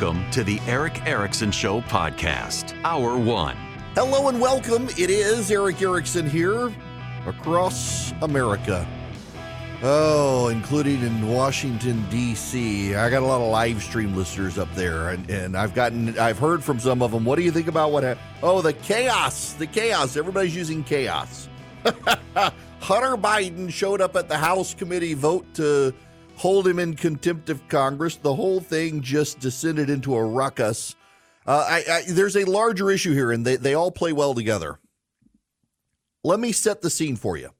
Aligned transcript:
Welcome 0.00 0.30
to 0.30 0.44
the 0.44 0.60
Erick 0.68 1.04
Erickson 1.08 1.50
Show 1.50 1.80
podcast, 1.80 2.80
Hour 2.84 3.18
One. 3.18 3.56
Hello 3.96 4.28
and 4.28 4.40
welcome. 4.40 4.86
It 4.90 5.10
is 5.10 5.50
Erick 5.50 5.82
Erickson 5.82 6.30
here 6.30 6.72
across 7.26 8.12
America. 8.22 8.86
Oh, 9.82 10.50
including 10.52 11.02
in 11.02 11.26
Washington 11.26 12.08
D.C. 12.10 12.94
I 12.94 13.10
got 13.10 13.24
a 13.24 13.26
lot 13.26 13.40
of 13.40 13.50
live 13.50 13.82
stream 13.82 14.14
listeners 14.14 14.56
up 14.56 14.72
there, 14.76 15.08
and, 15.08 15.28
and 15.28 15.56
I've 15.56 15.74
gotten, 15.74 16.16
I've 16.16 16.38
heard 16.38 16.62
from 16.62 16.78
some 16.78 17.02
of 17.02 17.10
them. 17.10 17.24
What 17.24 17.34
do 17.34 17.42
you 17.42 17.50
think 17.50 17.66
about 17.66 17.90
what? 17.90 18.16
Oh, 18.40 18.62
the 18.62 18.74
chaos, 18.74 19.54
the 19.54 19.66
chaos. 19.66 20.16
Everybody's 20.16 20.54
using 20.54 20.84
chaos. 20.84 21.48
Hunter 22.80 23.16
Biden 23.16 23.68
showed 23.72 24.00
up 24.00 24.14
at 24.14 24.28
the 24.28 24.38
House 24.38 24.74
committee 24.74 25.14
vote 25.14 25.52
to 25.54 25.92
hold 26.38 26.66
him 26.66 26.78
in 26.78 26.94
contempt 26.94 27.50
of 27.50 27.66
Congress. 27.68 28.16
The 28.16 28.34
whole 28.34 28.60
thing 28.60 29.02
just 29.02 29.40
descended 29.40 29.90
into 29.90 30.14
a 30.14 30.24
ruckus. 30.24 30.94
Uh, 31.46 31.66
I, 31.68 31.84
I, 31.90 32.02
there's 32.08 32.36
a 32.36 32.44
larger 32.44 32.90
issue 32.90 33.12
here, 33.12 33.32
and 33.32 33.44
they, 33.44 33.56
they 33.56 33.74
all 33.74 33.90
play 33.90 34.12
well 34.12 34.34
together. 34.34 34.78
Let 36.22 36.40
me 36.40 36.52
set 36.52 36.80
the 36.80 36.90
scene 36.90 37.16
for 37.16 37.36
you. 37.36 37.50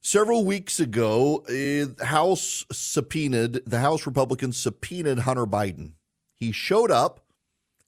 Several 0.00 0.44
weeks 0.44 0.78
ago, 0.80 1.44
uh, 1.48 2.04
House 2.04 2.64
subpoenaed, 2.70 3.62
the 3.66 3.80
House 3.80 4.06
Republicans 4.06 4.56
subpoenaed 4.56 5.20
Hunter 5.20 5.46
Biden. 5.46 5.92
He 6.34 6.52
showed 6.52 6.90
up, 6.90 7.20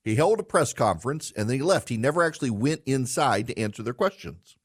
he 0.02 0.16
held 0.16 0.40
a 0.40 0.42
press 0.42 0.72
conference, 0.72 1.32
and 1.36 1.48
then 1.48 1.56
he 1.56 1.62
left. 1.62 1.88
He 1.88 1.96
never 1.96 2.22
actually 2.22 2.50
went 2.50 2.82
inside 2.86 3.46
to 3.46 3.58
answer 3.58 3.82
their 3.82 3.94
questions. 3.94 4.56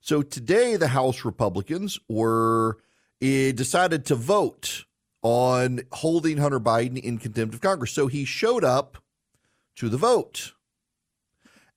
So 0.00 0.22
today, 0.22 0.76
the 0.76 0.88
House 0.88 1.24
Republicans 1.24 1.98
were 2.08 2.78
Eh, 3.20 3.52
decided 3.52 4.04
to 4.06 4.14
vote 4.14 4.84
on 5.22 5.80
holding 5.92 6.38
Hunter 6.38 6.60
Biden 6.60 6.98
in 6.98 7.18
contempt 7.18 7.54
of 7.54 7.60
Congress. 7.60 7.90
So 7.90 8.06
he 8.06 8.24
showed 8.24 8.64
up 8.64 8.98
to 9.76 9.88
the 9.88 9.96
vote 9.96 10.52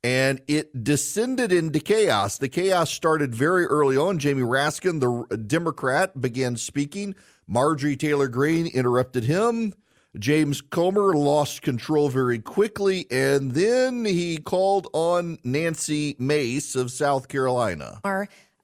and 0.04 0.42
it 0.48 0.84
descended 0.84 1.52
into 1.52 1.80
chaos. 1.80 2.38
The 2.38 2.50
chaos 2.50 2.90
started 2.90 3.36
very 3.36 3.66
early 3.66 3.98
on. 3.98 4.20
Jamie 4.20 4.42
Raskin, 4.42 5.00
the 5.00 5.38
Democrat, 5.38 6.20
began 6.20 6.58
speaking. 6.58 7.16
Marjorie 7.48 7.96
Taylor 7.96 8.28
Greene 8.28 8.68
interrupted 8.68 9.26
him. 9.26 9.74
James 10.18 10.60
Comer 10.60 11.14
lost 11.14 11.62
control 11.62 12.10
very 12.10 12.40
quickly, 12.40 13.08
and 13.10 13.54
then 13.54 14.04
he 14.04 14.38
called 14.38 14.88
on 14.92 15.38
Nancy 15.44 16.18
Mace 16.20 16.76
of 16.76 16.92
South 16.92 17.30
Carolina. 17.30 18.02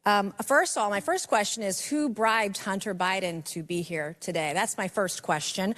Um, 0.07 0.33
first 0.45 0.77
of 0.77 0.83
all, 0.83 0.89
my 0.89 1.01
first 1.01 1.27
question 1.27 1.63
is 1.63 1.85
who 1.85 2.07
bribed 2.07 2.59
Hunter 2.59 2.95
Biden 2.95 3.43
to 3.47 3.61
be 3.61 3.81
here 3.81 4.15
today? 4.21 4.51
That's 4.53 4.77
my 4.77 4.87
first 4.87 5.21
question. 5.21 5.75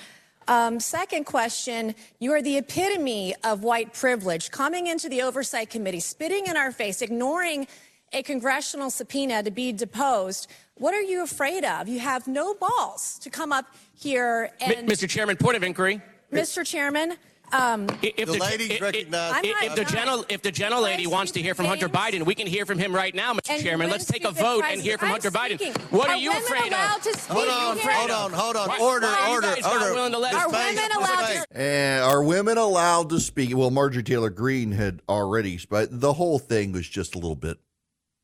Um, 0.47 0.79
second 0.79 1.23
question, 1.23 1.95
you 2.19 2.33
are 2.33 2.41
the 2.43 2.57
epitome 2.57 3.33
of 3.43 3.63
white 3.63 3.91
privilege, 3.91 4.51
coming 4.51 4.85
into 4.85 5.09
the 5.09 5.23
Oversight 5.23 5.71
Committee, 5.71 5.99
spitting 5.99 6.45
in 6.45 6.57
our 6.57 6.71
face, 6.71 7.01
ignoring 7.01 7.65
a 8.13 8.21
congressional 8.21 8.91
subpoena 8.91 9.41
to 9.41 9.49
be 9.49 9.71
deposed. 9.71 10.47
What 10.75 10.93
are 10.93 11.01
you 11.01 11.23
afraid 11.23 11.65
of? 11.65 11.87
You 11.87 11.97
have 11.97 12.27
no 12.27 12.53
balls 12.53 13.17
to 13.23 13.31
come 13.31 13.51
up 13.51 13.65
here 13.97 14.51
and. 14.61 14.87
Mr. 14.87 15.09
Chairman, 15.09 15.37
point 15.37 15.57
of 15.57 15.63
inquiry. 15.63 16.03
Mr. 16.31 16.63
Chairman, 16.63 17.15
um, 17.51 17.87
if 18.01 18.15
the, 18.15 18.25
the 18.25 18.37
lady's 18.37 18.81
recognized. 18.81 19.45
If, 19.45 19.63
if, 19.63 19.75
the 19.75 19.85
gentle, 19.85 20.25
if 20.29 20.41
the 20.41 20.51
gentle 20.51 20.81
lady 20.81 21.07
wants 21.07 21.31
to 21.33 21.41
hear 21.41 21.55
from 21.55 21.65
Hunter 21.65 21.89
Biden, 21.89 22.25
we 22.25 22.35
can 22.35 22.47
hear 22.47 22.65
from 22.65 22.77
him 22.79 22.93
right 22.93 23.13
now, 23.13 23.33
Mr. 23.33 23.61
Chairman. 23.61 23.89
Let's 23.89 24.05
take 24.05 24.25
a 24.25 24.31
vote 24.31 24.63
and 24.67 24.81
hear 24.81 24.97
from 24.97 25.09
Hunter 25.09 25.31
Biden. 25.31 25.59
What 25.91 26.09
are, 26.09 26.13
are 26.13 26.17
you 26.17 26.31
afraid 26.31 26.73
of? 26.73 27.27
Hold 27.27 27.49
on, 27.49 27.77
hold 27.77 28.11
on, 28.11 28.31
hold 28.33 28.55
on. 28.55 28.67
Why, 28.69 28.79
order, 28.79 29.07
why 29.07 29.31
order, 29.31 29.47
order. 29.47 29.65
Are 29.65 30.49
women 30.49 30.91
allowed 30.95 31.27
to? 31.27 31.45
And 31.51 32.03
are 32.03 32.23
women 32.23 32.57
allowed 32.57 33.09
to 33.09 33.19
speak? 33.19 33.55
Well, 33.55 33.71
Marjorie 33.71 34.03
Taylor 34.03 34.29
Greene 34.29 34.71
had 34.71 35.01
already, 35.09 35.59
but 35.69 36.01
the 36.01 36.13
whole 36.13 36.39
thing 36.39 36.71
was 36.71 36.87
just 36.87 37.15
a 37.15 37.17
little 37.17 37.35
bit 37.35 37.57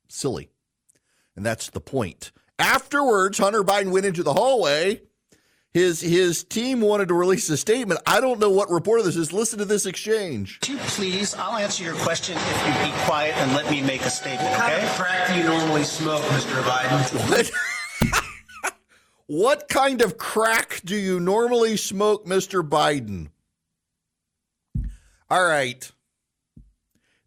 silly, 0.08 0.50
and 1.34 1.44
that's 1.44 1.70
the 1.70 1.80
point. 1.80 2.32
Afterwards, 2.58 3.38
Hunter 3.38 3.62
Biden 3.62 3.90
went 3.90 4.06
into 4.06 4.22
the 4.22 4.32
hallway 4.32 5.02
his 5.76 6.00
his 6.00 6.42
team 6.42 6.80
wanted 6.80 7.08
to 7.08 7.12
release 7.12 7.50
a 7.50 7.56
statement. 7.56 8.00
I 8.06 8.18
don't 8.18 8.40
know 8.40 8.48
what 8.48 8.70
reporter 8.70 9.02
this 9.02 9.14
is. 9.14 9.30
Listen 9.30 9.58
to 9.58 9.66
this 9.66 9.84
exchange. 9.84 10.58
Could 10.60 10.70
you 10.70 10.78
please? 10.78 11.34
I'll 11.34 11.58
answer 11.58 11.84
your 11.84 11.96
question 11.96 12.34
if 12.38 12.66
you 12.66 12.90
be 12.90 12.96
quiet 13.04 13.36
and 13.36 13.52
let 13.52 13.70
me 13.70 13.82
make 13.82 14.00
a 14.00 14.08
statement. 14.08 14.48
What 14.48 14.72
okay? 14.72 14.78
kind 14.78 14.86
of 14.86 14.96
crack 14.96 15.28
do 15.28 15.36
you 15.36 15.44
normally 15.44 15.84
smoke, 15.84 16.22
Mr. 16.22 16.62
Biden? 16.62 17.52
What? 18.62 18.72
what 19.26 19.68
kind 19.68 20.00
of 20.00 20.16
crack 20.16 20.80
do 20.82 20.96
you 20.96 21.20
normally 21.20 21.76
smoke, 21.76 22.24
Mr. 22.24 22.66
Biden? 22.66 23.28
All 25.28 25.44
right. 25.44 25.92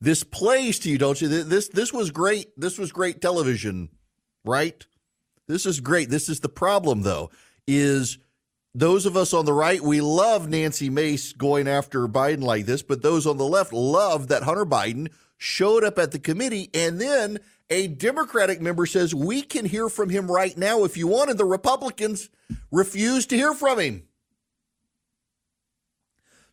This 0.02 0.24
plays 0.24 0.80
to 0.80 0.90
you, 0.90 0.98
don't 0.98 1.22
you? 1.22 1.28
This 1.28 1.68
this 1.68 1.94
was 1.94 2.10
great. 2.10 2.48
This 2.60 2.80
was 2.80 2.92
great 2.92 3.22
television, 3.22 3.90
right? 4.44 4.84
This 5.46 5.68
is 5.68 5.80
great. 5.80 6.10
This 6.10 6.30
is 6.30 6.40
the 6.40 6.50
problem, 6.50 7.04
though, 7.04 7.30
is 7.68 8.18
those 8.74 9.06
of 9.06 9.18
us 9.18 9.34
on 9.34 9.46
the 9.46 9.54
right, 9.54 9.82
we 9.82 10.02
love 10.02 10.48
Nancy 10.48 10.90
Mace 10.90 11.34
going 11.34 11.68
after 11.68 12.08
Biden 12.08 12.44
like 12.44 12.66
this, 12.66 12.82
but 12.82 13.02
those 13.02 13.26
on 13.26 13.38
the 13.38 13.46
left 13.46 13.74
love 13.74 14.28
that 14.28 14.44
Hunter 14.44 14.66
Biden 14.66 15.10
showed 15.38 15.84
up 15.84 15.98
at 15.98 16.12
the 16.12 16.20
committee 16.20 16.70
and 16.74 17.00
then 17.00 17.40
a 17.70 17.88
Democratic 17.88 18.62
member 18.62 18.86
says, 18.86 19.14
We 19.14 19.42
can 19.42 19.66
hear 19.66 19.90
from 19.90 20.10
him 20.10 20.30
right 20.30 20.58
now 20.58 20.84
if 20.84 20.98
you 20.98 21.08
want. 21.08 21.30
And 21.30 21.40
the 21.40 21.46
Republicans 21.46 22.30
refuse 22.72 23.26
to 23.28 23.36
hear 23.36 23.54
from 23.54 23.80
him. 23.80 24.04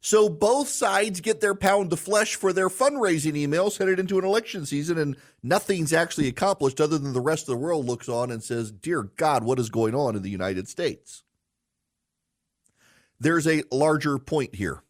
So 0.00 0.28
both 0.28 0.68
sides 0.68 1.20
get 1.20 1.40
their 1.40 1.54
pound 1.54 1.92
of 1.92 1.98
flesh 1.98 2.36
for 2.36 2.52
their 2.52 2.68
fundraising 2.68 3.32
emails 3.32 3.78
headed 3.78 3.98
into 3.98 4.18
an 4.18 4.24
election 4.24 4.64
season, 4.64 4.98
and 4.98 5.16
nothing's 5.42 5.92
actually 5.92 6.28
accomplished 6.28 6.80
other 6.80 6.98
than 6.98 7.12
the 7.12 7.20
rest 7.20 7.48
of 7.48 7.54
the 7.54 7.56
world 7.56 7.86
looks 7.86 8.08
on 8.08 8.30
and 8.30 8.42
says, 8.42 8.70
Dear 8.70 9.02
God, 9.02 9.42
what 9.42 9.58
is 9.58 9.70
going 9.70 9.94
on 9.94 10.14
in 10.14 10.22
the 10.22 10.30
United 10.30 10.68
States? 10.68 11.24
There's 13.18 13.46
a 13.46 13.62
larger 13.72 14.18
point 14.18 14.54
here. 14.54 14.82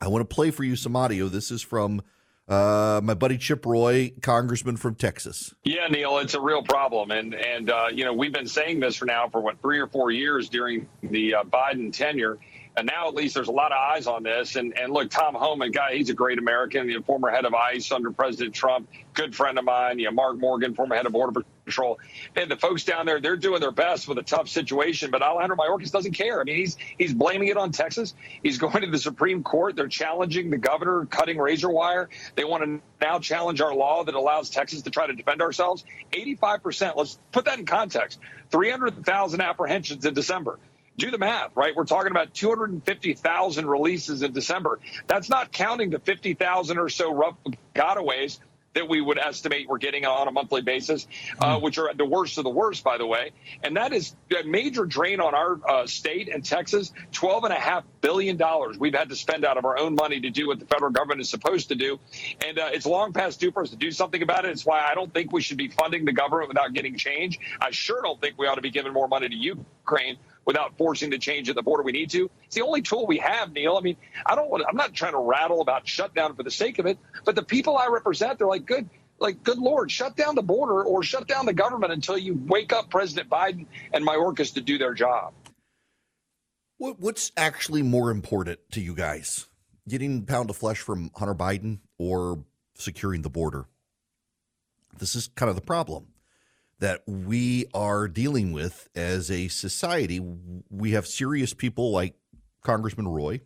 I 0.00 0.08
want 0.08 0.28
to 0.28 0.34
play 0.34 0.50
for 0.50 0.64
you 0.64 0.76
some 0.76 0.96
audio. 0.96 1.28
This 1.28 1.50
is 1.50 1.62
from 1.62 2.02
Uh, 2.48 3.00
my 3.04 3.14
buddy 3.14 3.38
Chip 3.38 3.64
Roy, 3.64 4.10
congressman 4.22 4.76
from 4.76 4.96
Texas. 4.96 5.54
Yeah, 5.62 5.86
Neil, 5.86 6.18
it's 6.18 6.34
a 6.34 6.40
real 6.40 6.64
problem, 6.64 7.12
and 7.12 7.32
and 7.32 7.70
uh, 7.70 7.86
you 7.92 8.04
know 8.04 8.12
we've 8.12 8.32
been 8.32 8.48
saying 8.48 8.80
this 8.80 8.96
for 8.96 9.04
now 9.04 9.28
for 9.28 9.40
what 9.40 9.62
three 9.62 9.78
or 9.78 9.86
four 9.86 10.10
years 10.10 10.48
during 10.48 10.88
the 11.00 11.36
uh, 11.36 11.44
Biden 11.44 11.92
tenure, 11.92 12.38
and 12.76 12.86
now 12.86 13.08
at 13.08 13.14
least 13.14 13.34
there's 13.34 13.48
a 13.48 13.52
lot 13.52 13.72
of 13.72 13.78
eyes 13.78 14.06
on 14.06 14.22
this. 14.22 14.56
And 14.56 14.78
and 14.78 14.92
look, 14.92 15.10
Tom 15.10 15.34
Homan, 15.34 15.72
guy, 15.72 15.96
he's 15.96 16.10
a 16.10 16.14
great 16.14 16.38
American, 16.38 16.86
the 16.86 17.00
former 17.02 17.30
head 17.30 17.44
of 17.44 17.54
ICE 17.54 17.90
under 17.92 18.10
President 18.10 18.54
Trump, 18.54 18.88
good 19.14 19.34
friend 19.34 19.58
of 19.58 19.64
mine. 19.64 19.98
You 19.98 20.06
know, 20.06 20.12
Mark 20.12 20.38
Morgan, 20.38 20.74
former 20.74 20.94
head 20.94 21.06
of 21.06 21.12
Border 21.12 21.44
Patrol. 21.64 21.98
And 22.36 22.50
the 22.50 22.56
folks 22.56 22.84
down 22.84 23.06
there, 23.06 23.20
they're 23.20 23.36
doing 23.36 23.60
their 23.60 23.72
best 23.72 24.08
with 24.08 24.18
a 24.18 24.22
tough 24.22 24.48
situation. 24.48 25.10
But 25.10 25.22
Alejandro 25.22 25.56
Mayorkas 25.56 25.90
doesn't 25.90 26.12
care. 26.12 26.40
I 26.40 26.44
mean, 26.44 26.56
he's 26.56 26.76
he's 26.96 27.12
blaming 27.12 27.48
it 27.48 27.56
on 27.56 27.72
Texas. 27.72 28.14
He's 28.42 28.58
going 28.70 28.82
to 28.82 28.90
the 28.90 28.98
Supreme 28.98 29.42
Court. 29.42 29.74
They're 29.74 29.88
challenging 29.88 30.50
the 30.50 30.58
governor, 30.58 31.06
cutting 31.06 31.38
razor 31.38 31.70
wire. 31.70 32.08
They 32.36 32.44
want 32.44 32.64
to 32.64 32.80
now 33.04 33.18
challenge 33.18 33.60
our 33.60 33.74
law 33.74 34.04
that 34.04 34.14
allows 34.14 34.50
Texas 34.50 34.82
to 34.82 34.90
try 34.90 35.06
to 35.06 35.14
defend 35.14 35.42
ourselves. 35.42 35.84
85%. 36.12 36.96
Let's 36.96 37.18
put 37.32 37.46
that 37.46 37.58
in 37.58 37.66
context. 37.66 38.20
300,000 38.50 39.40
apprehensions 39.40 40.04
in 40.04 40.14
December 40.14 40.58
do 40.96 41.10
the 41.10 41.18
math, 41.18 41.56
right? 41.56 41.74
We're 41.74 41.84
talking 41.84 42.10
about 42.10 42.34
250,000 42.34 43.66
releases 43.66 44.22
in 44.22 44.32
December. 44.32 44.80
That's 45.06 45.28
not 45.28 45.52
counting 45.52 45.90
the 45.90 45.98
50,000 45.98 46.78
or 46.78 46.88
so 46.88 47.12
rough 47.12 47.36
gotaways 47.74 48.38
that 48.74 48.88
we 48.88 49.00
would 49.00 49.18
estimate 49.18 49.68
we're 49.68 49.78
getting 49.78 50.06
on 50.06 50.28
a 50.28 50.30
monthly 50.30 50.62
basis, 50.62 51.06
uh, 51.40 51.56
hmm. 51.56 51.64
which 51.64 51.78
are 51.78 51.92
the 51.94 52.04
worst 52.04 52.38
of 52.38 52.44
the 52.44 52.50
worst, 52.50 52.84
by 52.84 52.98
the 52.98 53.06
way. 53.06 53.30
And 53.62 53.76
that 53.76 53.92
is 53.92 54.14
a 54.38 54.44
major 54.44 54.86
drain 54.86 55.20
on 55.20 55.34
our 55.34 55.58
uh, 55.68 55.86
state 55.86 56.28
and 56.28 56.44
Texas. 56.44 56.92
$12.5 57.12 57.82
billion 58.00 58.40
we've 58.78 58.94
had 58.94 59.08
to 59.08 59.16
spend 59.16 59.44
out 59.44 59.56
of 59.56 59.64
our 59.64 59.78
own 59.78 59.94
money 59.94 60.20
to 60.20 60.30
do 60.30 60.46
what 60.46 60.60
the 60.60 60.66
federal 60.66 60.92
government 60.92 61.20
is 61.20 61.28
supposed 61.28 61.68
to 61.68 61.74
do. 61.74 61.98
And 62.46 62.58
uh, 62.58 62.70
it's 62.72 62.86
long 62.86 63.12
past 63.12 63.40
due 63.40 63.50
for 63.50 63.62
us 63.62 63.70
to 63.70 63.76
do 63.76 63.90
something 63.90 64.22
about 64.22 64.44
it. 64.44 64.52
It's 64.52 64.64
why 64.64 64.86
I 64.88 64.94
don't 64.94 65.12
think 65.12 65.32
we 65.32 65.42
should 65.42 65.58
be 65.58 65.68
funding 65.68 66.04
the 66.04 66.12
government 66.12 66.48
without 66.48 66.72
getting 66.72 66.96
change. 66.96 67.38
I 67.60 67.72
sure 67.72 68.00
don't 68.02 68.20
think 68.20 68.38
we 68.38 68.46
ought 68.46 68.54
to 68.54 68.62
be 68.62 68.70
giving 68.70 68.92
more 68.92 69.08
money 69.08 69.28
to 69.28 69.34
Ukraine 69.34 70.16
without 70.50 70.76
forcing 70.76 71.10
the 71.10 71.18
change 71.18 71.48
at 71.48 71.54
the 71.54 71.62
border 71.62 71.84
we 71.84 71.92
need 71.92 72.10
to. 72.10 72.28
It's 72.46 72.56
the 72.56 72.62
only 72.62 72.82
tool 72.82 73.06
we 73.06 73.18
have, 73.18 73.52
Neil. 73.52 73.76
I 73.76 73.82
mean, 73.82 73.96
I 74.26 74.34
don't 74.34 74.50
want 74.50 74.64
I'm 74.68 74.76
not 74.76 74.92
trying 74.92 75.12
to 75.12 75.20
rattle 75.20 75.60
about 75.60 75.86
shutdown 75.86 76.34
for 76.34 76.42
the 76.42 76.50
sake 76.50 76.80
of 76.80 76.86
it, 76.86 76.98
but 77.24 77.36
the 77.36 77.44
people 77.44 77.76
I 77.76 77.86
represent, 77.86 78.36
they're 78.36 78.48
like, 78.48 78.66
good, 78.66 78.90
like, 79.20 79.44
good 79.44 79.58
Lord, 79.58 79.92
shut 79.92 80.16
down 80.16 80.34
the 80.34 80.42
border 80.42 80.82
or 80.82 81.04
shut 81.04 81.28
down 81.28 81.46
the 81.46 81.52
government 81.52 81.92
until 81.92 82.18
you 82.18 82.36
wake 82.48 82.72
up 82.72 82.90
President 82.90 83.30
Biden 83.30 83.66
and 83.92 84.04
my 84.04 84.16
Mayorkas 84.16 84.54
to 84.54 84.60
do 84.60 84.76
their 84.76 84.92
job. 84.92 85.34
What's 86.78 87.30
actually 87.36 87.82
more 87.82 88.10
important 88.10 88.58
to 88.72 88.80
you 88.80 88.96
guys? 88.96 89.46
Getting 89.88 90.26
pound 90.26 90.50
of 90.50 90.56
flesh 90.56 90.78
from 90.78 91.12
Hunter 91.14 91.36
Biden 91.36 91.78
or 91.96 92.42
securing 92.74 93.22
the 93.22 93.30
border? 93.30 93.66
This 94.98 95.14
is 95.14 95.28
kind 95.28 95.48
of 95.48 95.54
the 95.54 95.62
problem 95.62 96.08
that 96.80 97.02
we 97.06 97.66
are 97.72 98.08
dealing 98.08 98.52
with 98.52 98.88
as 98.94 99.30
a 99.30 99.48
society. 99.48 100.20
We 100.70 100.92
have 100.92 101.06
serious 101.06 101.54
people 101.54 101.92
like 101.92 102.14
Congressman 102.62 103.08
Roy 103.08 103.42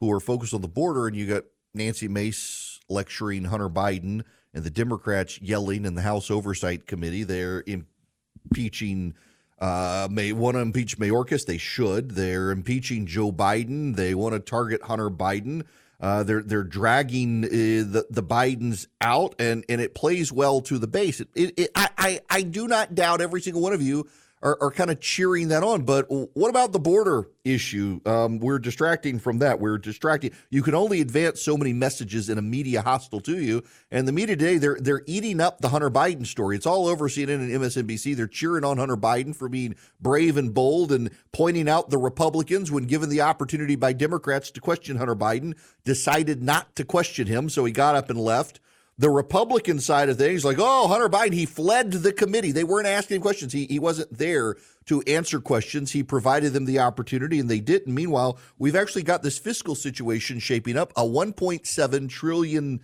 who 0.00 0.10
are 0.10 0.20
focused 0.20 0.54
on 0.54 0.62
the 0.62 0.68
border, 0.68 1.06
and 1.06 1.14
you 1.14 1.26
got 1.26 1.44
Nancy 1.74 2.08
Mace 2.08 2.80
lecturing 2.88 3.44
Hunter 3.44 3.68
Biden 3.68 4.24
and 4.52 4.64
the 4.64 4.70
Democrats 4.70 5.40
yelling 5.40 5.84
in 5.84 5.94
the 5.94 6.02
House 6.02 6.30
Oversight 6.30 6.86
Committee. 6.86 7.22
They're 7.22 7.62
impeaching. 7.66 9.14
Uh, 9.58 10.08
may 10.10 10.32
want 10.32 10.54
to 10.54 10.60
impeach 10.60 10.98
Mayorkas. 10.98 11.44
They 11.44 11.58
should. 11.58 12.12
They're 12.12 12.50
impeaching 12.50 13.04
Joe 13.04 13.30
Biden. 13.30 13.94
They 13.94 14.14
want 14.14 14.32
to 14.32 14.40
target 14.40 14.82
Hunter 14.82 15.10
Biden. 15.10 15.64
Uh, 16.00 16.22
they're 16.22 16.42
they're 16.42 16.64
dragging 16.64 17.44
uh, 17.44 17.48
the 17.48 18.06
the 18.08 18.22
Bidens 18.22 18.86
out, 19.00 19.34
and 19.38 19.64
and 19.68 19.80
it 19.80 19.94
plays 19.94 20.32
well 20.32 20.62
to 20.62 20.78
the 20.78 20.86
base. 20.86 21.20
It, 21.20 21.28
it, 21.34 21.54
it, 21.58 21.70
I, 21.74 21.88
I 21.98 22.20
I 22.30 22.42
do 22.42 22.66
not 22.66 22.94
doubt 22.94 23.20
every 23.20 23.42
single 23.42 23.60
one 23.60 23.74
of 23.74 23.82
you 23.82 24.08
are, 24.42 24.56
are 24.60 24.70
kind 24.70 24.90
of 24.90 25.00
cheering 25.00 25.48
that 25.48 25.62
on. 25.62 25.82
But 25.82 26.06
what 26.08 26.48
about 26.48 26.72
the 26.72 26.78
border 26.78 27.28
issue? 27.44 28.00
Um, 28.06 28.38
we're 28.38 28.58
distracting 28.58 29.18
from 29.18 29.38
that. 29.38 29.60
We're 29.60 29.78
distracting. 29.78 30.32
You 30.50 30.62
can 30.62 30.74
only 30.74 31.00
advance 31.00 31.42
so 31.42 31.56
many 31.56 31.72
messages 31.72 32.28
in 32.28 32.38
a 32.38 32.42
media 32.42 32.82
hostile 32.82 33.20
to 33.20 33.38
you. 33.38 33.62
And 33.90 34.08
the 34.08 34.12
media 34.12 34.36
today, 34.36 34.58
they're 34.58 34.78
they're 34.80 35.02
eating 35.06 35.40
up 35.40 35.60
the 35.60 35.68
Hunter 35.68 35.90
Biden 35.90 36.26
story. 36.26 36.56
It's 36.56 36.66
all 36.66 36.86
over 36.86 37.08
CNN 37.08 37.36
and 37.36 37.50
MSNBC. 37.50 38.16
They're 38.16 38.26
cheering 38.26 38.64
on 38.64 38.78
Hunter 38.78 38.96
Biden 38.96 39.34
for 39.34 39.48
being 39.48 39.74
brave 40.00 40.36
and 40.36 40.54
bold 40.54 40.92
and 40.92 41.10
pointing 41.32 41.68
out 41.68 41.90
the 41.90 41.98
Republicans 41.98 42.70
when 42.70 42.84
given 42.84 43.08
the 43.08 43.20
opportunity 43.20 43.76
by 43.76 43.92
Democrats 43.92 44.50
to 44.52 44.60
question 44.60 44.96
Hunter 44.96 45.16
Biden, 45.16 45.54
decided 45.84 46.42
not 46.42 46.74
to 46.76 46.84
question 46.84 47.26
him, 47.26 47.48
so 47.48 47.64
he 47.64 47.72
got 47.72 47.94
up 47.94 48.10
and 48.10 48.18
left 48.18 48.60
the 49.00 49.08
Republican 49.08 49.80
side 49.80 50.10
of 50.10 50.18
things, 50.18 50.44
like, 50.44 50.58
oh, 50.60 50.86
Hunter 50.86 51.08
Biden, 51.08 51.32
he 51.32 51.46
fled 51.46 51.90
the 51.90 52.12
committee. 52.12 52.52
They 52.52 52.64
weren't 52.64 52.86
asking 52.86 53.22
questions. 53.22 53.50
He, 53.50 53.64
he 53.64 53.78
wasn't 53.78 54.16
there 54.18 54.56
to 54.84 55.00
answer 55.06 55.40
questions. 55.40 55.92
He 55.92 56.02
provided 56.02 56.52
them 56.52 56.66
the 56.66 56.80
opportunity, 56.80 57.40
and 57.40 57.48
they 57.48 57.60
didn't. 57.60 57.94
Meanwhile, 57.94 58.38
we've 58.58 58.76
actually 58.76 59.04
got 59.04 59.22
this 59.22 59.38
fiscal 59.38 59.74
situation 59.74 60.38
shaping 60.38 60.76
up 60.76 60.92
a 60.96 61.02
$1.7 61.02 62.08
trillion 62.10 62.80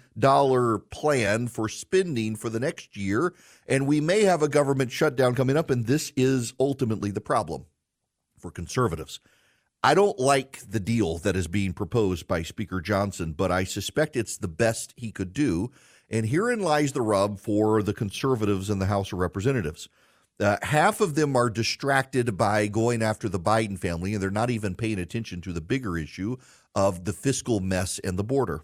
plan 0.91 1.49
for 1.49 1.69
spending 1.69 2.35
for 2.35 2.49
the 2.49 2.61
next 2.61 2.97
year. 2.97 3.35
And 3.69 3.87
we 3.87 4.01
may 4.01 4.23
have 4.23 4.43
a 4.43 4.49
government 4.49 4.93
shutdown 4.93 5.35
coming 5.35 5.59
up, 5.59 5.69
and 5.69 5.85
this 5.85 6.15
is 6.17 6.55
ultimately 6.59 7.11
the 7.11 7.21
problem 7.21 7.67
for 8.39 8.51
conservatives. 8.51 9.21
I 9.83 9.93
don't 9.93 10.19
like 10.19 10.61
the 10.67 10.81
deal 10.81 11.19
that 11.19 11.37
is 11.37 11.47
being 11.47 11.75
proposed 11.75 12.27
by 12.27 12.43
Speaker 12.43 12.81
Johnson, 12.81 13.35
but 13.35 13.53
I 13.53 13.65
suspect 13.65 14.17
it's 14.17 14.39
the 14.39 14.49
best 14.49 14.95
he 14.97 15.13
could 15.13 15.35
do 15.35 15.71
and 16.09 16.27
herein 16.27 16.61
lies 16.61 16.93
the 16.93 17.03
rub 17.03 17.41
for 17.41 17.83
the 17.83 17.95
conservatives 17.95 18.71
in 18.71 18.79
the 18.79 18.87
House 18.87 19.13
of 19.13 19.19
Representatives. 19.19 19.89
Uh, 20.39 20.59
half 20.63 21.01
of 21.01 21.15
them 21.15 21.35
are 21.35 21.49
distracted 21.49 22.37
by 22.37 22.67
going 22.67 23.03
after 23.03 23.29
the 23.29 23.41
Biden 23.41 23.79
family, 23.79 24.13
and 24.13 24.23
they're 24.23 24.31
not 24.31 24.51
even 24.51 24.75
paying 24.75 24.99
attention 24.99 25.41
to 25.41 25.53
the 25.53 25.63
bigger 25.63 25.97
issue 25.97 26.37
of 26.75 27.05
the 27.05 27.13
fiscal 27.13 27.61
mess 27.61 27.99
and 28.01 28.19
the 28.19 28.25
border. 28.25 28.63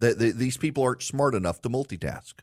The, 0.00 0.14
the, 0.14 0.30
these 0.32 0.56
people 0.56 0.82
aren't 0.82 1.02
smart 1.02 1.34
enough 1.34 1.60
to 1.62 1.68
multitask. 1.68 2.34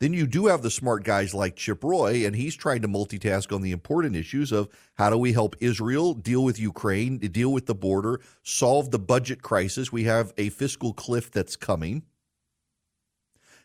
Then 0.00 0.14
you 0.14 0.26
do 0.26 0.46
have 0.46 0.62
the 0.62 0.70
smart 0.70 1.04
guys 1.04 1.32
like 1.32 1.54
Chip 1.54 1.84
Roy, 1.84 2.26
and 2.26 2.34
he's 2.34 2.56
trying 2.56 2.82
to 2.82 2.88
multitask 2.88 3.54
on 3.54 3.62
the 3.62 3.70
important 3.70 4.16
issues 4.16 4.50
of 4.50 4.68
how 4.94 5.10
do 5.10 5.18
we 5.18 5.32
help 5.32 5.54
Israel 5.60 6.14
deal 6.14 6.42
with 6.42 6.58
Ukraine, 6.58 7.18
deal 7.18 7.52
with 7.52 7.66
the 7.66 7.74
border, 7.74 8.20
solve 8.42 8.90
the 8.90 8.98
budget 8.98 9.42
crisis. 9.42 9.92
We 9.92 10.04
have 10.04 10.32
a 10.36 10.48
fiscal 10.48 10.92
cliff 10.92 11.30
that's 11.30 11.54
coming 11.54 12.02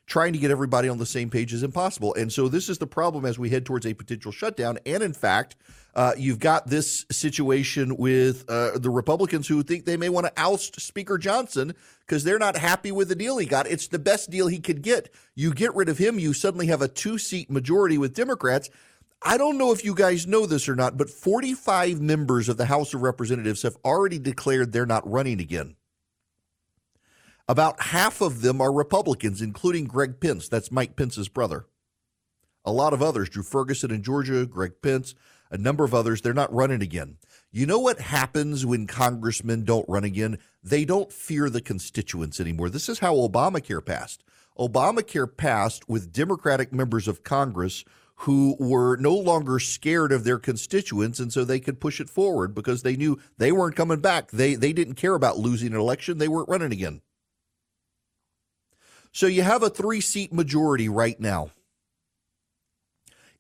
trying 0.08 0.32
to 0.32 0.40
get 0.40 0.50
everybody 0.50 0.88
on 0.88 0.98
the 0.98 1.06
same 1.06 1.30
page 1.30 1.54
is 1.54 1.64
impossible. 1.64 2.16
And 2.16 2.32
so 2.32 2.48
this 2.48 2.70
is 2.70 2.78
the 2.78 2.88
problem 2.88 3.26
as 3.26 3.38
we 3.38 3.50
head 3.50 3.66
towards 3.66 3.86
a 3.86 3.94
potential 3.94 4.32
shutdown. 4.32 4.80
And 4.86 5.04
in 5.04 5.14
fact, 5.14 5.58
uh, 5.94 6.14
you've 6.18 6.40
got 6.40 6.68
this 6.68 7.06
situation 7.12 7.98
with 7.98 8.50
uh, 8.50 8.78
the 8.78 8.90
Republicans 8.90 9.48
who 9.48 9.64
think 9.64 9.84
they 9.84 9.98
may 9.98 10.10
want 10.10 10.26
to 10.26 10.34
oust 10.38 10.80
Speaker 10.80 11.18
Johnson 11.18 11.74
because 12.06 12.24
they're 12.24 12.40
not 12.40 12.56
happy 12.56 12.92
with 12.92 13.10
the 13.10 13.16
deal 13.16 13.38
he 13.38 13.46
got. 13.46 13.68
It's 13.68 13.88
the 13.88 14.00
best 14.00 14.30
deal 14.30 14.48
he 14.48 14.60
could 14.60 14.82
get. 14.82 15.14
You 15.36 15.54
get 15.54 15.76
rid 15.76 15.90
of 15.90 15.98
him, 15.98 16.20
you 16.20 16.34
suddenly 16.34 16.68
have 16.68 16.82
a 16.82 16.88
two 16.88 17.18
seat 17.18 17.52
majority 17.52 17.98
with 17.98 18.14
Democrats. 18.14 18.70
I 19.24 19.38
don't 19.38 19.58
know 19.58 19.72
if 19.72 19.84
you 19.84 19.96
guys 19.96 20.28
know 20.28 20.46
this 20.46 20.70
or 20.70 20.76
not, 20.76 20.96
but 20.96 21.10
45 21.10 22.00
members 22.00 22.48
of 22.48 22.58
the 22.58 22.66
House 22.66 22.94
of 22.94 23.02
Representatives 23.02 23.64
have 23.64 23.76
already 23.84 24.20
declared 24.20 24.72
they're 24.72 24.86
not 24.86 25.10
running 25.10 25.42
again. 25.42 25.76
About 27.50 27.82
half 27.82 28.20
of 28.20 28.42
them 28.42 28.60
are 28.60 28.74
Republicans, 28.74 29.42
including 29.42 29.86
Greg 29.86 30.20
Pence. 30.20 30.50
That's 30.50 30.72
Mike 30.72 30.98
Pence's 30.98 31.30
brother. 31.30 31.66
A 32.66 32.72
lot 32.74 32.92
of 32.92 33.02
others, 33.02 33.30
Drew 33.30 33.44
Ferguson 33.44 33.90
in 33.90 34.04
Georgia, 34.04 34.46
Greg 34.46 34.74
Pence, 34.82 35.16
a 35.50 35.58
number 35.58 35.86
of 35.86 35.94
others, 35.94 36.22
they're 36.22 36.34
not 36.34 36.54
running 36.54 36.82
again. 36.82 37.18
You 37.50 37.66
know 37.66 37.80
what 37.80 38.00
happens 38.00 38.66
when 38.66 38.86
congressmen 38.86 39.64
don't 39.64 39.88
run 39.88 40.04
again? 40.04 40.40
They 40.62 40.84
don't 40.84 41.14
fear 41.14 41.50
the 41.50 41.62
constituents 41.62 42.42
anymore. 42.42 42.70
This 42.70 42.90
is 42.90 43.00
how 43.00 43.16
Obamacare 43.16 43.86
passed. 43.86 44.26
Obamacare 44.60 45.38
passed 45.38 45.88
with 45.88 46.12
Democratic 46.12 46.74
members 46.74 47.08
of 47.08 47.24
Congress 47.24 47.86
who 48.22 48.58
were 48.60 48.98
no 48.98 49.16
longer 49.16 49.60
scared 49.60 50.12
of 50.12 50.26
their 50.26 50.40
constituents 50.40 51.20
and 51.20 51.32
so 51.32 51.46
they 51.46 51.60
could 51.62 51.80
push 51.80 52.02
it 52.02 52.10
forward 52.10 52.54
because 52.54 52.82
they 52.84 52.98
knew 52.98 53.18
they 53.38 53.54
weren't 53.54 53.76
coming 53.76 54.00
back. 54.00 54.32
They 54.32 54.56
they 54.56 54.74
didn't 54.74 54.96
care 54.96 55.14
about 55.14 55.38
losing 55.38 55.74
an 55.74 55.80
election. 55.80 56.18
They 56.18 56.28
weren't 56.28 56.50
running 56.50 56.72
again. 56.74 57.02
So 59.18 59.26
you 59.26 59.42
have 59.42 59.64
a 59.64 59.70
three 59.72 60.00
seat 60.00 60.32
majority 60.32 60.88
right 60.88 61.20
now. 61.20 61.50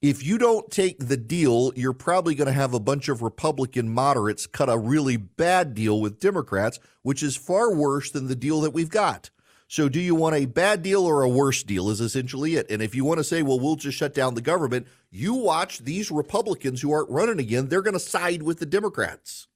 If 0.01 0.25
you 0.25 0.39
don't 0.39 0.71
take 0.71 0.97
the 0.97 1.17
deal, 1.17 1.71
you're 1.75 1.93
probably 1.93 2.33
going 2.33 2.47
to 2.47 2.51
have 2.51 2.73
a 2.73 2.79
bunch 2.79 3.09
of 3.09 3.21
Republican 3.21 3.87
moderates 3.93 4.47
cut 4.47 4.69
a 4.69 4.77
really 4.79 5.17
bad 5.17 5.75
deal 5.75 6.01
with 6.01 6.19
Democrats, 6.19 6.79
which 7.03 7.21
is 7.21 7.35
far 7.35 7.71
worse 7.75 8.09
than 8.09 8.27
the 8.27 8.35
deal 8.35 8.59
that 8.61 8.71
we've 8.71 8.89
got. 8.89 9.29
So, 9.67 9.87
do 9.87 9.99
you 9.99 10.15
want 10.15 10.35
a 10.35 10.47
bad 10.47 10.81
deal 10.81 11.05
or 11.05 11.21
a 11.21 11.29
worse 11.29 11.61
deal? 11.61 11.91
Is 11.91 12.01
essentially 12.01 12.55
it. 12.55 12.71
And 12.71 12.81
if 12.81 12.95
you 12.95 13.05
want 13.05 13.19
to 13.19 13.23
say, 13.23 13.43
well, 13.43 13.59
we'll 13.59 13.75
just 13.75 13.99
shut 13.99 14.15
down 14.15 14.33
the 14.33 14.41
government, 14.41 14.87
you 15.11 15.35
watch 15.35 15.77
these 15.77 16.09
Republicans 16.09 16.81
who 16.81 16.91
aren't 16.91 17.11
running 17.11 17.37
again, 17.37 17.67
they're 17.67 17.83
going 17.83 17.93
to 17.93 17.99
side 17.99 18.41
with 18.41 18.57
the 18.57 18.65
Democrats. 18.65 19.47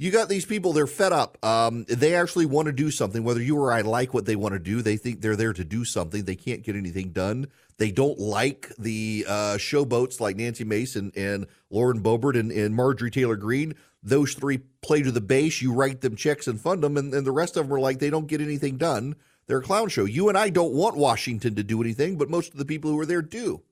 You 0.00 0.12
got 0.12 0.28
these 0.28 0.44
people, 0.44 0.72
they're 0.72 0.86
fed 0.86 1.12
up. 1.12 1.44
Um, 1.44 1.84
they 1.88 2.14
actually 2.14 2.46
want 2.46 2.66
to 2.66 2.72
do 2.72 2.88
something, 2.92 3.24
whether 3.24 3.42
you 3.42 3.56
or 3.56 3.72
I 3.72 3.80
like 3.80 4.14
what 4.14 4.26
they 4.26 4.36
want 4.36 4.52
to 4.52 4.60
do. 4.60 4.80
They 4.80 4.96
think 4.96 5.20
they're 5.20 5.34
there 5.34 5.52
to 5.52 5.64
do 5.64 5.84
something. 5.84 6.24
They 6.24 6.36
can't 6.36 6.62
get 6.62 6.76
anything 6.76 7.10
done. 7.10 7.48
They 7.78 7.90
don't 7.90 8.18
like 8.18 8.72
the 8.78 9.24
uh, 9.26 9.56
showboats 9.56 10.20
like 10.20 10.36
Nancy 10.36 10.62
Mace 10.62 10.94
and 10.94 11.46
Lauren 11.70 12.00
Boebert 12.00 12.38
and, 12.38 12.52
and 12.52 12.76
Marjorie 12.76 13.10
Taylor 13.10 13.34
Greene. 13.34 13.74
Those 14.00 14.34
three 14.34 14.58
play 14.82 15.02
to 15.02 15.10
the 15.10 15.20
base. 15.20 15.60
You 15.60 15.72
write 15.72 16.00
them 16.00 16.14
checks 16.14 16.46
and 16.46 16.60
fund 16.60 16.84
them, 16.84 16.96
and, 16.96 17.12
and 17.12 17.26
the 17.26 17.32
rest 17.32 17.56
of 17.56 17.66
them 17.66 17.76
are 17.76 17.80
like 17.80 17.98
they 17.98 18.10
don't 18.10 18.28
get 18.28 18.40
anything 18.40 18.76
done. 18.76 19.16
They're 19.48 19.58
a 19.58 19.62
clown 19.62 19.88
show. 19.88 20.04
You 20.04 20.28
and 20.28 20.38
I 20.38 20.50
don't 20.50 20.74
want 20.74 20.96
Washington 20.96 21.56
to 21.56 21.64
do 21.64 21.82
anything, 21.82 22.16
but 22.16 22.30
most 22.30 22.52
of 22.52 22.58
the 22.58 22.64
people 22.64 22.92
who 22.92 23.00
are 23.00 23.06
there 23.06 23.22
do. 23.22 23.62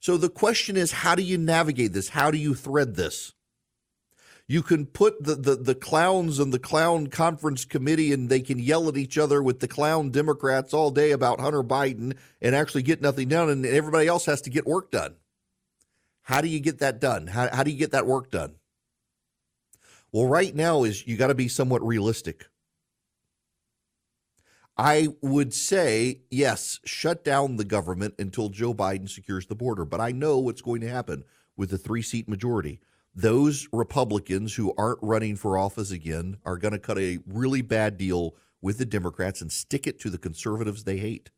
So 0.00 0.18
the 0.18 0.28
question 0.28 0.76
is, 0.76 0.92
how 0.92 1.14
do 1.14 1.22
you 1.22 1.38
navigate 1.38 1.94
this? 1.94 2.10
How 2.10 2.30
do 2.30 2.36
you 2.36 2.54
thread 2.54 2.96
this? 2.96 3.32
You 4.50 4.64
can 4.64 4.86
put 4.86 5.22
the, 5.22 5.36
the, 5.36 5.54
the 5.54 5.76
clowns 5.76 6.40
on 6.40 6.50
the 6.50 6.58
clown 6.58 7.06
conference 7.06 7.64
committee 7.64 8.12
and 8.12 8.28
they 8.28 8.40
can 8.40 8.58
yell 8.58 8.88
at 8.88 8.96
each 8.96 9.16
other 9.16 9.40
with 9.40 9.60
the 9.60 9.68
clown 9.68 10.10
Democrats 10.10 10.74
all 10.74 10.90
day 10.90 11.12
about 11.12 11.38
Hunter 11.38 11.62
Biden 11.62 12.16
and 12.42 12.56
actually 12.56 12.82
get 12.82 13.00
nothing 13.00 13.28
done, 13.28 13.48
and 13.48 13.64
everybody 13.64 14.08
else 14.08 14.26
has 14.26 14.42
to 14.42 14.50
get 14.50 14.66
work 14.66 14.90
done. 14.90 15.14
How 16.22 16.40
do 16.40 16.48
you 16.48 16.58
get 16.58 16.80
that 16.80 17.00
done? 17.00 17.28
How, 17.28 17.48
how 17.54 17.62
do 17.62 17.70
you 17.70 17.78
get 17.78 17.92
that 17.92 18.08
work 18.08 18.32
done? 18.32 18.56
Well, 20.10 20.26
right 20.26 20.52
now 20.52 20.82
is 20.82 21.06
you 21.06 21.16
got 21.16 21.28
to 21.28 21.36
be 21.36 21.46
somewhat 21.46 21.86
realistic. 21.86 22.46
I 24.76 25.10
would 25.22 25.54
say, 25.54 26.22
yes, 26.28 26.80
shut 26.84 27.22
down 27.22 27.54
the 27.54 27.64
government 27.64 28.14
until 28.18 28.48
Joe 28.48 28.74
Biden 28.74 29.08
secures 29.08 29.46
the 29.46 29.54
border. 29.54 29.84
But 29.84 30.00
I 30.00 30.10
know 30.10 30.40
what's 30.40 30.60
going 30.60 30.80
to 30.80 30.88
happen 30.88 31.22
with 31.56 31.70
the 31.70 31.78
three 31.78 32.02
seat 32.02 32.28
majority 32.28 32.80
those 33.14 33.68
Republicans 33.72 34.54
who 34.54 34.72
aren't 34.78 34.98
running 35.02 35.36
for 35.36 35.58
office 35.58 35.90
again 35.90 36.36
are 36.44 36.56
going 36.56 36.72
to 36.72 36.78
cut 36.78 36.98
a 36.98 37.18
really 37.26 37.62
bad 37.62 37.96
deal 37.96 38.34
with 38.62 38.78
the 38.78 38.86
Democrats 38.86 39.40
and 39.40 39.50
stick 39.50 39.86
it 39.86 39.98
to 40.00 40.10
the 40.10 40.18
conservatives 40.18 40.84
they 40.84 40.98
hate. 40.98 41.30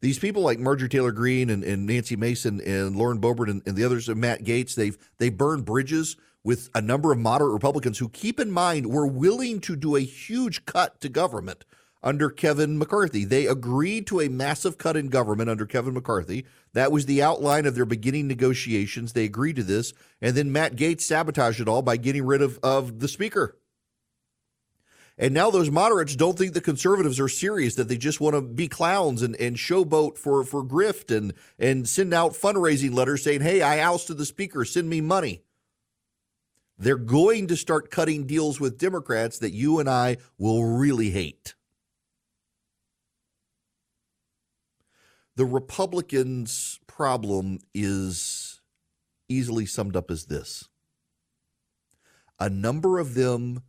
These 0.00 0.18
people 0.18 0.42
like 0.42 0.58
Marjorie 0.58 0.88
Taylor 0.88 1.12
Greene 1.12 1.50
and, 1.50 1.62
and 1.62 1.86
Nancy 1.86 2.16
Mace 2.16 2.44
and 2.44 2.96
Lauren 2.96 3.20
Boebert 3.20 3.48
and, 3.48 3.62
and 3.66 3.76
the 3.76 3.84
others, 3.84 4.08
and 4.08 4.20
Matt 4.20 4.42
Gaetz, 4.42 4.74
they've 4.74 4.98
they 5.18 5.30
burned 5.30 5.64
bridges 5.64 6.16
with 6.42 6.70
a 6.74 6.80
number 6.80 7.12
of 7.12 7.18
moderate 7.18 7.52
Republicans 7.52 7.98
who, 7.98 8.08
keep 8.08 8.40
in 8.40 8.50
mind, 8.50 8.86
were 8.86 9.06
willing 9.06 9.60
to 9.60 9.76
do 9.76 9.94
a 9.94 10.00
huge 10.00 10.64
cut 10.66 11.00
to 11.00 11.08
government 11.08 11.64
under 12.02 12.30
Kevin 12.30 12.78
McCarthy. 12.78 13.24
They 13.24 13.46
agreed 13.46 14.06
to 14.08 14.20
a 14.20 14.28
massive 14.28 14.78
cut 14.78 14.96
in 14.96 15.08
government 15.08 15.50
under 15.50 15.66
Kevin 15.66 15.94
McCarthy. 15.94 16.46
That 16.72 16.90
was 16.90 17.06
the 17.06 17.22
outline 17.22 17.66
of 17.66 17.74
their 17.74 17.84
beginning 17.84 18.26
negotiations. 18.26 19.12
They 19.12 19.24
agreed 19.24 19.56
to 19.56 19.62
this. 19.62 19.92
And 20.20 20.36
then 20.36 20.52
Matt 20.52 20.76
Gaetz 20.76 21.02
sabotaged 21.02 21.60
it 21.60 21.68
all 21.68 21.82
by 21.82 21.96
getting 21.96 22.24
rid 22.24 22.42
of, 22.42 22.58
of 22.62 23.00
the 23.00 23.08
speaker. 23.08 23.56
And 25.18 25.34
now 25.34 25.50
those 25.50 25.70
moderates 25.70 26.16
don't 26.16 26.38
think 26.38 26.54
the 26.54 26.60
conservatives 26.60 27.20
are 27.20 27.28
serious, 27.28 27.74
that 27.74 27.86
they 27.86 27.98
just 27.98 28.20
want 28.20 28.34
to 28.34 28.40
be 28.40 28.66
clowns 28.66 29.22
and, 29.22 29.36
and 29.36 29.56
showboat 29.56 30.16
for, 30.16 30.42
for 30.42 30.64
grift 30.64 31.16
and, 31.16 31.34
and 31.58 31.86
send 31.86 32.14
out 32.14 32.32
fundraising 32.32 32.94
letters 32.94 33.22
saying, 33.22 33.42
hey, 33.42 33.60
I 33.62 33.78
ousted 33.80 34.16
the 34.16 34.26
speaker, 34.26 34.64
send 34.64 34.88
me 34.88 35.00
money. 35.00 35.42
They're 36.78 36.96
going 36.96 37.46
to 37.48 37.56
start 37.56 37.90
cutting 37.90 38.26
deals 38.26 38.58
with 38.58 38.78
Democrats 38.78 39.38
that 39.38 39.52
you 39.52 39.78
and 39.78 39.88
I 39.88 40.16
will 40.38 40.64
really 40.64 41.10
hate. 41.10 41.54
The 45.34 45.46
Republicans' 45.46 46.78
problem 46.86 47.58
is 47.74 48.60
easily 49.28 49.64
summed 49.64 49.96
up 49.96 50.10
as 50.10 50.26
this 50.26 50.68
a 52.38 52.50
number 52.50 52.98
of 52.98 53.14
them 53.14 53.62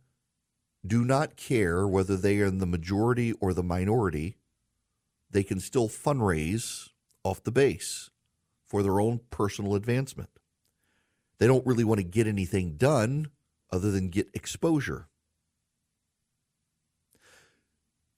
do 0.86 1.04
not 1.04 1.36
care 1.36 1.86
whether 1.88 2.16
they 2.16 2.40
are 2.40 2.46
in 2.46 2.58
the 2.58 2.66
majority 2.66 3.32
or 3.34 3.54
the 3.54 3.62
minority. 3.62 4.36
They 5.30 5.42
can 5.42 5.60
still 5.60 5.88
fundraise 5.88 6.90
off 7.22 7.42
the 7.42 7.52
base 7.52 8.10
for 8.66 8.82
their 8.82 9.00
own 9.00 9.20
personal 9.30 9.74
advancement. 9.74 10.30
They 11.38 11.46
don't 11.46 11.66
really 11.66 11.84
want 11.84 11.98
to 11.98 12.04
get 12.04 12.26
anything 12.26 12.76
done 12.76 13.30
other 13.72 13.90
than 13.90 14.10
get 14.10 14.28
exposure 14.34 15.08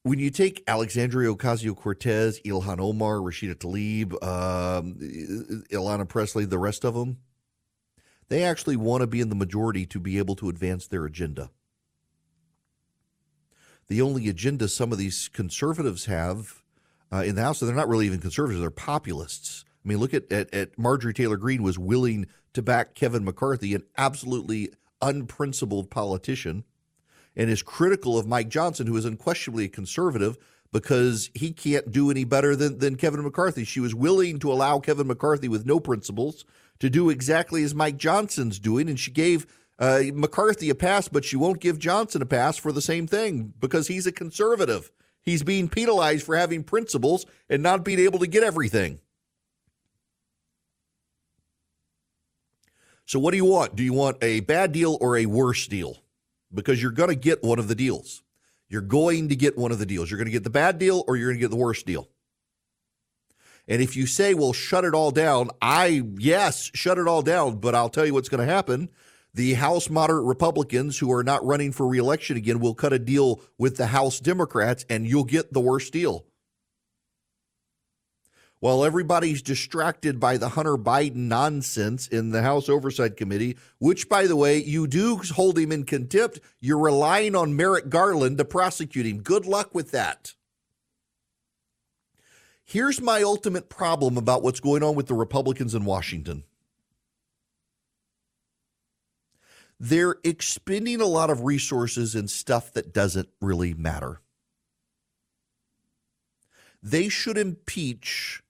when 0.06 0.20
you 0.20 0.30
take 0.30 0.62
Alexandria 0.68 1.34
Ocasio 1.34 1.76
Cortez, 1.76 2.40
Ilhan 2.42 2.78
Omar, 2.78 3.16
Rashida 3.16 3.56
Tlaib, 3.56 4.12
um, 4.22 4.94
Ayanna 5.72 6.08
Pressley, 6.08 6.44
the 6.44 6.60
rest 6.60 6.84
of 6.84 6.94
them, 6.94 7.18
they 8.28 8.44
actually 8.44 8.76
want 8.76 9.00
to 9.00 9.08
be 9.08 9.20
in 9.20 9.30
the 9.30 9.34
majority 9.34 9.84
to 9.86 9.98
be 9.98 10.18
able 10.18 10.36
to 10.36 10.48
advance 10.48 10.86
their 10.86 11.04
agenda. 11.06 11.50
The 13.88 14.00
only 14.00 14.28
agenda 14.28 14.68
some 14.68 14.92
of 14.92 14.98
these 14.98 15.28
conservatives 15.28 16.04
have 16.04 16.62
uh, 17.12 17.24
in 17.26 17.34
the 17.34 17.42
House, 17.42 17.58
they're 17.58 17.74
not 17.74 17.88
really 17.88 18.06
even 18.06 18.20
conservatives, 18.20 18.60
they're 18.60 18.70
populists. 18.70 19.64
I 19.84 19.88
mean, 19.88 19.98
look 19.98 20.14
at, 20.14 20.30
at, 20.30 20.54
at 20.54 20.78
Marjorie 20.78 21.14
Taylor 21.14 21.36
Greene 21.36 21.64
was 21.64 21.80
willing 21.80 22.28
to 22.52 22.62
back 22.62 22.94
Kevin 22.94 23.24
McCarthy, 23.24 23.74
an 23.74 23.82
absolutely 23.98 24.70
unprincipled 25.02 25.90
politician 25.90 26.62
and 27.36 27.50
is 27.50 27.62
critical 27.62 28.18
of 28.18 28.26
Mike 28.26 28.48
Johnson, 28.48 28.86
who 28.86 28.96
is 28.96 29.04
unquestionably 29.04 29.66
a 29.66 29.68
conservative 29.68 30.38
because 30.72 31.30
he 31.34 31.52
can't 31.52 31.90
do 31.90 32.10
any 32.10 32.24
better 32.24 32.56
than, 32.56 32.78
than 32.78 32.96
Kevin 32.96 33.22
McCarthy. 33.22 33.64
She 33.64 33.80
was 33.80 33.94
willing 33.94 34.38
to 34.40 34.52
allow 34.52 34.78
Kevin 34.78 35.06
McCarthy 35.06 35.48
with 35.48 35.66
no 35.66 35.78
principles 35.80 36.44
to 36.80 36.90
do 36.90 37.10
exactly 37.10 37.62
as 37.62 37.74
Mike 37.74 37.96
Johnson's 37.96 38.58
doing, 38.58 38.88
and 38.88 38.98
she 38.98 39.10
gave 39.10 39.46
uh, 39.78 40.02
McCarthy 40.12 40.70
a 40.70 40.74
pass, 40.74 41.08
but 41.08 41.24
she 41.24 41.36
won't 41.36 41.60
give 41.60 41.78
Johnson 41.78 42.22
a 42.22 42.26
pass 42.26 42.56
for 42.56 42.72
the 42.72 42.82
same 42.82 43.06
thing 43.06 43.52
because 43.60 43.88
he's 43.88 44.06
a 44.06 44.12
conservative. 44.12 44.90
He's 45.22 45.42
being 45.42 45.68
penalized 45.68 46.24
for 46.24 46.36
having 46.36 46.62
principles 46.62 47.26
and 47.48 47.62
not 47.62 47.84
being 47.84 47.98
able 47.98 48.18
to 48.20 48.26
get 48.26 48.42
everything. 48.42 49.00
So, 53.06 53.18
what 53.18 53.30
do 53.30 53.36
you 53.36 53.44
want? 53.44 53.76
Do 53.76 53.84
you 53.84 53.92
want 53.92 54.18
a 54.22 54.40
bad 54.40 54.72
deal 54.72 54.98
or 55.00 55.16
a 55.16 55.26
worse 55.26 55.66
deal? 55.66 55.98
Because 56.52 56.80
you're 56.80 56.90
going 56.90 57.08
to 57.08 57.16
get 57.16 57.42
one 57.42 57.58
of 57.58 57.68
the 57.68 57.74
deals. 57.74 58.22
You're 58.68 58.80
going 58.80 59.28
to 59.28 59.36
get 59.36 59.56
one 59.56 59.72
of 59.72 59.78
the 59.78 59.86
deals. 59.86 60.10
You're 60.10 60.18
going 60.18 60.26
to 60.26 60.32
get 60.32 60.44
the 60.44 60.50
bad 60.50 60.78
deal 60.78 61.04
or 61.06 61.16
you're 61.16 61.28
going 61.28 61.38
to 61.38 61.44
get 61.44 61.50
the 61.50 61.56
worst 61.56 61.86
deal. 61.86 62.08
And 63.68 63.82
if 63.82 63.96
you 63.96 64.06
say, 64.06 64.34
well, 64.34 64.52
shut 64.52 64.84
it 64.84 64.94
all 64.94 65.10
down, 65.10 65.50
I, 65.60 66.02
yes, 66.18 66.70
shut 66.74 66.98
it 66.98 67.08
all 67.08 67.22
down, 67.22 67.56
but 67.56 67.74
I'll 67.74 67.88
tell 67.88 68.06
you 68.06 68.14
what's 68.14 68.28
going 68.28 68.46
to 68.46 68.52
happen. 68.52 68.88
The 69.34 69.54
House 69.54 69.90
moderate 69.90 70.24
Republicans 70.24 70.98
who 70.98 71.12
are 71.12 71.24
not 71.24 71.44
running 71.44 71.72
for 71.72 71.86
reelection 71.86 72.36
again 72.36 72.60
will 72.60 72.74
cut 72.74 72.92
a 72.92 72.98
deal 72.98 73.40
with 73.58 73.76
the 73.76 73.86
House 73.86 74.20
Democrats 74.20 74.86
and 74.88 75.06
you'll 75.06 75.24
get 75.24 75.52
the 75.52 75.60
worst 75.60 75.92
deal 75.92 76.24
while 78.66 78.84
everybody's 78.84 79.42
distracted 79.42 80.18
by 80.18 80.36
the 80.36 80.48
Hunter 80.48 80.76
Biden 80.76 81.28
nonsense 81.28 82.08
in 82.08 82.30
the 82.30 82.42
House 82.42 82.68
Oversight 82.68 83.16
Committee, 83.16 83.56
which, 83.78 84.08
by 84.08 84.26
the 84.26 84.34
way, 84.34 84.60
you 84.60 84.88
do 84.88 85.18
hold 85.18 85.56
him 85.56 85.70
in 85.70 85.84
contempt, 85.84 86.40
you're 86.58 86.76
relying 86.76 87.36
on 87.36 87.54
Merrick 87.54 87.88
Garland 87.88 88.38
to 88.38 88.44
prosecute 88.44 89.06
him. 89.06 89.22
Good 89.22 89.46
luck 89.46 89.72
with 89.72 89.92
that. 89.92 90.34
Here's 92.64 93.00
my 93.00 93.22
ultimate 93.22 93.68
problem 93.68 94.18
about 94.18 94.42
what's 94.42 94.58
going 94.58 94.82
on 94.82 94.96
with 94.96 95.06
the 95.06 95.14
Republicans 95.14 95.72
in 95.72 95.84
Washington. 95.84 96.42
They're 99.78 100.16
expending 100.24 101.00
a 101.00 101.06
lot 101.06 101.30
of 101.30 101.44
resources 101.44 102.16
in 102.16 102.26
stuff 102.26 102.72
that 102.72 102.92
doesn't 102.92 103.28
really 103.40 103.74
matter. 103.74 104.22
They 106.82 107.08
should 107.08 107.38
impeach 107.38 108.42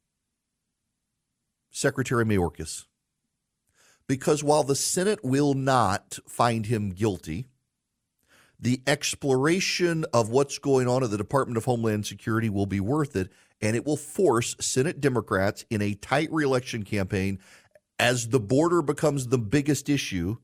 Secretary 1.76 2.24
Mayorkas. 2.24 2.86
Because 4.08 4.42
while 4.42 4.62
the 4.62 4.74
Senate 4.74 5.22
will 5.22 5.52
not 5.52 6.18
find 6.26 6.64
him 6.64 6.88
guilty, 6.88 7.48
the 8.58 8.80
exploration 8.86 10.06
of 10.14 10.30
what's 10.30 10.56
going 10.56 10.88
on 10.88 11.04
at 11.04 11.10
the 11.10 11.18
Department 11.18 11.58
of 11.58 11.66
Homeland 11.66 12.06
Security 12.06 12.48
will 12.48 12.64
be 12.64 12.80
worth 12.80 13.14
it, 13.14 13.30
and 13.60 13.76
it 13.76 13.84
will 13.84 13.98
force 13.98 14.56
Senate 14.58 15.02
Democrats 15.02 15.66
in 15.68 15.82
a 15.82 15.92
tight 15.92 16.32
reelection 16.32 16.82
campaign 16.82 17.38
as 17.98 18.28
the 18.28 18.40
border 18.40 18.80
becomes 18.80 19.26
the 19.26 19.36
biggest 19.36 19.90
issue 19.90 20.38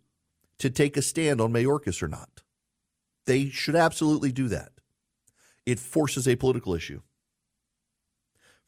to 0.59 0.69
take 0.69 0.99
a 0.99 1.03
stand 1.03 1.41
on 1.41 1.51
Mayorkas 1.51 2.03
or 2.03 2.09
not. 2.09 2.43
They 3.25 3.49
should 3.49 3.77
absolutely 3.77 4.33
do 4.33 4.49
that. 4.49 4.73
It 5.65 5.79
forces 5.79 6.29
a 6.29 6.37
political 6.37 6.75
issue. 6.75 7.01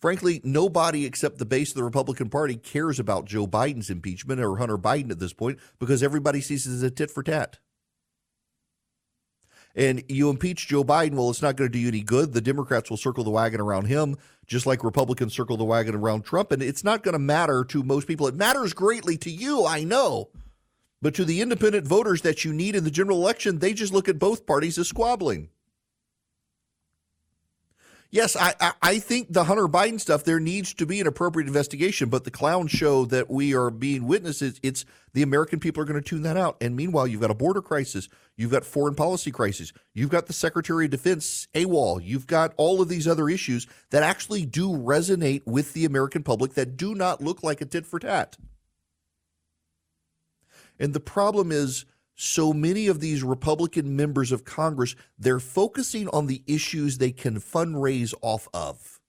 Frankly, 0.05 0.43
nobody 0.45 1.07
except 1.07 1.39
the 1.39 1.47
base 1.47 1.71
of 1.71 1.77
the 1.77 1.83
Republican 1.83 2.29
Party 2.29 2.57
cares 2.57 3.01
about 3.01 3.25
Joe 3.25 3.47
Biden's 3.47 3.89
impeachment 3.89 4.39
or 4.39 4.59
Hunter 4.59 4.77
Biden 4.77 5.11
at 5.11 5.19
this 5.19 5.33
point 5.33 5.59
because 5.79 6.03
everybody 6.03 6.43
sees 6.43 6.67
it 6.67 6.75
as 6.75 6.83
a 6.83 6.91
tit 6.91 7.11
for 7.11 7.23
tat. 7.23 7.59
And 9.75 10.05
you 10.07 10.29
impeach 10.29 10.69
Joe 10.69 10.85
Biden, 10.85 11.15
well, 11.15 11.31
it's 11.31 11.41
not 11.41 11.57
going 11.57 11.71
to 11.71 11.73
do 11.73 11.79
you 11.79 11.89
any 11.89 12.03
good. 12.03 12.35
The 12.35 12.43
Democrats 12.43 12.91
will 12.91 12.99
circle 12.99 13.25
the 13.25 13.31
wagon 13.31 13.63
around 13.63 13.87
him, 13.87 14.17
just 14.47 14.67
like 14.67 14.85
Republicans 14.85 15.33
circle 15.33 15.57
the 15.57 15.65
wagon 15.65 15.95
around 15.95 16.27
Trump. 16.27 16.53
And 16.53 16.63
it's 16.63 16.85
not 16.85 17.03
going 17.03 17.15
to 17.15 17.19
matter 17.19 17.65
to 17.71 17.83
most 17.83 18.07
people. 18.07 18.27
It 18.27 18.35
matters 18.35 18.75
greatly 18.75 19.17
to 19.17 19.31
you, 19.31 19.65
I 19.65 19.85
know. 19.85 20.29
But 21.01 21.15
to 21.15 21.25
the 21.25 21.41
independent 21.41 21.89
voters 21.89 22.21
that 22.21 22.45
you 22.45 22.53
need 22.53 22.77
in 22.77 22.85
the 22.85 22.91
general 22.91 23.23
election, 23.23 23.59
they 23.59 23.73
just 23.73 23.95
look 23.95 24.11
at 24.11 24.19
both 24.19 24.45
parties 24.45 24.77
as 24.77 24.87
squabbling. 24.87 25.49
Yes, 28.15 28.37
I, 28.37 28.55
I, 28.61 28.73
I 28.81 28.99
think 29.01 29.33
the 29.33 29.43
Hunter 29.43 29.67
Biden 29.67 29.99
stuff, 29.99 30.23
there 30.23 30.39
needs 30.39 30.73
to 30.75 30.87
be 30.87 31.01
an 31.01 31.09
appropriate 31.09 31.49
investigation, 31.49 32.11
but 32.11 32.23
the 32.23 32.31
clown 32.31 32.69
show 32.69 33.07
that 33.07 33.29
we 33.29 33.57
are 33.57 33.71
being 33.71 34.07
witnesses, 34.07 34.61
it's 34.63 34.85
the 35.15 35.23
American 35.23 35.59
people 35.59 35.83
are 35.83 35.85
going 35.85 36.01
to 36.01 36.09
tune 36.09 36.23
that 36.23 36.37
out. 36.37 36.57
And 36.61 36.77
meanwhile, 36.77 37.09
you've 37.09 37.23
got 37.23 37.33
a 37.33 37.35
border 37.35 37.61
crisis, 37.61 38.09
you've 38.37 38.53
got 38.53 38.65
foreign 38.65 38.95
policy 38.95 39.33
crisis, 39.33 39.73
you've 39.95 40.11
got 40.11 40.27
the 40.27 40.33
Secretary 40.33 40.85
of 40.85 40.93
Defense 40.93 41.49
AWOL, 41.55 42.01
you've 42.05 42.29
got 42.29 42.55
all 42.57 42.81
of 42.81 42.89
these 42.89 43.09
other 43.09 43.29
issues 43.29 43.67
that 43.91 44.05
actually 44.05 44.47
do 44.47 44.71
resonate 44.71 45.45
with 45.45 45.73
the 45.73 45.85
American 45.85 46.23
public 46.23 46.55
that 46.55 46.77
do 46.77 46.95
not 46.95 47.21
look 47.21 47.43
like 47.43 47.61
a 47.61 47.65
tit 47.65 47.85
for 47.85 47.99
tat. 47.99 48.37
And 50.79 50.95
the 50.95 51.01
problem 51.01 51.51
is 51.51 51.85
so 52.17 52.53
many 52.53 52.87
of 52.87 53.01
these 53.01 53.23
Republican 53.23 53.97
members 53.97 54.31
of 54.31 54.45
Congress, 54.45 54.95
they're 55.19 55.41
focusing 55.41 56.09
on 56.09 56.27
the 56.27 56.43
issues 56.47 56.99
they 56.99 57.13
can 57.13 57.41
fundraise 57.41 58.15
off 58.23 58.49
of. 58.55 59.01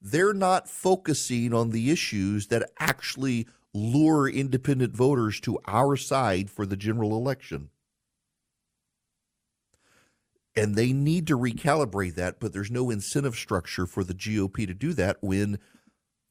They're 0.00 0.34
not 0.34 0.68
focusing 0.68 1.52
on 1.52 1.70
the 1.70 1.90
issues 1.90 2.46
that 2.48 2.70
actually 2.78 3.48
lure 3.74 4.28
independent 4.28 4.94
voters 4.94 5.40
to 5.40 5.58
our 5.66 5.96
side 5.96 6.50
for 6.50 6.64
the 6.64 6.76
general 6.76 7.16
election. 7.16 7.70
And 10.54 10.74
they 10.74 10.92
need 10.92 11.26
to 11.28 11.38
recalibrate 11.38 12.14
that, 12.14 12.40
but 12.40 12.52
there's 12.52 12.70
no 12.70 12.90
incentive 12.90 13.36
structure 13.36 13.86
for 13.86 14.02
the 14.02 14.14
GOP 14.14 14.66
to 14.66 14.74
do 14.74 14.92
that 14.94 15.18
when 15.20 15.58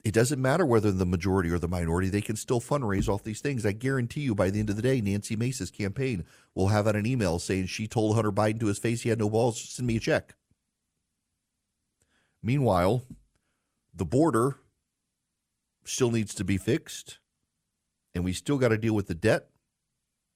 it 0.03 0.13
doesn't 0.13 0.41
matter 0.41 0.65
whether 0.65 0.91
the 0.91 1.05
majority 1.05 1.49
or 1.49 1.59
the 1.59 1.67
minority, 1.67 2.09
they 2.09 2.21
can 2.21 2.35
still 2.35 2.61
fundraise 2.61 3.09
off 3.09 3.23
these 3.23 3.41
things. 3.41 3.65
I 3.65 3.71
guarantee 3.71 4.21
you 4.21 4.35
by 4.35 4.49
the 4.49 4.59
end 4.59 4.69
of 4.69 4.75
the 4.75 4.81
day, 4.81 5.01
Nancy 5.01 5.35
Mace's 5.35 5.71
campaign 5.71 6.23
will 6.55 6.67
have 6.69 6.87
out 6.87 6.95
an 6.95 7.05
email 7.05 7.39
saying 7.39 7.65
she 7.65 7.87
told 7.87 8.15
Hunter 8.15 8.31
Biden 8.31 8.59
to 8.59 8.67
his 8.67 8.79
face 8.79 9.01
he 9.01 9.09
had 9.09 9.19
no 9.19 9.29
balls, 9.29 9.59
send 9.59 9.87
me 9.87 9.97
a 9.97 9.99
check. 9.99 10.35
Meanwhile, 12.41 13.03
the 13.93 14.05
border 14.05 14.57
still 15.83 16.11
needs 16.11 16.33
to 16.35 16.43
be 16.43 16.57
fixed, 16.57 17.19
and 18.13 18.23
we 18.23 18.33
still 18.33 18.57
got 18.57 18.69
to 18.69 18.77
deal 18.77 18.93
with 18.93 19.07
the 19.07 19.15
debt, 19.15 19.49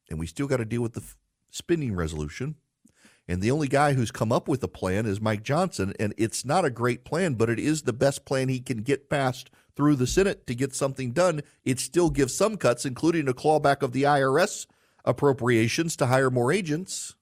and 0.10 0.20
we 0.20 0.27
still 0.27 0.48
got 0.48 0.58
to 0.58 0.65
deal 0.65 0.82
with 0.82 0.94
the 0.94 1.03
spending 1.50 1.96
resolution. 1.96 2.56
And 3.31 3.41
the 3.41 3.51
only 3.51 3.69
guy 3.69 3.93
who's 3.93 4.11
come 4.11 4.33
up 4.33 4.50
with 4.50 4.61
a 4.61 4.67
plan 4.67 5.05
is 5.05 5.21
Mike 5.21 5.41
Johnson. 5.41 5.93
And 5.97 6.13
it's 6.17 6.43
not 6.43 6.65
a 6.65 6.69
great 6.69 7.05
plan, 7.05 7.35
but 7.35 7.50
it 7.50 7.59
is 7.59 7.83
the 7.83 7.93
best 7.93 8.25
plan 8.25 8.50
he 8.50 8.59
can 8.59 8.79
get 8.79 9.09
past 9.09 9.50
through 9.73 9.95
the 9.95 10.05
Senate 10.05 10.45
to 10.47 10.53
get 10.53 10.75
something 10.75 11.13
done. 11.13 11.39
It 11.63 11.79
still 11.79 12.09
gives 12.09 12.35
some 12.35 12.57
cuts, 12.57 12.85
including 12.85 13.29
a 13.29 13.33
clawback 13.33 13.83
of 13.83 13.93
the 13.93 14.03
IRS 14.03 14.67
appropriations 15.05 15.95
to 15.95 16.07
hire 16.07 16.29
more 16.29 16.51
agents. 16.51 17.15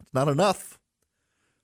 It's 0.00 0.14
not 0.14 0.28
enough. 0.28 0.78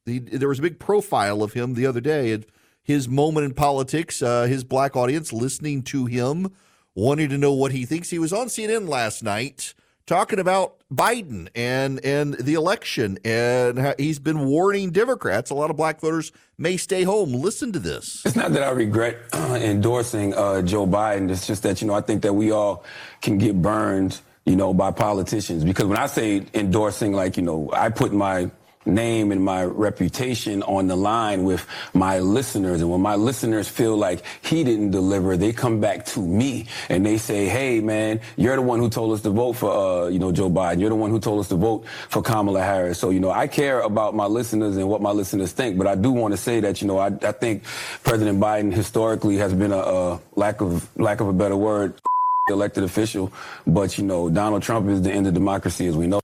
The, 0.06 0.20
there 0.20 0.50
was 0.50 0.60
a 0.60 0.64
big 0.64 0.80
profile 0.80 1.44
of 1.44 1.54
him 1.54 1.76
the 1.76 1.86
other 1.86 2.02
day. 2.02 2.40
His 2.82 3.08
moment 3.08 3.46
in 3.46 3.54
politics, 3.54 4.22
uh, 4.24 4.46
his 4.46 4.64
black 4.64 4.96
audience 4.96 5.32
listening 5.32 5.84
to 5.84 6.06
him, 6.06 6.52
wanting 6.96 7.30
to 7.30 7.38
know 7.38 7.54
what 7.54 7.74
he 7.74 7.86
thinks. 7.86 8.10
He 8.10 8.18
was 8.18 8.34
on 8.34 8.48
CNN 8.48 8.88
last 8.88 9.22
night 9.22 9.76
talking 10.08 10.40
about 10.40 10.76
Biden 10.92 11.50
and 11.54 12.04
and 12.04 12.34
the 12.34 12.56
election, 12.56 13.20
and 13.24 13.94
he's 14.00 14.18
been 14.18 14.46
warning 14.46 14.92
Democrats. 14.92 15.52
A 15.52 15.54
lot 15.54 15.70
of 15.70 15.76
black 15.76 16.00
voters 16.00 16.32
may 16.58 16.78
stay 16.78 17.04
home. 17.04 17.34
Listen 17.34 17.72
to 17.74 17.80
this. 17.80 18.24
It's 18.26 18.36
not 18.36 18.54
that 18.54 18.64
I 18.64 18.72
regret 18.72 19.18
uh, 19.34 19.60
endorsing 19.62 20.34
uh, 20.34 20.64
Joe 20.64 20.88
Biden. 20.88 21.30
It's 21.30 21.46
just 21.46 21.62
that 21.64 21.82
you 21.82 21.88
know 21.88 21.94
I 21.94 22.02
think 22.02 22.24
that 22.24 22.34
we 22.34 22.52
all 22.52 22.84
can 23.22 23.38
get 23.38 23.62
burned, 23.62 24.20
you 24.46 24.56
know, 24.56 24.74
by 24.74 24.92
politicians. 24.92 25.64
Because 25.64 25.86
when 25.86 25.98
I 25.98 26.08
say 26.08 26.46
endorsing, 26.54 27.12
like 27.12 27.38
you 27.38 27.44
know, 27.44 27.70
I 27.74 27.90
put 27.90 28.14
my 28.14 28.50
name 28.88 29.32
and 29.32 29.44
my 29.44 29.64
reputation 29.64 30.64
on 30.64 30.88
the 30.88 30.96
line 30.96 31.44
with 31.44 31.66
my 31.94 32.20
listeners. 32.20 32.82
And 32.82 32.90
when 32.90 33.02
my 33.02 33.16
listeners 33.16 33.68
feel 33.68 33.98
like 33.98 34.24
he 34.42 34.64
didn't 34.64 34.92
deliver, 34.92 35.38
they 35.38 35.54
come 35.54 35.80
back 35.80 36.06
to 36.08 36.22
me 36.22 36.68
and 36.90 37.06
they 37.06 37.18
say, 37.18 37.48
Hey, 37.48 37.80
man, 37.82 38.22
you're 38.36 38.56
the 38.56 38.62
one 38.62 38.80
who 38.80 38.90
told 38.90 39.14
us 39.14 39.22
to 39.22 39.30
vote 39.30 39.54
for, 39.54 39.72
uh, 39.72 40.08
you 40.08 40.20
know, 40.20 40.32
Joe 40.32 40.50
Biden. 40.50 40.80
You're 40.80 40.90
the 40.90 40.96
one 40.96 41.12
who 41.12 41.20
told 41.20 41.40
us 41.40 41.50
to 41.50 41.56
vote 41.56 41.86
for 42.10 42.22
Kamala 42.22 42.62
Harris. 42.62 43.00
So, 43.00 43.10
you 43.10 43.20
know, 43.20 43.32
I 43.32 43.48
care 43.48 43.82
about 43.82 44.16
my 44.16 44.26
listeners 44.26 44.78
and 44.78 44.88
what 44.90 45.02
my 45.02 45.12
listeners 45.12 45.52
think, 45.52 45.78
but 45.78 45.88
I 45.88 45.96
do 45.96 46.12
want 46.12 46.34
to 46.34 46.38
say 46.38 46.60
that, 46.62 46.82
you 46.82 46.88
know, 46.88 46.98
I, 46.98 47.08
I 47.08 47.32
think 47.32 47.64
President 48.04 48.40
Biden 48.40 48.74
historically 48.74 49.38
has 49.38 49.54
been 49.54 49.72
a, 49.72 49.78
a 49.78 50.22
lack 50.36 50.62
of, 50.62 50.88
lack 50.98 51.20
of 51.20 51.28
a 51.28 51.34
better 51.34 51.58
word, 51.58 51.94
elected 52.50 52.84
official. 52.84 53.32
But, 53.66 53.98
you 53.98 54.04
know, 54.04 54.30
Donald 54.30 54.64
Trump 54.64 54.90
is 54.90 55.02
the 55.02 55.12
end 55.12 55.28
of 55.28 55.34
democracy 55.34 55.88
as 55.88 55.96
we 55.96 56.08
know. 56.08 56.22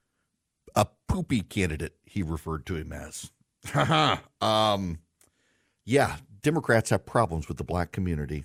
A 0.74 0.86
poopy 1.08 1.42
candidate 1.42 1.92
he 2.14 2.22
referred 2.22 2.64
to 2.66 2.76
him 2.76 2.92
as. 2.92 3.32
um, 4.40 4.98
yeah, 5.84 6.16
Democrats 6.42 6.90
have 6.90 7.04
problems 7.04 7.48
with 7.48 7.56
the 7.56 7.64
black 7.64 7.90
community. 7.90 8.44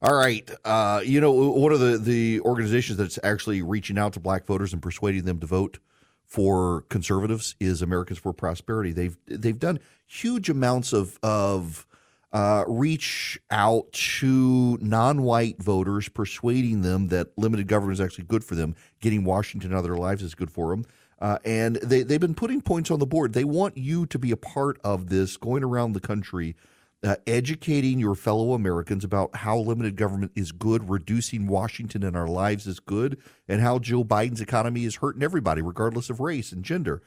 All 0.00 0.14
right. 0.14 0.48
Uh, 0.64 1.00
you 1.04 1.20
know, 1.20 1.32
one 1.32 1.72
of 1.72 1.80
the, 1.80 1.98
the 1.98 2.40
organizations 2.42 2.98
that's 2.98 3.18
actually 3.24 3.62
reaching 3.62 3.98
out 3.98 4.12
to 4.12 4.20
black 4.20 4.46
voters 4.46 4.72
and 4.72 4.80
persuading 4.80 5.24
them 5.24 5.40
to 5.40 5.46
vote 5.46 5.80
for 6.24 6.82
conservatives 6.82 7.56
is 7.58 7.82
Americans 7.82 8.20
for 8.20 8.32
Prosperity. 8.32 8.92
They've 8.92 9.16
they've 9.26 9.58
done 9.58 9.80
huge 10.06 10.48
amounts 10.48 10.92
of 10.92 11.18
of 11.22 11.84
uh, 12.32 12.64
reach 12.68 13.38
out 13.50 13.90
to 13.92 14.78
non-white 14.80 15.62
voters, 15.62 16.08
persuading 16.08 16.82
them 16.82 17.08
that 17.08 17.36
limited 17.36 17.66
government 17.66 17.98
is 17.98 18.04
actually 18.04 18.24
good 18.24 18.44
for 18.44 18.54
them. 18.54 18.76
Getting 19.00 19.24
Washington 19.24 19.72
out 19.72 19.78
of 19.78 19.84
their 19.84 19.96
lives 19.96 20.22
is 20.22 20.34
good 20.34 20.50
for 20.50 20.70
them. 20.70 20.84
Uh, 21.24 21.38
and 21.46 21.76
they, 21.76 22.02
they've 22.02 22.20
been 22.20 22.34
putting 22.34 22.60
points 22.60 22.90
on 22.90 22.98
the 22.98 23.06
board. 23.06 23.32
They 23.32 23.44
want 23.44 23.78
you 23.78 24.04
to 24.04 24.18
be 24.18 24.30
a 24.30 24.36
part 24.36 24.78
of 24.84 25.08
this, 25.08 25.38
going 25.38 25.64
around 25.64 25.94
the 25.94 26.00
country, 26.00 26.54
uh, 27.02 27.16
educating 27.26 27.98
your 27.98 28.14
fellow 28.14 28.52
Americans 28.52 29.04
about 29.04 29.34
how 29.36 29.56
limited 29.56 29.96
government 29.96 30.32
is 30.34 30.52
good, 30.52 30.90
reducing 30.90 31.46
Washington 31.46 32.02
in 32.02 32.14
our 32.14 32.28
lives 32.28 32.66
is 32.66 32.78
good, 32.78 33.16
and 33.48 33.62
how 33.62 33.78
Joe 33.78 34.04
Biden's 34.04 34.42
economy 34.42 34.84
is 34.84 34.96
hurting 34.96 35.22
everybody, 35.22 35.62
regardless 35.62 36.10
of 36.10 36.20
race 36.20 36.52
and 36.52 36.62
gender. 36.62 37.02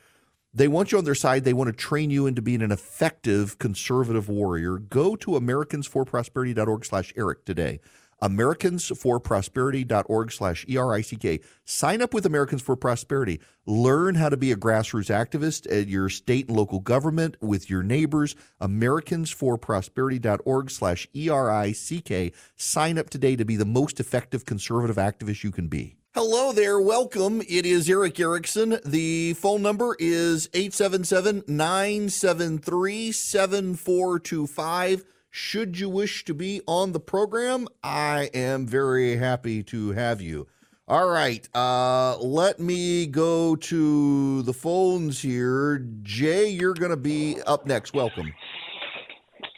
They 0.51 0.67
want 0.67 0.91
you 0.91 0.97
on 0.97 1.05
their 1.05 1.13
side. 1.13 1.43
They 1.43 1.53
want 1.53 1.67
to 1.67 1.73
train 1.73 2.09
you 2.09 2.25
into 2.25 2.41
being 2.41 2.63
an 2.63 2.71
effective 2.71 3.59
conservative 3.59 4.29
warrior. 4.29 4.79
Go 4.79 5.15
to 5.15 5.31
americansforprosperity.org 5.33 6.85
slash 6.85 7.13
Erick 7.15 7.45
today 7.45 7.81
americansforprosperity.org 8.21 10.31
slash 10.31 10.65
E-R-I-C-K. 10.67 11.39
Sign 11.65 12.01
up 12.01 12.13
with 12.13 12.25
Americans 12.25 12.61
for 12.61 12.75
Prosperity. 12.75 13.39
Learn 13.65 14.15
how 14.15 14.27
to 14.29 14.37
be 14.37 14.51
a 14.51 14.55
grassroots 14.55 15.09
activist 15.09 15.71
at 15.71 15.87
your 15.87 16.09
state 16.09 16.47
and 16.47 16.57
local 16.57 16.79
government 16.79 17.37
with 17.41 17.69
your 17.69 17.83
neighbors. 17.83 18.35
Americansforprosperity.org 18.61 20.71
slash 20.71 21.07
E-R-I-C-K. 21.15 22.31
Sign 22.55 22.97
up 22.97 23.09
today 23.09 23.35
to 23.35 23.45
be 23.45 23.55
the 23.55 23.65
most 23.65 23.99
effective 23.99 24.45
conservative 24.45 24.97
activist 24.97 25.43
you 25.43 25.51
can 25.51 25.67
be. 25.67 25.97
Hello 26.19 26.51
there. 26.51 26.81
Welcome. 26.81 27.43
It 27.47 27.67
is 27.67 27.87
Erick 27.87 28.19
Erickson. 28.19 28.79
The 28.83 29.33
phone 29.33 29.61
number 29.61 29.95
is 29.99 30.49
877 30.51 31.43
973 31.47 33.11
7425. 33.11 35.05
Should 35.39 35.79
you 35.79 35.87
wish 35.87 36.25
to 36.25 36.33
be 36.33 36.61
on 36.65 36.93
the 36.93 36.99
program, 36.99 37.67
I 37.83 38.31
am 38.33 38.65
very 38.65 39.17
happy 39.17 39.61
to 39.65 39.91
have 39.91 40.19
you. 40.19 40.47
All 40.87 41.07
right. 41.07 41.47
Uh, 41.55 42.17
let 42.17 42.59
me 42.59 43.05
go 43.05 43.55
to 43.55 44.41
the 44.41 44.51
phones 44.51 45.21
here. 45.21 45.85
Jay, 46.01 46.49
you're 46.49 46.73
going 46.73 46.89
to 46.89 46.97
be 46.97 47.37
up 47.45 47.67
next. 47.67 47.93
Welcome. 47.93 48.33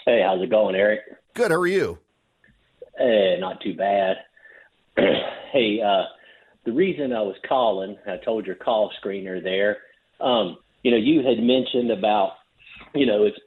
Hey, 0.06 0.22
how's 0.22 0.42
it 0.44 0.50
going, 0.50 0.76
Eric? 0.76 1.00
Good. 1.34 1.50
How 1.50 1.58
are 1.58 1.66
you? 1.66 1.98
Hey, 2.98 3.38
not 3.40 3.62
too 3.62 3.74
bad. 3.74 4.18
hey, 4.98 5.80
uh, 5.82 6.04
the 6.66 6.74
reason 6.74 7.14
I 7.14 7.22
was 7.22 7.38
calling, 7.48 7.98
I 8.06 8.18
told 8.18 8.46
your 8.46 8.56
call 8.56 8.92
screener 9.02 9.42
there. 9.42 9.78
Um, 10.20 10.58
you 10.84 10.92
know, 10.92 10.98
you 10.98 11.26
had 11.26 11.40
mentioned 11.42 11.90
about, 11.90 12.34
you 12.94 13.06
know, 13.06 13.24
it's 13.24 13.40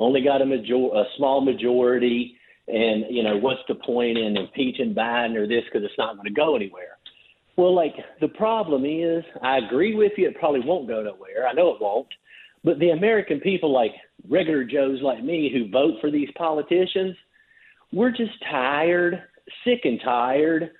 only 0.00 0.22
got 0.22 0.42
a 0.42 0.46
major, 0.46 0.74
a 0.74 1.04
small 1.16 1.40
majority, 1.40 2.36
and 2.66 3.04
you 3.10 3.22
know, 3.22 3.36
what's 3.36 3.60
the 3.68 3.74
point 3.74 4.18
in 4.18 4.36
impeaching 4.36 4.94
Biden 4.94 5.36
or 5.36 5.46
this 5.46 5.62
because 5.64 5.84
it's 5.84 5.98
not 5.98 6.16
going 6.16 6.26
to 6.26 6.32
go 6.32 6.56
anywhere. 6.56 6.96
Well, 7.56 7.74
like 7.74 7.94
the 8.20 8.28
problem 8.28 8.84
is, 8.84 9.22
I 9.42 9.58
agree 9.58 9.94
with 9.94 10.12
you. 10.16 10.28
It 10.28 10.38
probably 10.38 10.60
won't 10.64 10.88
go 10.88 11.02
nowhere. 11.02 11.46
I 11.48 11.52
know 11.52 11.74
it 11.74 11.80
won't. 11.80 12.08
But 12.64 12.78
the 12.78 12.90
American 12.90 13.40
people, 13.40 13.72
like 13.72 13.92
regular 14.28 14.64
Joes 14.64 15.00
like 15.02 15.22
me, 15.22 15.50
who 15.52 15.70
vote 15.70 15.94
for 16.00 16.10
these 16.10 16.28
politicians, 16.36 17.16
we're 17.92 18.10
just 18.10 18.32
tired, 18.50 19.22
sick 19.64 19.80
and 19.84 20.00
tired 20.04 20.70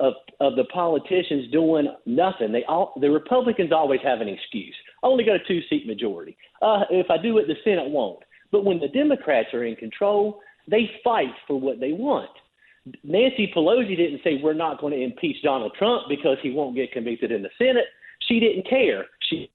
of 0.00 0.14
of 0.40 0.54
the 0.54 0.64
politicians 0.64 1.50
doing 1.50 1.88
nothing. 2.06 2.52
They 2.52 2.64
all 2.68 2.92
the 3.00 3.10
Republicans 3.10 3.72
always 3.72 4.00
have 4.04 4.20
an 4.20 4.28
excuse. 4.28 4.74
I 5.02 5.06
only 5.06 5.24
got 5.24 5.36
a 5.36 5.48
two 5.48 5.60
seat 5.68 5.86
majority. 5.86 6.36
Uh, 6.62 6.82
if 6.90 7.10
I 7.10 7.20
do 7.20 7.38
it, 7.38 7.46
the 7.46 7.56
Senate 7.64 7.90
won't. 7.90 8.20
But 8.50 8.64
when 8.64 8.80
the 8.80 8.88
Democrats 8.88 9.52
are 9.52 9.64
in 9.64 9.76
control, 9.76 10.40
they 10.70 10.90
fight 11.04 11.34
for 11.46 11.60
what 11.60 11.80
they 11.80 11.92
want. 11.92 12.30
Nancy 13.04 13.52
Pelosi 13.54 13.96
didn't 13.96 14.20
say 14.24 14.40
we're 14.42 14.54
not 14.54 14.80
going 14.80 14.94
to 14.94 15.02
impeach 15.02 15.42
Donald 15.42 15.72
Trump 15.78 16.04
because 16.08 16.38
he 16.42 16.50
won't 16.50 16.74
get 16.74 16.92
convicted 16.92 17.30
in 17.30 17.42
the 17.42 17.50
Senate. 17.58 17.84
She 18.28 18.40
didn't 18.40 18.68
care. 18.68 19.06
She 19.28 19.50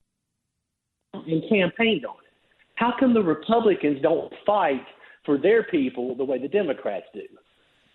and 1.13 1.43
campaigned 1.49 2.06
on 2.06 2.15
it. 2.15 2.32
How 2.75 2.93
come 2.99 3.13
the 3.13 3.21
Republicans 3.21 4.01
don't 4.01 4.34
fight 4.45 4.86
for 5.25 5.38
their 5.38 5.63
people 5.63 6.15
the 6.15 6.25
way 6.25 6.39
the 6.39 6.47
Democrats 6.47 7.06
do? 7.13 7.21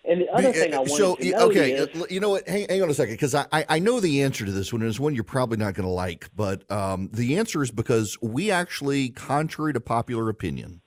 And 0.07 0.21
the 0.21 0.29
other 0.29 0.53
thing 0.53 0.73
I 0.73 0.77
wanted 0.77 0.95
so, 0.95 1.15
to 1.15 1.29
know 1.29 1.49
okay, 1.49 1.73
is, 1.73 2.05
you 2.09 2.21
know 2.21 2.29
what? 2.29 2.47
Hang, 2.47 2.65
hang 2.69 2.81
on 2.81 2.89
a 2.89 2.93
second, 2.93 3.15
because 3.15 3.35
I, 3.35 3.45
I 3.51 3.79
know 3.79 3.99
the 3.99 4.23
answer 4.23 4.45
to 4.45 4.51
this 4.51 4.71
one. 4.71 4.81
and 4.81 4.89
It's 4.89 4.99
one 4.99 5.13
you're 5.13 5.25
probably 5.25 5.57
not 5.57 5.73
going 5.73 5.85
to 5.87 5.93
like, 5.93 6.29
but 6.35 6.69
um, 6.71 7.09
the 7.11 7.37
answer 7.37 7.61
is 7.61 7.69
because 7.69 8.17
we 8.21 8.49
actually, 8.49 9.09
contrary 9.09 9.73
to 9.73 9.81
popular 9.81 10.29
opinion, 10.29 10.81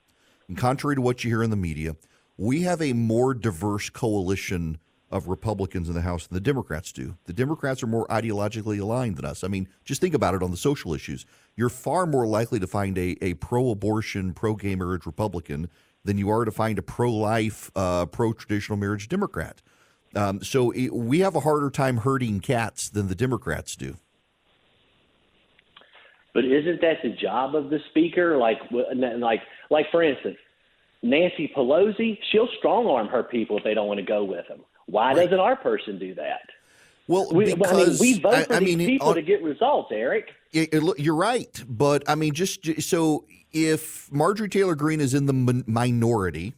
and 0.52 0.58
contrary 0.58 0.96
to 0.96 1.00
what 1.00 1.24
you 1.24 1.30
hear 1.30 1.42
in 1.42 1.48
the 1.48 1.56
media, 1.56 1.96
we 2.36 2.60
have 2.60 2.82
a 2.82 2.92
more 2.92 3.32
diverse 3.32 3.88
coalition 3.88 4.76
of 5.10 5.26
Republicans 5.26 5.88
in 5.88 5.94
the 5.94 6.02
House 6.02 6.26
than 6.26 6.34
the 6.34 6.42
Democrats 6.42 6.92
do. 6.92 7.16
The 7.24 7.32
Democrats 7.32 7.82
are 7.82 7.86
more 7.86 8.06
ideologically 8.08 8.78
aligned 8.78 9.16
than 9.16 9.24
us. 9.24 9.44
I 9.44 9.48
mean, 9.48 9.66
just 9.86 10.02
think 10.02 10.12
about 10.12 10.34
it 10.34 10.42
on 10.42 10.50
the 10.50 10.58
social 10.58 10.92
issues. 10.92 11.24
You're 11.56 11.70
far 11.70 12.04
more 12.04 12.26
likely 12.26 12.60
to 12.60 12.66
find 12.66 12.98
a, 12.98 13.16
a 13.22 13.32
pro 13.34 13.70
abortion, 13.70 14.34
pro 14.34 14.54
gay 14.54 14.74
marriage 14.74 15.06
Republican 15.06 15.70
than 16.04 16.18
you 16.18 16.28
are 16.28 16.44
to 16.44 16.52
find 16.52 16.78
a 16.78 16.82
pro 16.82 17.10
life, 17.10 17.70
uh, 17.74 18.04
pro 18.04 18.34
traditional 18.34 18.76
marriage 18.76 19.08
Democrat. 19.08 19.62
Um, 20.14 20.42
so 20.42 20.70
it, 20.72 20.92
we 20.92 21.20
have 21.20 21.34
a 21.34 21.40
harder 21.40 21.70
time 21.70 21.96
herding 21.96 22.40
cats 22.40 22.90
than 22.90 23.08
the 23.08 23.14
Democrats 23.14 23.74
do. 23.74 23.96
But 26.34 26.44
isn't 26.44 26.80
that 26.80 26.98
the 27.02 27.10
job 27.10 27.54
of 27.54 27.70
the 27.70 27.78
speaker? 27.90 28.36
Like, 28.36 28.58
like, 28.70 29.40
like 29.70 29.86
for 29.90 30.02
instance, 30.02 30.36
Nancy 31.02 31.52
Pelosi, 31.56 32.18
she'll 32.30 32.48
strong 32.58 32.86
arm 32.86 33.08
her 33.08 33.22
people 33.22 33.58
if 33.58 33.64
they 33.64 33.74
don't 33.74 33.86
want 33.88 33.98
to 33.98 34.06
go 34.06 34.24
with 34.24 34.46
them. 34.48 34.60
Why 34.86 35.14
doesn't 35.14 35.38
our 35.38 35.56
person 35.56 35.98
do 35.98 36.14
that? 36.14 36.42
Well, 37.08 37.28
we, 37.32 37.54
because 37.54 37.72
I 37.72 37.74
mean, 37.90 37.98
we 38.14 38.20
vote 38.20 38.34
I- 38.34 38.44
for 38.44 38.52
I 38.54 38.58
these 38.60 38.76
mean, 38.76 38.86
people 38.86 39.14
to 39.14 39.22
get 39.22 39.42
results, 39.42 39.90
Eric. 39.92 40.30
It- 40.52 40.72
it 40.72 40.98
you're 40.98 41.14
right, 41.16 41.62
but 41.68 42.08
I 42.08 42.14
mean, 42.14 42.32
just 42.34 42.80
so 42.82 43.24
if 43.52 44.10
Marjorie 44.12 44.48
Taylor 44.48 44.74
Greene 44.74 45.00
is 45.00 45.12
in 45.12 45.26
the 45.26 45.32
min- 45.32 45.64
minority, 45.66 46.54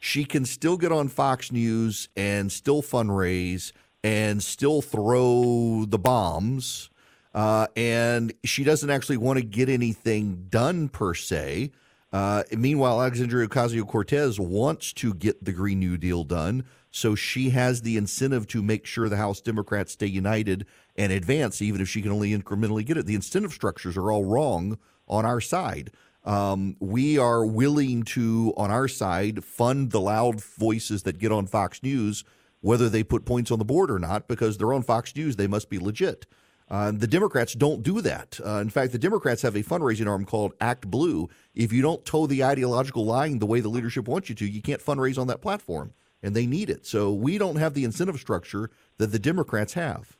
she 0.00 0.24
can 0.24 0.44
still 0.44 0.76
get 0.76 0.92
on 0.92 1.08
Fox 1.08 1.52
News 1.52 2.08
and 2.16 2.50
still 2.50 2.82
fundraise 2.82 3.72
and 4.02 4.42
still 4.42 4.80
throw 4.82 5.84
the 5.86 5.98
bombs. 5.98 6.88
Uh, 7.36 7.66
and 7.76 8.32
she 8.44 8.64
doesn't 8.64 8.88
actually 8.88 9.18
want 9.18 9.38
to 9.38 9.44
get 9.44 9.68
anything 9.68 10.46
done 10.48 10.88
per 10.88 11.12
se. 11.12 11.70
Uh, 12.10 12.42
meanwhile, 12.52 13.02
Alexandria 13.02 13.46
Ocasio 13.46 13.86
Cortez 13.86 14.40
wants 14.40 14.94
to 14.94 15.12
get 15.12 15.44
the 15.44 15.52
Green 15.52 15.78
New 15.78 15.98
Deal 15.98 16.24
done. 16.24 16.64
So 16.90 17.14
she 17.14 17.50
has 17.50 17.82
the 17.82 17.98
incentive 17.98 18.46
to 18.48 18.62
make 18.62 18.86
sure 18.86 19.10
the 19.10 19.18
House 19.18 19.42
Democrats 19.42 19.92
stay 19.92 20.06
united 20.06 20.64
and 20.96 21.12
advance, 21.12 21.60
even 21.60 21.82
if 21.82 21.90
she 21.90 22.00
can 22.00 22.10
only 22.10 22.34
incrementally 22.34 22.86
get 22.86 22.96
it. 22.96 23.04
The 23.04 23.14
incentive 23.14 23.52
structures 23.52 23.98
are 23.98 24.10
all 24.10 24.24
wrong 24.24 24.78
on 25.06 25.26
our 25.26 25.42
side. 25.42 25.90
Um, 26.24 26.76
we 26.80 27.18
are 27.18 27.44
willing 27.44 28.02
to, 28.04 28.54
on 28.56 28.70
our 28.70 28.88
side, 28.88 29.44
fund 29.44 29.90
the 29.90 30.00
loud 30.00 30.42
voices 30.42 31.02
that 31.02 31.18
get 31.18 31.32
on 31.32 31.46
Fox 31.46 31.82
News, 31.82 32.24
whether 32.62 32.88
they 32.88 33.04
put 33.04 33.26
points 33.26 33.50
on 33.50 33.58
the 33.58 33.64
board 33.66 33.90
or 33.90 33.98
not, 33.98 34.26
because 34.26 34.56
they're 34.56 34.72
on 34.72 34.82
Fox 34.82 35.14
News, 35.14 35.36
they 35.36 35.46
must 35.46 35.68
be 35.68 35.78
legit. 35.78 36.24
Uh, 36.68 36.90
the 36.90 37.06
Democrats 37.06 37.54
don't 37.54 37.82
do 37.82 38.00
that. 38.00 38.40
Uh, 38.44 38.58
in 38.60 38.70
fact, 38.70 38.90
the 38.92 38.98
Democrats 38.98 39.42
have 39.42 39.54
a 39.54 39.62
fundraising 39.62 40.08
arm 40.08 40.24
called 40.24 40.52
Act 40.60 40.90
Blue. 40.90 41.28
If 41.54 41.72
you 41.72 41.80
don't 41.80 42.04
toe 42.04 42.26
the 42.26 42.42
ideological 42.42 43.04
line 43.04 43.38
the 43.38 43.46
way 43.46 43.60
the 43.60 43.68
leadership 43.68 44.08
wants 44.08 44.28
you 44.28 44.34
to, 44.36 44.46
you 44.46 44.60
can't 44.60 44.80
fundraise 44.84 45.16
on 45.16 45.28
that 45.28 45.40
platform, 45.40 45.92
and 46.22 46.34
they 46.34 46.44
need 46.46 46.68
it. 46.68 46.84
So 46.84 47.12
we 47.12 47.38
don't 47.38 47.56
have 47.56 47.74
the 47.74 47.84
incentive 47.84 48.18
structure 48.18 48.70
that 48.98 49.08
the 49.08 49.18
Democrats 49.20 49.74
have. 49.74 50.16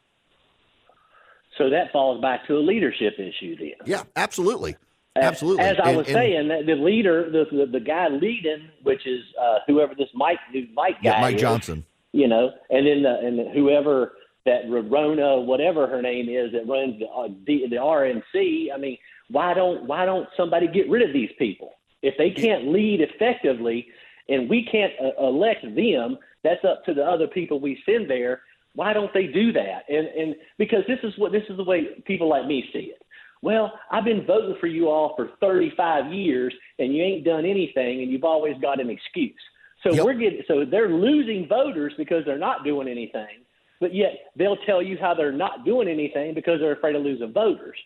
So 1.59 1.71
that 1.71 1.91
falls 1.91 2.21
back 2.21 2.47
to 2.47 2.55
a 2.57 2.61
leadership 2.61 3.15
issue 3.19 3.57
then. 3.57 3.73
Yeah, 3.85 4.03
absolutely. 4.15 4.77
Absolutely. 5.17 5.65
As 5.65 5.79
I 5.83 5.97
was 5.97 6.07
and- 6.07 6.15
saying, 6.15 6.49
the 6.67 6.75
leader, 6.75 7.31
the, 7.31 7.67
the 7.73 7.81
guy 7.81 8.09
leading, 8.09 8.69
which 8.83 9.07
is 9.07 9.23
uh, 9.41 9.59
whoever 9.67 9.95
this 9.95 10.09
Mike 10.15 10.39
new 10.53 10.69
Mike 10.75 10.97
guy, 11.03 11.11
yeah, 11.11 11.21
Mike 11.21 11.37
is, 11.37 11.41
Johnson. 11.41 11.85
you 12.13 12.29
know, 12.29 12.51
and 12.71 12.87
then 12.87 13.03
the, 13.03 13.19
and 13.27 13.55
whoever 13.57 14.13
that 14.47 14.67
Ronna, 14.67 15.45
whatever 15.45 15.87
her 15.87 16.01
name 16.01 16.29
is, 16.29 16.53
that 16.53 16.67
runs 16.67 16.99
the, 16.99 17.07
uh, 17.07 17.29
the 17.47 17.69
the 17.69 17.77
RNC. 17.77 18.69
I 18.75 18.79
mean, 18.79 18.97
why 19.29 19.55
don't 19.55 19.85
why 19.87 20.07
don't 20.07 20.29
somebody 20.37 20.67
get 20.69 20.89
rid 20.89 21.07
of 21.07 21.13
these 21.13 21.31
people 21.39 21.75
if 22.03 22.15
they 22.17 22.31
can't 22.31 22.69
lead 22.69 23.01
effectively, 23.01 23.89
and 24.29 24.49
we 24.49 24.65
can't 24.65 24.93
uh, 25.01 25.27
elect 25.27 25.63
them? 25.63 26.19
That's 26.43 26.65
up 26.65 26.85
to 26.85 26.95
the 26.95 27.05
other 27.05 27.27
people 27.27 27.61
we 27.61 27.83
send 27.85 28.09
there. 28.09 28.43
Why 28.75 28.93
don't 28.93 29.13
they 29.13 29.27
do 29.27 29.53
that? 29.53 29.85
And 29.89 30.07
and 30.07 30.37
because 30.59 30.85
this 30.87 31.01
is 31.03 31.13
what 31.19 31.33
this 31.33 31.45
is 31.51 31.57
the 31.57 31.65
way 31.65 32.03
people 32.07 32.29
like 32.29 32.47
me 32.47 32.65
see 32.73 32.93
it. 32.95 33.03
Well, 33.43 33.73
I've 33.91 34.05
been 34.05 34.25
voting 34.27 34.57
for 34.61 34.67
you 34.67 34.89
all 34.89 35.15
for 35.15 35.31
35 35.41 36.13
years, 36.13 36.55
and 36.79 36.95
you 36.95 37.03
ain't 37.03 37.25
done 37.25 37.45
anything, 37.45 38.03
and 38.03 38.11
you've 38.11 38.25
always 38.25 38.57
got 38.61 38.81
an 38.81 38.91
excuse. 38.91 39.35
So 39.83 40.05
we're 40.05 40.15
getting 40.15 40.43
so 40.49 40.65
they're 40.65 40.89
losing 40.89 41.47
voters 41.49 41.93
because 41.97 42.25
they're 42.25 42.39
not 42.39 42.65
doing 42.65 42.89
anything, 42.89 43.45
but 43.81 43.95
yet 43.95 44.13
they'll 44.37 44.57
tell 44.59 44.83
you 44.83 44.97
how 45.01 45.15
they're 45.15 45.33
not 45.33 45.65
doing 45.65 45.89
anything 45.89 46.35
because 46.35 46.61
they're 46.61 46.73
afraid 46.73 46.97
of 46.97 47.03
losing 47.03 47.33
voters. 47.33 47.77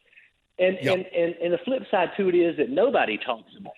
And 0.59 0.77
and, 0.77 1.07
and 1.07 1.35
and 1.43 1.53
the 1.53 1.59
flip 1.65 1.83
side 1.91 2.11
to 2.17 2.29
it 2.29 2.35
is 2.35 2.57
that 2.59 2.71
nobody 2.71 3.19
talks 3.19 3.53
about, 3.59 3.73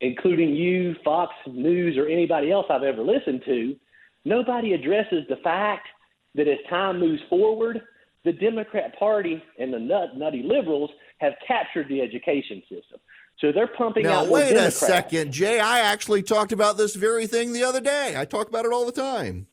including 0.00 0.54
you, 0.54 0.94
Fox 1.04 1.32
News, 1.46 1.96
or 1.98 2.06
anybody 2.06 2.52
else 2.52 2.66
I've 2.70 2.84
ever 2.84 3.02
listened 3.02 3.42
to. 3.46 3.76
Nobody 4.24 4.74
addresses 4.74 5.24
the 5.28 5.36
fact 5.42 5.88
that 6.34 6.46
as 6.46 6.58
time 6.68 7.00
moves 7.00 7.22
forward, 7.28 7.80
the 8.24 8.32
Democrat 8.32 8.98
Party 8.98 9.42
and 9.58 9.72
the 9.72 9.78
nut, 9.78 10.16
nutty 10.16 10.42
liberals 10.42 10.90
have 11.18 11.32
captured 11.46 11.88
the 11.88 12.00
education 12.00 12.62
system. 12.68 13.00
So 13.40 13.52
they're 13.52 13.66
pumping 13.66 14.04
Now, 14.04 14.20
out 14.20 14.28
more 14.28 14.38
wait 14.38 14.54
a 14.54 14.70
second, 14.70 15.32
Jay. 15.32 15.58
I 15.58 15.80
actually 15.80 16.22
talked 16.22 16.52
about 16.52 16.76
this 16.76 16.94
very 16.94 17.26
thing 17.26 17.52
the 17.52 17.64
other 17.64 17.80
day. 17.80 18.14
I 18.16 18.26
talk 18.26 18.48
about 18.48 18.66
it 18.66 18.72
all 18.72 18.84
the 18.84 18.92
time. 18.92 19.46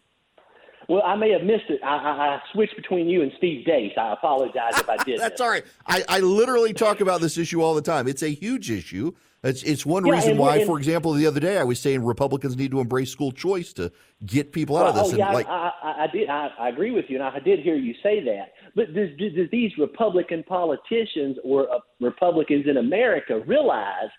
Well, 0.87 1.01
I 1.05 1.15
may 1.17 1.31
have 1.31 1.43
missed 1.43 1.65
it. 1.69 1.81
I, 1.83 1.97
I, 1.97 2.35
I 2.35 2.41
switched 2.53 2.75
between 2.77 3.07
you 3.09 3.21
and 3.21 3.31
Steve 3.37 3.65
Deace. 3.65 3.91
I 3.97 4.13
apologize 4.13 4.77
if 4.79 4.89
I 4.89 4.97
did. 5.03 5.19
That's 5.19 5.41
all 5.41 5.49
right. 5.49 5.65
I, 5.85 6.03
I 6.07 6.19
literally 6.19 6.73
talk 6.73 7.01
about 7.01 7.19
this 7.19 7.37
issue 7.37 7.61
all 7.61 7.75
the 7.75 7.81
time. 7.81 8.07
It's 8.07 8.23
a 8.23 8.29
huge 8.29 8.71
issue. 8.71 9.11
It's, 9.43 9.63
it's 9.63 9.85
one 9.85 10.05
Yeah, 10.05 10.13
reason 10.13 10.31
and- 10.31 10.39
why, 10.39 10.57
and- 10.57 10.65
for 10.65 10.77
example, 10.77 11.11
the 11.13 11.27
other 11.27 11.39
day 11.41 11.57
I 11.57 11.63
was 11.63 11.79
saying 11.79 12.03
Republicans 12.05 12.55
need 12.55 12.71
to 12.71 12.79
embrace 12.79 13.11
school 13.11 13.31
choice 13.33 13.73
to 13.73 13.91
get 14.25 14.51
people 14.53 14.77
out 14.77 14.87
of 14.87 14.95
this. 14.95 15.13
oh, 15.13 15.17
yeah, 15.17 15.25
and 15.27 15.33
like, 15.35 15.47
I, 15.47 15.71
I, 15.83 16.03
I 16.03 16.07
did. 16.07 16.29
I, 16.29 16.47
I 16.57 16.69
agree 16.69 16.91
with 16.91 17.05
you, 17.09 17.17
and 17.17 17.23
I 17.23 17.39
did 17.39 17.59
hear 17.59 17.75
you 17.75 17.93
say 18.01 18.23
that. 18.23 18.53
But 18.75 18.93
does, 18.93 19.09
do, 19.17 19.29
do 19.29 19.47
these 19.51 19.71
Republican 19.77 20.43
politicians 20.43 21.37
or 21.43 21.69
uh, 21.71 21.79
Republicans 21.99 22.65
in 22.67 22.77
America 22.77 23.41
realize 23.45 24.09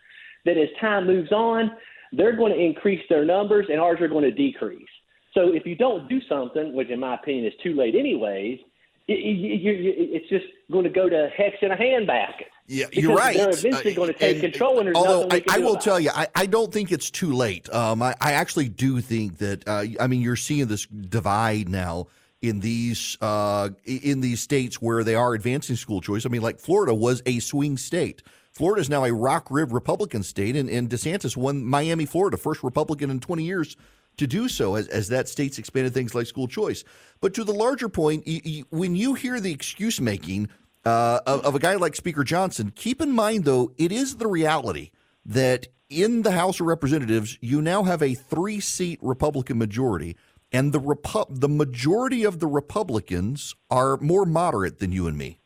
that 0.45 0.57
as 0.59 0.69
time 0.81 1.07
moves 1.07 1.33
on, 1.33 1.71
they're 2.13 2.37
going 2.37 2.53
to 2.53 2.59
increase 2.59 3.03
their 3.09 3.25
numbers 3.25 3.67
and 3.71 3.81
ours 3.81 4.01
are 4.01 4.09
going 4.09 4.25
to 4.25 4.31
decrease? 4.31 4.87
So 5.39 5.53
if 5.55 5.65
you 5.67 5.77
don't 5.77 6.09
do 6.09 6.21
something, 6.29 6.73
which 6.75 6.89
in 6.91 6.99
my 6.99 7.15
opinion 7.15 7.47
is 7.47 7.53
too 7.63 7.75
late 7.75 7.95
anyways, 7.95 8.59
it, 9.07 9.13
it, 9.13 9.17
you, 9.17 9.73
you, 9.73 9.95
it's 9.97 10.29
just 10.29 10.47
going 10.73 10.83
to 10.83 10.91
go 10.91 11.09
to 11.09 11.29
hex 11.37 11.57
in 11.63 11.71
a 11.71 11.77
handbasket. 11.77 12.47
Yeah, 12.67 12.87
you're 12.93 13.15
right. 13.15 13.37
They're 13.37 13.51
eventually 13.51 13.93
Uh, 13.93 13.97
going 13.97 14.13
to 14.13 14.19
take 14.19 14.43
and- 14.43 14.53
control, 14.53 14.79
and 14.79 14.87
there's 14.89 14.97
Although 14.97 15.29
I, 15.31 15.43
I 15.49 15.59
will 15.61 15.77
tell 15.77 15.97
it. 15.97 16.03
you, 16.03 16.11
I, 16.13 16.27
I 16.35 16.47
don't 16.47 16.73
think 16.73 16.91
it's 16.91 17.09
too 17.11 17.33
late. 17.33 17.73
Um, 17.73 18.03
I, 18.03 18.17
I 18.21 18.33
actually 18.33 18.69
do 18.69 19.01
think 19.01 19.39
that. 19.39 19.67
Uh, 19.67 19.85
I 20.01 20.09
mean, 20.09 20.21
you're 20.23 20.37
seeing 20.37 20.67
this 20.67 20.87
divide 20.87 21.69
now 21.69 22.09
in 22.43 22.59
these 22.61 23.17
uh, 23.21 23.71
in 23.87 24.21
these 24.21 24.41
states 24.41 24.83
where 24.83 25.05
they 25.05 25.15
are 25.15 25.35
advancing 25.35 25.77
school 25.77 26.01
choice. 26.01 26.27
I 26.27 26.31
mean, 26.31 26.43
like 26.43 26.59
Florida 26.59 26.93
was 26.95 27.23
a 27.27 27.39
swing 27.39 27.77
state. 27.79 28.23
Florida 28.53 28.81
is 28.81 28.91
now 28.91 29.05
a 29.05 29.13
rock 29.13 29.47
rib 29.51 29.73
Republican 29.73 30.25
state, 30.25 30.57
and, 30.57 30.69
and 30.69 30.91
DeSantis 30.91 31.37
won 31.37 31.65
Miami, 31.65 32.07
Florida, 32.07 32.37
first 32.37 32.65
Republican 32.65 33.09
in 33.09 33.21
20 33.21 33.45
years 33.45 33.77
to 34.19 34.27
do 34.27 34.49
so 34.49 34.75
as, 34.75 34.87
as 34.89 35.09
that 35.09 35.29
state's 35.29 35.59
expanded 35.59 35.95
things 35.95 36.15
like 36.15 36.27
school 36.27 36.47
choice. 36.47 36.85
But 37.21 37.35
to 37.35 37.45
the 37.45 37.53
larger 37.53 37.89
point, 37.89 38.29
when 38.71 38.95
you 38.95 39.15
hear 39.15 39.41
the 39.41 39.53
excuse 39.53 40.01
making 40.01 40.49
uh, 40.85 41.21
of, 41.27 41.45
of 41.45 41.55
a 41.55 41.59
guy 41.59 41.75
like 41.75 41.97
Speaker 41.97 42.25
Johnson, 42.25 42.73
keep 42.75 43.01
in 43.01 43.13
mind, 43.13 43.45
though, 43.45 43.73
it 43.79 43.91
is 43.91 44.17
the 44.17 44.27
reality 44.27 44.91
that 45.25 45.69
in 45.89 46.23
the 46.23 46.33
House 46.33 46.61
of 46.61 46.67
Representatives, 46.67 47.39
you 47.41 47.63
now 47.63 47.83
have 47.83 48.03
a 48.03 48.15
three 48.15 48.61
seat 48.61 48.99
Republican 49.03 49.59
majority. 49.59 50.17
And 50.51 50.73
the 50.73 50.81
Repu- 50.81 51.27
the 51.29 51.49
majority 51.49 52.25
of 52.25 52.39
the 52.39 52.47
Republicans 52.47 53.55
are 53.71 53.99
more 53.99 54.25
moderate 54.25 54.79
than 54.79 54.93
you 54.93 55.07
and 55.07 55.17
me. 55.17 55.41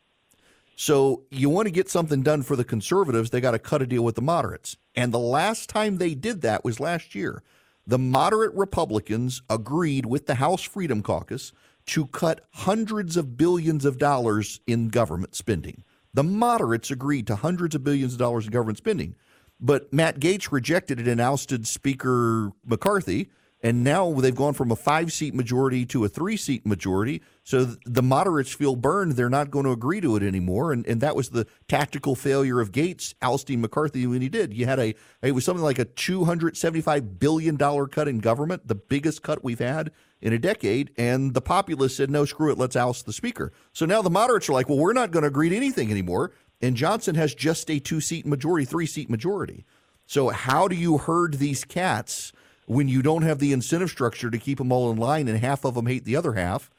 So 0.75 1.23
you 1.29 1.49
want 1.49 1.67
to 1.67 1.71
get 1.71 1.89
something 1.89 2.23
done 2.23 2.41
for 2.41 2.55
the 2.55 2.63
conservatives, 2.63 3.29
they 3.29 3.41
got 3.41 3.51
to 3.51 3.59
cut 3.59 3.81
a 3.81 3.87
deal 3.87 4.03
with 4.03 4.15
the 4.15 4.21
moderates. 4.21 4.77
And 4.95 5.13
the 5.13 5.19
last 5.19 5.69
time 5.69 5.97
they 5.97 6.15
did 6.15 6.41
that 6.41 6.63
was 6.63 6.79
last 6.79 7.15
year. 7.15 7.43
The 7.85 7.99
moderate 7.99 8.53
Republicans 8.53 9.41
agreed 9.49 10.05
with 10.05 10.25
the 10.25 10.35
House 10.35 10.63
Freedom 10.63 11.01
Caucus 11.01 11.51
to 11.87 12.07
cut 12.07 12.45
hundreds 12.51 13.17
of 13.17 13.35
billions 13.35 13.83
of 13.83 13.97
dollars 13.97 14.61
in 14.65 14.89
government 14.89 15.35
spending. 15.35 15.83
The 16.13 16.23
moderates 16.23 16.91
agreed 16.91 17.27
to 17.27 17.35
hundreds 17.35 17.75
of 17.75 17.83
billions 17.83 18.13
of 18.13 18.19
dollars 18.19 18.45
in 18.45 18.51
government 18.51 18.77
spending. 18.77 19.15
But 19.59 19.91
Matt 19.91 20.19
Gaetz 20.19 20.51
rejected 20.51 20.99
it 20.99 21.07
and 21.07 21.19
ousted 21.19 21.67
Speaker 21.67 22.51
McCarthy 22.65 23.29
and 23.63 23.81
now 23.81 24.11
they've 24.11 24.35
gone 24.35 24.53
from 24.53 24.71
a 24.71 24.75
five 24.75 25.13
seat 25.13 25.33
majority 25.33 25.85
to 25.87 26.03
a 26.03 26.09
three 26.09 26.35
seat 26.35 26.65
majority. 26.65 27.21
So 27.45 27.65
the 27.85 28.01
moderates 28.01 28.53
feel 28.53 28.77
burned. 28.77 29.13
They're 29.13 29.29
not 29.29 29.51
going 29.51 29.65
to 29.65 29.71
agree 29.71 29.99
to 29.99 30.15
it 30.15 30.23
anymore. 30.23 30.71
And, 30.71 30.87
and 30.87 31.01
that 31.01 31.15
was 31.15 31.29
the 31.29 31.45
tactical 31.67 32.15
failure 32.15 32.61
of 32.61 32.71
Gaetz 32.71 33.13
ousting 33.21 33.59
McCarthy 33.59 34.07
when 34.07 34.21
he 34.21 34.29
did. 34.29 34.53
You 34.53 34.65
had 34.65 34.79
a, 34.79 34.95
it 35.21 35.33
was 35.33 35.43
something 35.43 35.63
like 35.63 35.77
a 35.77 35.85
$275 35.85 37.19
billion 37.19 37.57
cut 37.57 38.07
in 38.07 38.19
government, 38.19 38.67
the 38.67 38.75
biggest 38.75 39.23
cut 39.23 39.43
we've 39.43 39.59
had 39.59 39.91
in 40.21 40.31
a 40.31 40.39
decade. 40.39 40.91
And 40.97 41.33
the 41.33 41.41
populists 41.41 41.97
said, 41.97 42.09
no, 42.09 42.23
screw 42.23 42.49
it, 42.49 42.57
let's 42.57 42.77
oust 42.77 43.05
the 43.05 43.13
speaker. 43.13 43.51
So 43.73 43.85
now 43.85 44.01
the 44.01 44.09
moderates 44.09 44.47
are 44.47 44.53
like, 44.53 44.69
well, 44.69 44.79
we're 44.79 44.93
not 44.93 45.11
going 45.11 45.23
to 45.23 45.27
agree 45.27 45.49
to 45.49 45.55
anything 45.55 45.91
anymore. 45.91 46.31
And 46.61 46.77
Johnson 46.77 47.15
has 47.15 47.35
just 47.35 47.69
a 47.69 47.79
two 47.79 47.99
seat 47.99 48.25
majority, 48.25 48.65
three 48.65 48.85
seat 48.85 49.09
majority. 49.09 49.65
So 50.05 50.29
how 50.29 50.69
do 50.69 50.75
you 50.75 50.97
herd 50.97 51.35
these 51.35 51.65
cats? 51.65 52.31
when 52.65 52.87
you 52.87 53.01
don't 53.01 53.23
have 53.23 53.39
the 53.39 53.51
incentive 53.51 53.89
structure 53.89 54.29
to 54.29 54.37
keep 54.37 54.57
them 54.57 54.71
all 54.71 54.89
in 54.91 54.97
line 54.97 55.27
and 55.27 55.37
half 55.39 55.65
of 55.65 55.75
them 55.75 55.85
hate 55.85 56.05
the 56.05 56.15
other 56.15 56.33
half, 56.33 56.69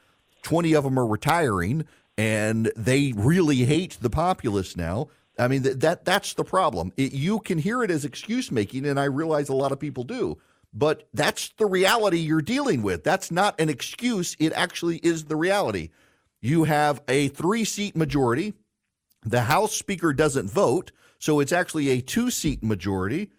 20 0.44 0.74
of 0.74 0.84
them 0.84 0.98
are 0.98 1.06
retiring 1.06 1.84
and 2.16 2.70
they 2.76 3.12
really 3.16 3.64
hate 3.64 3.98
the 4.00 4.10
populace 4.10 4.76
now. 4.76 5.08
I 5.36 5.48
mean 5.48 5.62
that, 5.62 5.80
that 5.80 6.04
that's 6.04 6.34
the 6.34 6.44
problem. 6.44 6.92
It, 6.96 7.12
you 7.12 7.40
can 7.40 7.58
hear 7.58 7.82
it 7.82 7.90
as 7.90 8.04
excuse 8.04 8.52
making 8.52 8.86
and 8.86 9.00
I 9.00 9.04
realize 9.04 9.48
a 9.48 9.54
lot 9.54 9.72
of 9.72 9.80
people 9.80 10.04
do. 10.04 10.38
But 10.72 11.08
that's 11.14 11.50
the 11.50 11.66
reality 11.66 12.18
you're 12.18 12.42
dealing 12.42 12.82
with. 12.82 13.04
That's 13.04 13.30
not 13.30 13.60
an 13.60 13.68
excuse. 13.68 14.36
It 14.40 14.52
actually 14.54 14.98
is 14.98 15.24
the 15.24 15.36
reality. 15.36 15.90
You 16.40 16.64
have 16.64 17.00
a 17.08 17.28
three 17.28 17.64
seat 17.64 17.96
majority. 17.96 18.54
The 19.22 19.42
House 19.42 19.74
Speaker 19.74 20.12
doesn't 20.12 20.50
vote. 20.50 20.92
So 21.18 21.40
it's 21.40 21.52
actually 21.52 21.88
a 21.88 22.00
two 22.00 22.30
seat 22.30 22.62
majority 22.62 23.30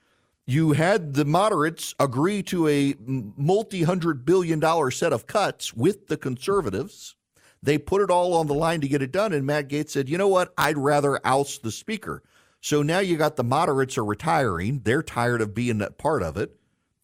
you 0.47 0.73
had 0.73 1.13
the 1.15 1.25
moderates 1.25 1.95
agree 1.99 2.43
to 2.43 2.67
a 2.67 2.95
multi 2.99 3.83
hundred 3.83 4.25
billion 4.25 4.59
dollar 4.59 4.91
set 4.91 5.11
of 5.11 5.25
cuts 5.25 5.73
with 5.73 6.07
the 6.07 6.17
conservatives. 6.17 7.15
They 7.63 7.79
put 7.79 8.01
it 8.01 8.11
all 8.11 8.33
on 8.35 8.45
the 8.45 8.53
line 8.53 8.81
to 8.81 8.87
get 8.87 9.01
it 9.01 9.11
done. 9.11 9.33
And 9.33 9.45
Matt 9.45 9.69
Gaetz 9.69 9.89
said, 9.89 10.07
you 10.07 10.19
know 10.19 10.27
what? 10.27 10.53
I'd 10.55 10.77
rather 10.77 11.19
oust 11.25 11.63
the 11.63 11.71
speaker. 11.71 12.21
So 12.61 12.83
now 12.83 12.99
you 12.99 13.17
got 13.17 13.37
the 13.37 13.43
moderates 13.43 13.97
are 13.97 14.05
retiring. 14.05 14.81
They're 14.83 15.01
tired 15.01 15.41
of 15.41 15.55
being 15.55 15.81
a 15.81 15.89
part 15.89 16.21
of 16.21 16.37
it. 16.37 16.55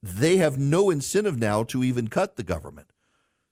They 0.03 0.37
have 0.37 0.59
no 0.59 0.91
incentive 0.91 1.37
now 1.37 1.63
to 1.65 1.83
even 1.83 2.09
cut 2.09 2.35
the 2.35 2.43
government. 2.43 2.90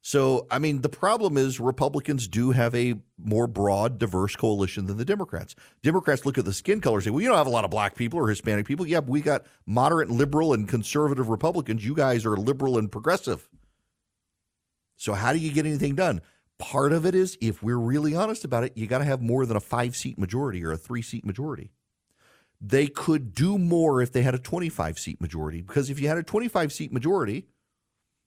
So, 0.02 0.48
I 0.50 0.60
mean, 0.60 0.82
the 0.82 0.90
problem 0.90 1.38
is 1.38 1.60
Republicans 1.60 2.28
do 2.28 2.52
have 2.52 2.74
a 2.74 2.96
more 3.18 3.48
broad, 3.48 4.00
diverse 4.00 4.36
coalition 4.36 4.86
than 4.86 4.98
the 4.98 5.04
Democrats. 5.04 5.56
Democrats 5.84 6.26
look 6.26 6.38
at 6.38 6.46
the 6.46 6.54
skin 6.54 6.80
color 6.80 6.98
and 6.98 7.04
say, 7.04 7.10
well, 7.10 7.22
you 7.22 7.28
don't 7.28 7.38
have 7.38 7.48
a 7.48 7.52
lot 7.52 7.66
of 7.66 7.72
black 7.72 7.96
people 7.96 8.18
or 8.18 8.30
Hispanic 8.30 8.66
people. 8.66 8.88
Yeah, 8.88 9.00
we 9.00 9.20
got 9.20 9.46
moderate, 9.66 10.10
liberal, 10.10 10.54
and 10.54 10.70
conservative 10.70 11.28
Republicans. 11.28 11.86
You 11.86 11.96
guys 11.96 12.26
are 12.26 12.38
liberal 12.38 12.78
and 12.78 12.90
progressive. 12.90 13.50
So, 14.96 15.14
how 15.14 15.34
do 15.34 15.40
you 15.40 15.52
get 15.52 15.66
anything 15.66 15.96
done? 15.96 16.22
Part 16.60 16.94
of 16.94 17.06
it 17.06 17.16
is, 17.16 17.38
if 17.42 17.62
we're 17.62 17.78
really 17.78 18.16
honest 18.16 18.46
about 18.46 18.64
it, 18.64 18.74
you 18.76 18.88
got 18.88 19.00
to 19.00 19.06
have 19.06 19.22
more 19.22 19.46
than 19.46 19.58
a 19.58 19.62
five 19.62 19.96
seat 19.96 20.18
majority 20.18 20.64
or 20.64 20.72
a 20.72 20.78
three 20.78 21.02
seat 21.02 21.26
majority. 21.26 21.72
They 22.62 22.88
could 22.88 23.34
do 23.34 23.58
more 23.58 24.02
if 24.02 24.12
they 24.12 24.22
had 24.22 24.36
a 24.36 24.40
25 24.40 25.00
seat 25.00 25.22
majority, 25.22 25.62
because 25.62 25.90
if 25.90 26.00
you 26.00 26.10
had 26.10 26.18
a 26.18 26.24
25 26.24 26.74
seat 26.74 26.92
majority, 26.92 27.48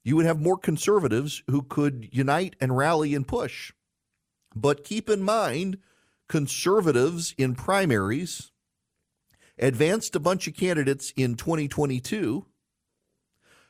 you 0.04 0.16
would 0.16 0.26
have 0.26 0.40
more 0.40 0.58
conservatives 0.58 1.42
who 1.50 1.62
could 1.62 2.08
unite 2.12 2.56
and 2.60 2.76
rally 2.76 3.14
and 3.14 3.26
push. 3.26 3.72
But 4.54 4.84
keep 4.84 5.08
in 5.08 5.22
mind, 5.22 5.78
conservatives 6.28 7.34
in 7.38 7.54
primaries 7.54 8.50
advanced 9.58 10.16
a 10.16 10.20
bunch 10.20 10.48
of 10.48 10.54
candidates 10.54 11.12
in 11.16 11.36
2022 11.36 12.46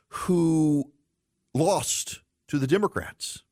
who 0.09 0.93
lost 1.55 2.21
to 2.49 2.59
the 2.59 2.67
Democrats 2.67 3.43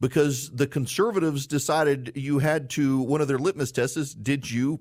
because 0.00 0.50
the 0.50 0.66
conservatives 0.66 1.46
decided 1.46 2.12
you 2.14 2.38
had 2.38 2.68
to, 2.70 3.00
one 3.00 3.20
of 3.20 3.28
their 3.28 3.38
litmus 3.38 3.72
tests 3.72 3.96
is 3.96 4.14
did 4.14 4.50
you 4.50 4.80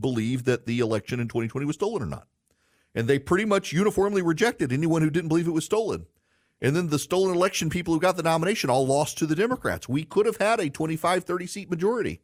believe 0.00 0.44
that 0.44 0.66
the 0.66 0.80
election 0.80 1.20
in 1.20 1.28
2020 1.28 1.66
was 1.66 1.76
stolen 1.76 2.02
or 2.02 2.06
not? 2.06 2.28
And 2.94 3.08
they 3.08 3.18
pretty 3.18 3.44
much 3.44 3.72
uniformly 3.72 4.22
rejected 4.22 4.72
anyone 4.72 5.02
who 5.02 5.10
didn't 5.10 5.28
believe 5.28 5.48
it 5.48 5.52
was 5.52 5.64
stolen. 5.64 6.06
And 6.60 6.74
then 6.74 6.88
the 6.88 6.98
stolen 6.98 7.36
election 7.36 7.70
people 7.70 7.94
who 7.94 8.00
got 8.00 8.16
the 8.16 8.22
nomination 8.22 8.68
all 8.68 8.86
lost 8.86 9.16
to 9.18 9.26
the 9.26 9.36
Democrats. 9.36 9.88
We 9.88 10.04
could 10.04 10.26
have 10.26 10.38
had 10.38 10.58
a 10.58 10.70
25, 10.70 11.24
30 11.24 11.46
seat 11.46 11.70
majority. 11.70 12.20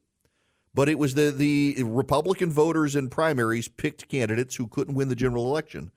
But 0.75 0.89
it 0.89 0.99
was 0.99 1.15
the, 1.15 1.31
the 1.31 1.85
Republican 1.85 2.51
voters 2.51 2.97
in 2.97 3.09
primaries 3.09 3.69
picked 3.69 4.09
candidates 4.09 4.57
who 4.57 4.67
couldn't 4.67 4.95
win 4.95 5.09
the 5.09 5.15
general 5.15 5.47
election. 5.47 5.93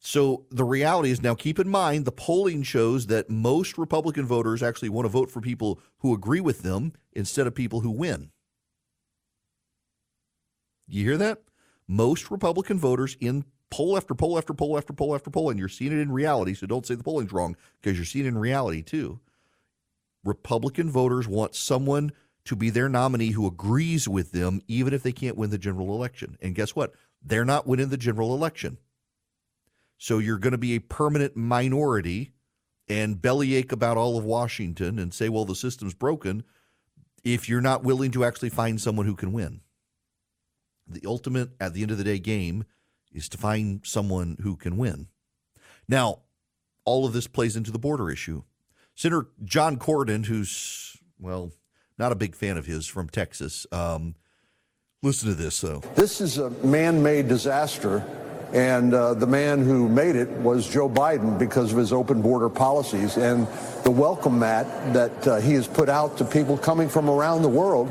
So 0.00 0.44
the 0.50 0.64
reality 0.64 1.10
is 1.10 1.22
now 1.22 1.34
keep 1.34 1.58
in 1.58 1.68
mind 1.68 2.04
the 2.04 2.12
polling 2.12 2.62
shows 2.62 3.06
that 3.06 3.30
most 3.30 3.78
Republican 3.78 4.26
voters 4.26 4.62
actually 4.62 4.90
want 4.90 5.06
to 5.06 5.10
vote 5.10 5.30
for 5.30 5.40
people 5.40 5.80
who 5.98 6.12
agree 6.12 6.40
with 6.40 6.62
them 6.62 6.92
instead 7.12 7.46
of 7.46 7.54
people 7.54 7.80
who 7.80 7.90
win. 7.90 8.30
You 10.86 11.04
hear 11.04 11.16
that? 11.16 11.42
Most 11.88 12.30
Republican 12.30 12.78
voters 12.78 13.16
in 13.20 13.44
poll 13.74 13.96
after 13.96 14.14
poll 14.14 14.38
after 14.38 14.54
poll 14.54 14.78
after 14.78 14.92
poll 14.92 15.16
after 15.16 15.30
poll, 15.30 15.50
and 15.50 15.58
you're 15.58 15.68
seeing 15.68 15.90
it 15.90 15.98
in 15.98 16.12
reality. 16.12 16.54
So 16.54 16.64
don't 16.64 16.86
say 16.86 16.94
the 16.94 17.02
polling's 17.02 17.32
wrong 17.32 17.56
because 17.80 17.98
you're 17.98 18.04
seeing 18.04 18.24
it 18.24 18.28
in 18.28 18.38
reality 18.38 18.82
too. 18.82 19.18
Republican 20.22 20.88
voters 20.88 21.26
want 21.26 21.56
someone 21.56 22.12
to 22.44 22.54
be 22.54 22.70
their 22.70 22.88
nominee 22.88 23.32
who 23.32 23.48
agrees 23.48 24.06
with 24.06 24.30
them, 24.30 24.60
even 24.68 24.94
if 24.94 25.02
they 25.02 25.10
can't 25.10 25.36
win 25.36 25.50
the 25.50 25.58
general 25.58 25.88
election. 25.88 26.38
And 26.40 26.54
guess 26.54 26.76
what? 26.76 26.92
They're 27.20 27.44
not 27.44 27.66
winning 27.66 27.88
the 27.88 27.96
general 27.96 28.32
election. 28.32 28.78
So 29.98 30.18
you're 30.18 30.38
going 30.38 30.52
to 30.52 30.58
be 30.58 30.76
a 30.76 30.80
permanent 30.80 31.36
minority 31.36 32.30
and 32.88 33.20
bellyache 33.20 33.72
about 33.72 33.96
all 33.96 34.16
of 34.16 34.24
Washington 34.24 35.00
and 35.00 35.12
say, 35.12 35.28
well, 35.28 35.46
the 35.46 35.56
system's 35.56 35.94
broken 35.94 36.44
if 37.24 37.48
you're 37.48 37.60
not 37.60 37.82
willing 37.82 38.12
to 38.12 38.24
actually 38.24 38.50
find 38.50 38.80
someone 38.80 39.06
who 39.06 39.16
can 39.16 39.32
win. 39.32 39.62
The 40.86 41.02
ultimate, 41.06 41.50
at 41.58 41.74
the 41.74 41.82
end 41.82 41.90
of 41.90 41.98
the 41.98 42.04
day, 42.04 42.20
game 42.20 42.64
is 43.14 43.28
to 43.30 43.38
find 43.38 43.80
someone 43.84 44.36
who 44.42 44.56
can 44.56 44.76
win. 44.76 45.06
Now, 45.88 46.20
all 46.84 47.06
of 47.06 47.12
this 47.12 47.26
plays 47.26 47.56
into 47.56 47.70
the 47.70 47.78
border 47.78 48.10
issue. 48.10 48.42
Senator 48.94 49.28
John 49.44 49.78
Cornyn, 49.78 50.26
who's, 50.26 50.98
well, 51.18 51.52
not 51.98 52.12
a 52.12 52.16
big 52.16 52.34
fan 52.34 52.58
of 52.58 52.66
his 52.66 52.86
from 52.86 53.08
Texas, 53.08 53.66
um, 53.72 54.16
listen 55.02 55.28
to 55.28 55.34
this, 55.34 55.60
though. 55.60 55.82
This 55.94 56.20
is 56.20 56.38
a 56.38 56.50
man 56.50 57.02
made 57.02 57.28
disaster. 57.28 58.04
And 58.52 58.94
uh, 58.94 59.14
the 59.14 59.26
man 59.26 59.64
who 59.64 59.88
made 59.88 60.14
it 60.14 60.28
was 60.28 60.68
Joe 60.68 60.88
Biden 60.88 61.36
because 61.36 61.72
of 61.72 61.78
his 61.78 61.92
open 61.92 62.22
border 62.22 62.48
policies 62.48 63.16
and 63.16 63.48
the 63.82 63.90
welcome 63.90 64.38
mat 64.38 64.66
that 64.94 65.26
uh, 65.26 65.40
he 65.40 65.54
has 65.54 65.66
put 65.66 65.88
out 65.88 66.16
to 66.18 66.24
people 66.24 66.56
coming 66.56 66.88
from 66.88 67.10
around 67.10 67.42
the 67.42 67.48
world, 67.48 67.90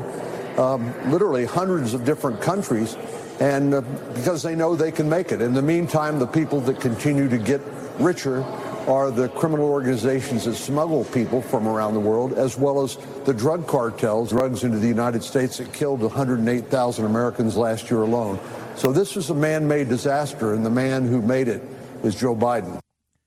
um, 0.58 0.90
literally 1.10 1.44
hundreds 1.44 1.92
of 1.92 2.06
different 2.06 2.40
countries 2.40 2.96
and 3.40 3.74
uh, 3.74 3.80
because 4.14 4.42
they 4.42 4.54
know 4.54 4.76
they 4.76 4.92
can 4.92 5.08
make 5.08 5.32
it. 5.32 5.40
In 5.40 5.54
the 5.54 5.62
meantime, 5.62 6.18
the 6.18 6.26
people 6.26 6.60
that 6.62 6.80
continue 6.80 7.28
to 7.28 7.38
get 7.38 7.60
richer 7.98 8.42
are 8.86 9.10
the 9.10 9.28
criminal 9.30 9.70
organizations 9.70 10.44
that 10.44 10.54
smuggle 10.54 11.04
people 11.06 11.40
from 11.40 11.66
around 11.66 11.94
the 11.94 12.00
world, 12.00 12.34
as 12.34 12.58
well 12.58 12.82
as 12.82 12.98
the 13.24 13.32
drug 13.32 13.66
cartels, 13.66 14.30
drugs 14.30 14.62
into 14.62 14.78
the 14.78 14.86
United 14.86 15.22
States 15.22 15.56
that 15.56 15.72
killed 15.72 16.00
108,000 16.00 17.04
Americans 17.04 17.56
last 17.56 17.90
year 17.90 18.02
alone. 18.02 18.38
So 18.76 18.92
this 18.92 19.16
is 19.16 19.30
a 19.30 19.34
man-made 19.34 19.88
disaster, 19.88 20.52
and 20.52 20.64
the 20.64 20.70
man 20.70 21.06
who 21.06 21.22
made 21.22 21.48
it 21.48 21.62
is 22.02 22.14
Joe 22.14 22.36
Biden. 22.36 22.78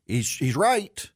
He's 0.05 0.29
he's 0.37 0.55
right. 0.55 1.09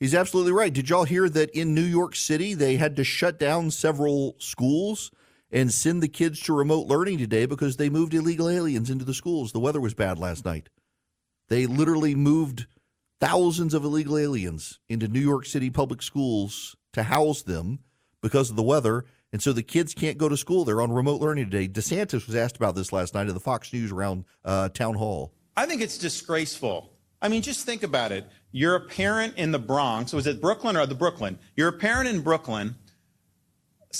He's 0.00 0.14
absolutely 0.14 0.52
right. 0.52 0.72
Did 0.72 0.88
y'all 0.90 1.04
hear 1.04 1.28
that 1.30 1.50
in 1.50 1.74
New 1.74 1.82
York 1.82 2.14
City 2.16 2.54
they 2.54 2.76
had 2.76 2.96
to 2.96 3.04
shut 3.04 3.38
down 3.38 3.70
several 3.70 4.34
schools 4.38 5.10
and 5.54 5.72
send 5.72 6.02
the 6.02 6.08
kids 6.08 6.40
to 6.40 6.52
remote 6.52 6.88
learning 6.88 7.16
today 7.16 7.46
because 7.46 7.76
they 7.76 7.88
moved 7.88 8.12
illegal 8.12 8.48
aliens 8.48 8.90
into 8.90 9.04
the 9.04 9.14
schools? 9.14 9.52
The 9.52 9.60
weather 9.60 9.80
was 9.80 9.94
bad 9.94 10.18
last 10.18 10.44
night. 10.44 10.68
They 11.48 11.66
literally 11.66 12.16
moved 12.16 12.66
thousands 13.20 13.72
of 13.72 13.84
illegal 13.84 14.18
aliens 14.18 14.80
into 14.88 15.06
New 15.06 15.20
York 15.20 15.46
City 15.46 15.70
public 15.70 16.02
schools 16.02 16.74
to 16.92 17.04
house 17.04 17.42
them 17.42 17.78
because 18.20 18.50
of 18.50 18.56
the 18.56 18.62
weather. 18.62 19.04
And 19.32 19.40
so 19.40 19.52
the 19.52 19.62
kids 19.62 19.94
can't 19.94 20.18
go 20.18 20.28
to 20.28 20.36
school. 20.36 20.64
They're 20.64 20.80
on 20.80 20.90
remote 20.92 21.20
learning 21.20 21.50
today. 21.50 21.68
DeSantis 21.68 22.26
was 22.26 22.34
asked 22.34 22.56
about 22.56 22.74
this 22.74 22.92
last 22.92 23.14
night 23.14 23.28
at 23.28 23.34
the 23.34 23.40
Fox 23.40 23.72
News 23.72 23.92
around 23.92 24.24
uh, 24.44 24.70
town 24.70 24.94
hall. 24.94 25.32
I 25.56 25.66
think 25.66 25.82
it's 25.82 25.98
disgraceful. 25.98 26.90
I 27.22 27.28
mean, 27.28 27.42
just 27.42 27.64
think 27.64 27.84
about 27.84 28.10
it. 28.10 28.26
You're 28.50 28.74
a 28.74 28.80
parent 28.80 29.36
in 29.36 29.52
the 29.52 29.58
Bronx. 29.58 30.12
Was 30.12 30.26
it 30.26 30.40
Brooklyn 30.40 30.76
or 30.76 30.86
the 30.86 30.94
Brooklyn? 30.94 31.38
You're 31.56 31.68
a 31.68 31.72
parent 31.72 32.08
in 32.08 32.20
Brooklyn. 32.22 32.74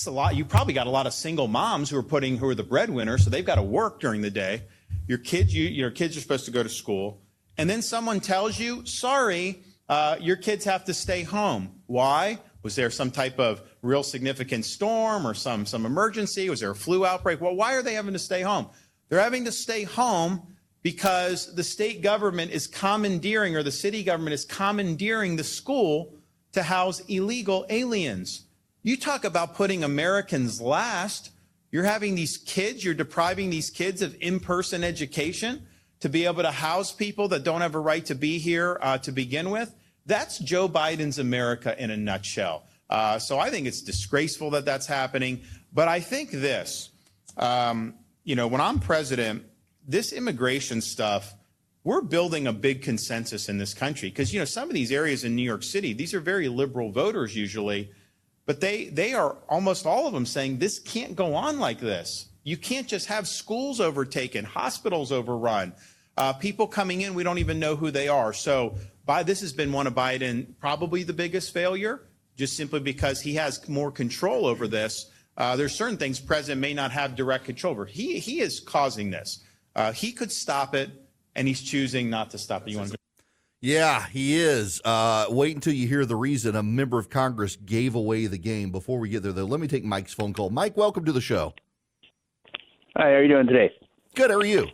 A 0.07 0.11
lot. 0.11 0.35
You 0.35 0.45
probably 0.45 0.75
got 0.75 0.89
a 0.89 0.91
lot 0.91 1.07
of 1.07 1.15
single 1.15 1.47
moms 1.47 1.89
who 1.89 1.97
are 1.97 2.03
putting 2.03 2.37
who 2.37 2.49
are 2.49 2.55
the 2.55 2.65
breadwinners, 2.65 3.23
so 3.23 3.31
they've 3.31 3.45
got 3.45 3.55
to 3.55 3.63
work 3.63 4.01
during 4.01 4.23
the 4.23 4.31
day. 4.31 4.65
Your 5.07 5.19
kids, 5.19 5.55
you, 5.55 5.69
your 5.69 5.91
kids 5.91 6.17
are 6.17 6.21
supposed 6.21 6.45
to 6.47 6.51
go 6.51 6.63
to 6.63 6.69
school, 6.69 7.23
and 7.57 7.71
then 7.71 7.81
someone 7.81 8.19
tells 8.21 8.59
you, 8.59 8.85
"Sorry, 8.85 9.63
uh, 9.89 10.17
your 10.21 10.37
kids 10.37 10.65
have 10.65 10.85
to 10.87 10.95
stay 10.95 11.23
home." 11.23 11.81
Why? 11.87 12.41
Was 12.63 12.75
there 12.75 12.91
some 12.91 13.11
type 13.11 13.39
of 13.39 13.63
real 13.83 14.03
significant 14.03 14.65
storm 14.65 15.27
or 15.27 15.33
some 15.33 15.65
some 15.65 15.87
emergency? 15.87 16.51
Was 16.51 16.61
there 16.61 16.73
a 16.73 16.77
flu 16.77 17.07
outbreak? 17.07 17.41
Well, 17.41 17.55
why 17.55 17.75
are 17.75 17.83
they 17.83 17.95
having 17.95 18.15
to 18.15 18.19
stay 18.19 18.43
home? 18.43 18.67
They're 19.09 19.21
having 19.21 19.45
to 19.45 19.53
stay 19.53 19.85
home 19.85 20.55
because 20.83 21.55
the 21.55 21.65
state 21.65 22.03
government 22.03 22.51
is 22.51 22.67
commandeering 22.67 23.55
or 23.57 23.63
the 23.63 23.71
city 23.71 24.03
government 24.03 24.35
is 24.35 24.45
commandeering 24.45 25.37
the 25.37 25.45
school 25.45 26.15
to 26.53 26.63
house 26.63 27.01
illegal 27.09 27.65
aliens. 27.71 28.44
You 28.87 28.99
talk 28.99 29.25
about 29.25 29.55
putting 29.55 29.83
Americans 29.83 30.61
last. 30.61 31.31
You're 31.73 31.85
having 31.85 32.17
these 32.17 32.37
kids, 32.37 32.85
you're 32.85 32.93
depriving 32.93 33.49
these 33.49 33.71
kids 33.71 34.03
of 34.03 34.15
in 34.21 34.41
person 34.41 34.85
education 34.85 35.67
to 36.01 36.11
be 36.11 36.27
able 36.27 36.43
to 36.43 36.51
house 36.51 36.93
people 36.93 37.29
that 37.29 37.45
don't 37.45 37.63
have 37.63 37.75
a 37.75 37.81
right 37.81 38.05
to 38.05 38.15
be 38.15 38.39
here 38.39 38.79
uh, 38.83 38.99
to 38.99 39.11
begin 39.11 39.49
with. 39.49 39.75
That's 40.05 40.39
Joe 40.39 40.69
Biden's 40.69 41.19
America 41.19 41.75
in 41.83 41.91
a 41.91 41.97
nutshell. 41.97 42.65
Uh, 42.91 43.19
so 43.19 43.39
I 43.39 43.49
think 43.49 43.67
it's 43.67 43.81
disgraceful 43.81 44.51
that 44.51 44.67
that's 44.67 44.87
happening. 44.87 45.41
But 45.73 45.89
I 45.89 46.01
think 46.01 46.31
this, 46.31 46.91
um, 47.39 47.95
you 48.23 48.37
know, 48.37 48.49
when 48.49 48.61
I'm 48.61 48.81
president, 48.81 49.45
this 49.89 50.13
immigration 50.13 50.83
stuff, 50.83 51.35
we're 51.85 52.03
building 52.03 52.47
a 52.47 52.53
big 52.53 52.83
consensus 52.83 53.49
in 53.49 53.57
this 53.57 53.73
country 53.73 54.11
because 54.11 54.35
you 54.35 54.41
know 54.41 54.45
some 54.45 54.69
of 54.69 54.75
these 54.75 54.93
areas 54.93 55.25
in 55.25 55.35
New 55.35 55.43
York 55.43 55.63
City, 55.63 55.95
these 55.95 56.13
are 56.13 56.21
very 56.21 56.51
liberal 56.51 56.93
voters 56.93 57.35
usually, 57.35 57.91
but 58.47 58.61
they 58.61 58.87
they 58.87 59.15
are 59.15 59.37
almost 59.49 59.87
all 59.87 60.07
of 60.07 60.13
them 60.13 60.27
saying 60.27 60.59
this 60.59 60.79
can't 60.79 61.17
go 61.17 61.35
on 61.35 61.59
like 61.59 61.81
this. 61.81 62.27
You 62.43 62.57
can't 62.57 62.87
just 62.87 63.07
have 63.07 63.27
schools 63.27 63.81
overtaken, 63.81 64.45
hospitals 64.45 65.11
overrun, 65.11 65.73
uh, 66.17 66.35
people 66.35 66.67
coming 66.67 67.01
in 67.01 67.15
we 67.15 67.23
don't 67.23 67.39
even 67.39 67.59
know 67.59 67.77
who 67.77 67.91
they 67.91 68.09
are. 68.09 68.33
So 68.33 68.77
by 69.07 69.23
this 69.23 69.41
has 69.41 69.53
been 69.53 69.73
one 69.73 69.87
of 69.87 69.95
Biden 69.95 70.47
probably 70.61 71.03
the 71.03 71.13
biggest 71.13 71.53
failure, 71.53 72.03
just 72.37 72.57
simply 72.57 72.81
because 72.81 73.21
he 73.21 73.35
has 73.35 73.67
more 73.69 73.91
control 73.91 74.47
over 74.47 74.69
this. 74.69 75.11
Uh, 75.37 75.57
there's 75.57 75.75
certain 75.75 75.97
things 75.97 76.21
president 76.21 76.61
may 76.61 76.75
not 76.75 76.93
have 76.93 77.17
direct 77.17 77.45
control 77.45 77.73
over. 77.73 77.87
He 77.87 78.19
he 78.19 78.41
is 78.41 78.61
causing 78.61 79.11
this. 79.11 79.43
Uh, 79.75 79.93
he 79.93 80.13
could 80.13 80.31
stop 80.31 80.75
it, 80.75 80.91
and 81.35 81.49
he's 81.49 81.61
choosing 81.61 82.09
not 82.09 82.31
to 82.31 82.39
stop 82.39 82.67
it. 82.67 82.71
You 82.71 82.79
want 82.79 82.93
to? 82.93 82.99
Yeah, 83.65 84.07
he 84.09 84.37
is. 84.37 84.83
Uh, 84.85 85.25
wait 85.31 85.55
until 85.55 85.73
you 85.73 85.89
hear 85.89 86.05
the 86.05 86.17
reason 86.17 86.55
a 86.55 86.63
member 86.63 86.99
of 86.99 87.09
Congress 87.09 87.57
gave 87.57 87.95
away 87.95 88.27
the 88.27 88.37
game. 88.37 88.71
Before 88.71 88.99
we 88.99 89.09
get 89.09 89.23
there, 89.23 89.33
though, 89.33 89.47
let 89.47 89.59
me 89.59 89.67
take 89.67 89.83
Mike's 89.85 90.13
phone 90.13 90.35
call. 90.35 90.51
Mike, 90.51 90.77
welcome 90.77 91.07
to 91.07 91.13
the 91.13 91.23
show. 91.23 91.55
Hi, 92.95 93.05
how 93.05 93.07
are 93.07 93.23
you 93.23 93.29
doing 93.29 93.47
today? 93.47 93.71
Good. 94.15 94.31
How 94.31 94.37
are 94.37 94.45
you? 94.45 94.67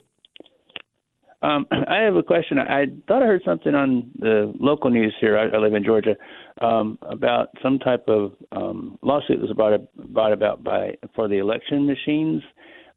Um, 1.40 1.68
I 1.70 1.98
have 1.98 2.16
a 2.16 2.22
question. 2.24 2.58
I 2.58 2.86
thought 3.06 3.22
I 3.22 3.26
heard 3.26 3.42
something 3.44 3.76
on 3.76 4.10
the 4.18 4.52
local 4.58 4.90
news 4.90 5.14
here. 5.20 5.38
I, 5.38 5.56
I 5.56 5.60
live 5.60 5.74
in 5.74 5.84
Georgia 5.84 6.16
um, 6.60 6.98
about 7.02 7.50
some 7.62 7.78
type 7.78 8.08
of 8.08 8.32
um, 8.50 8.98
lawsuit 9.02 9.38
that 9.38 9.46
was 9.46 9.52
brought, 9.52 9.80
brought 10.12 10.32
about 10.32 10.64
by 10.64 10.96
for 11.14 11.28
the 11.28 11.38
election 11.38 11.86
machines. 11.86 12.42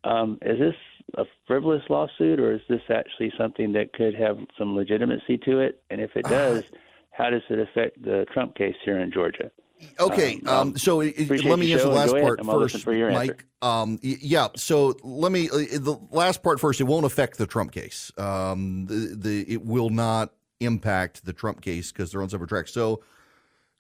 Um, 0.05 0.39
is 0.41 0.57
this 0.57 0.75
a 1.17 1.25
frivolous 1.47 1.83
lawsuit, 1.89 2.39
or 2.39 2.53
is 2.53 2.61
this 2.69 2.81
actually 2.89 3.31
something 3.37 3.73
that 3.73 3.93
could 3.93 4.15
have 4.15 4.37
some 4.57 4.75
legitimacy 4.75 5.37
to 5.45 5.59
it? 5.59 5.81
And 5.89 6.01
if 6.01 6.15
it 6.15 6.25
does, 6.29 6.63
how 7.11 7.29
does 7.29 7.43
it 7.49 7.59
affect 7.59 8.01
the 8.03 8.25
Trump 8.33 8.55
case 8.55 8.75
here 8.83 8.99
in 8.99 9.11
Georgia? 9.11 9.51
Okay, 9.99 10.39
um, 10.45 10.69
um, 10.69 10.77
so 10.77 10.97
let 10.97 11.59
me 11.59 11.73
answer 11.73 11.85
the 11.85 11.91
last 11.91 12.13
part 12.13 12.45
first, 12.45 12.87
Mike. 12.87 13.45
Um, 13.61 13.99
yeah, 14.01 14.47
so 14.55 14.95
let 15.03 15.31
me 15.31 15.49
uh, 15.49 15.57
the 15.57 15.97
last 16.11 16.41
part 16.41 16.59
first. 16.59 16.79
It 16.79 16.85
won't 16.85 17.05
affect 17.05 17.37
the 17.37 17.45
Trump 17.45 17.71
case. 17.71 18.11
Um, 18.17 18.85
the, 18.85 19.15
the 19.17 19.53
it 19.53 19.65
will 19.65 19.89
not 19.89 20.31
impact 20.59 21.25
the 21.25 21.33
Trump 21.33 21.61
case 21.61 21.91
because 21.91 22.11
they're 22.11 22.21
on 22.21 22.29
separate 22.29 22.47
tracks. 22.47 22.73
So 22.73 23.01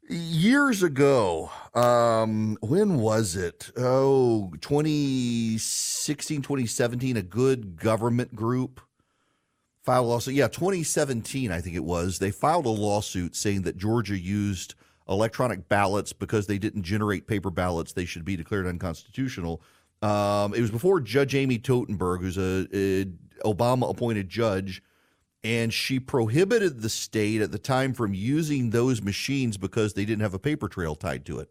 years 0.09 0.83
ago 0.83 1.49
um 1.73 2.57
when 2.61 2.97
was 2.97 3.35
it? 3.35 3.71
Oh 3.77 4.51
2016 4.61 6.41
2017 6.41 7.17
a 7.17 7.21
good 7.21 7.77
government 7.77 8.35
group 8.35 8.81
filed 9.81 10.05
a 10.05 10.09
lawsuit. 10.09 10.33
Yeah 10.35 10.47
2017 10.47 11.51
i 11.51 11.61
think 11.61 11.75
it 11.75 11.83
was. 11.83 12.19
They 12.19 12.31
filed 12.31 12.65
a 12.65 12.69
lawsuit 12.69 13.35
saying 13.35 13.63
that 13.63 13.77
georgia 13.77 14.19
used 14.19 14.75
electronic 15.09 15.67
ballots 15.67 16.13
because 16.13 16.47
they 16.47 16.57
didn't 16.57 16.83
generate 16.83 17.27
paper 17.27 17.49
ballots. 17.49 17.93
They 17.93 18.05
should 18.05 18.23
be 18.25 18.35
declared 18.37 18.67
unconstitutional. 18.67 19.61
Um, 20.01 20.53
it 20.53 20.61
was 20.61 20.71
before 20.71 20.99
judge 20.99 21.33
amy 21.33 21.57
totenberg 21.59 22.19
who's 22.19 22.37
a, 22.37 22.67
a 22.73 23.05
obama 23.47 23.89
appointed 23.89 24.27
judge 24.27 24.83
and 25.43 25.73
she 25.73 25.99
prohibited 25.99 26.81
the 26.81 26.89
state 26.89 27.41
at 27.41 27.51
the 27.51 27.59
time 27.59 27.93
from 27.93 28.13
using 28.13 28.69
those 28.69 29.01
machines 29.01 29.57
because 29.57 29.93
they 29.93 30.05
didn't 30.05 30.21
have 30.21 30.33
a 30.33 30.39
paper 30.39 30.67
trail 30.67 30.95
tied 30.95 31.25
to 31.25 31.39
it. 31.39 31.49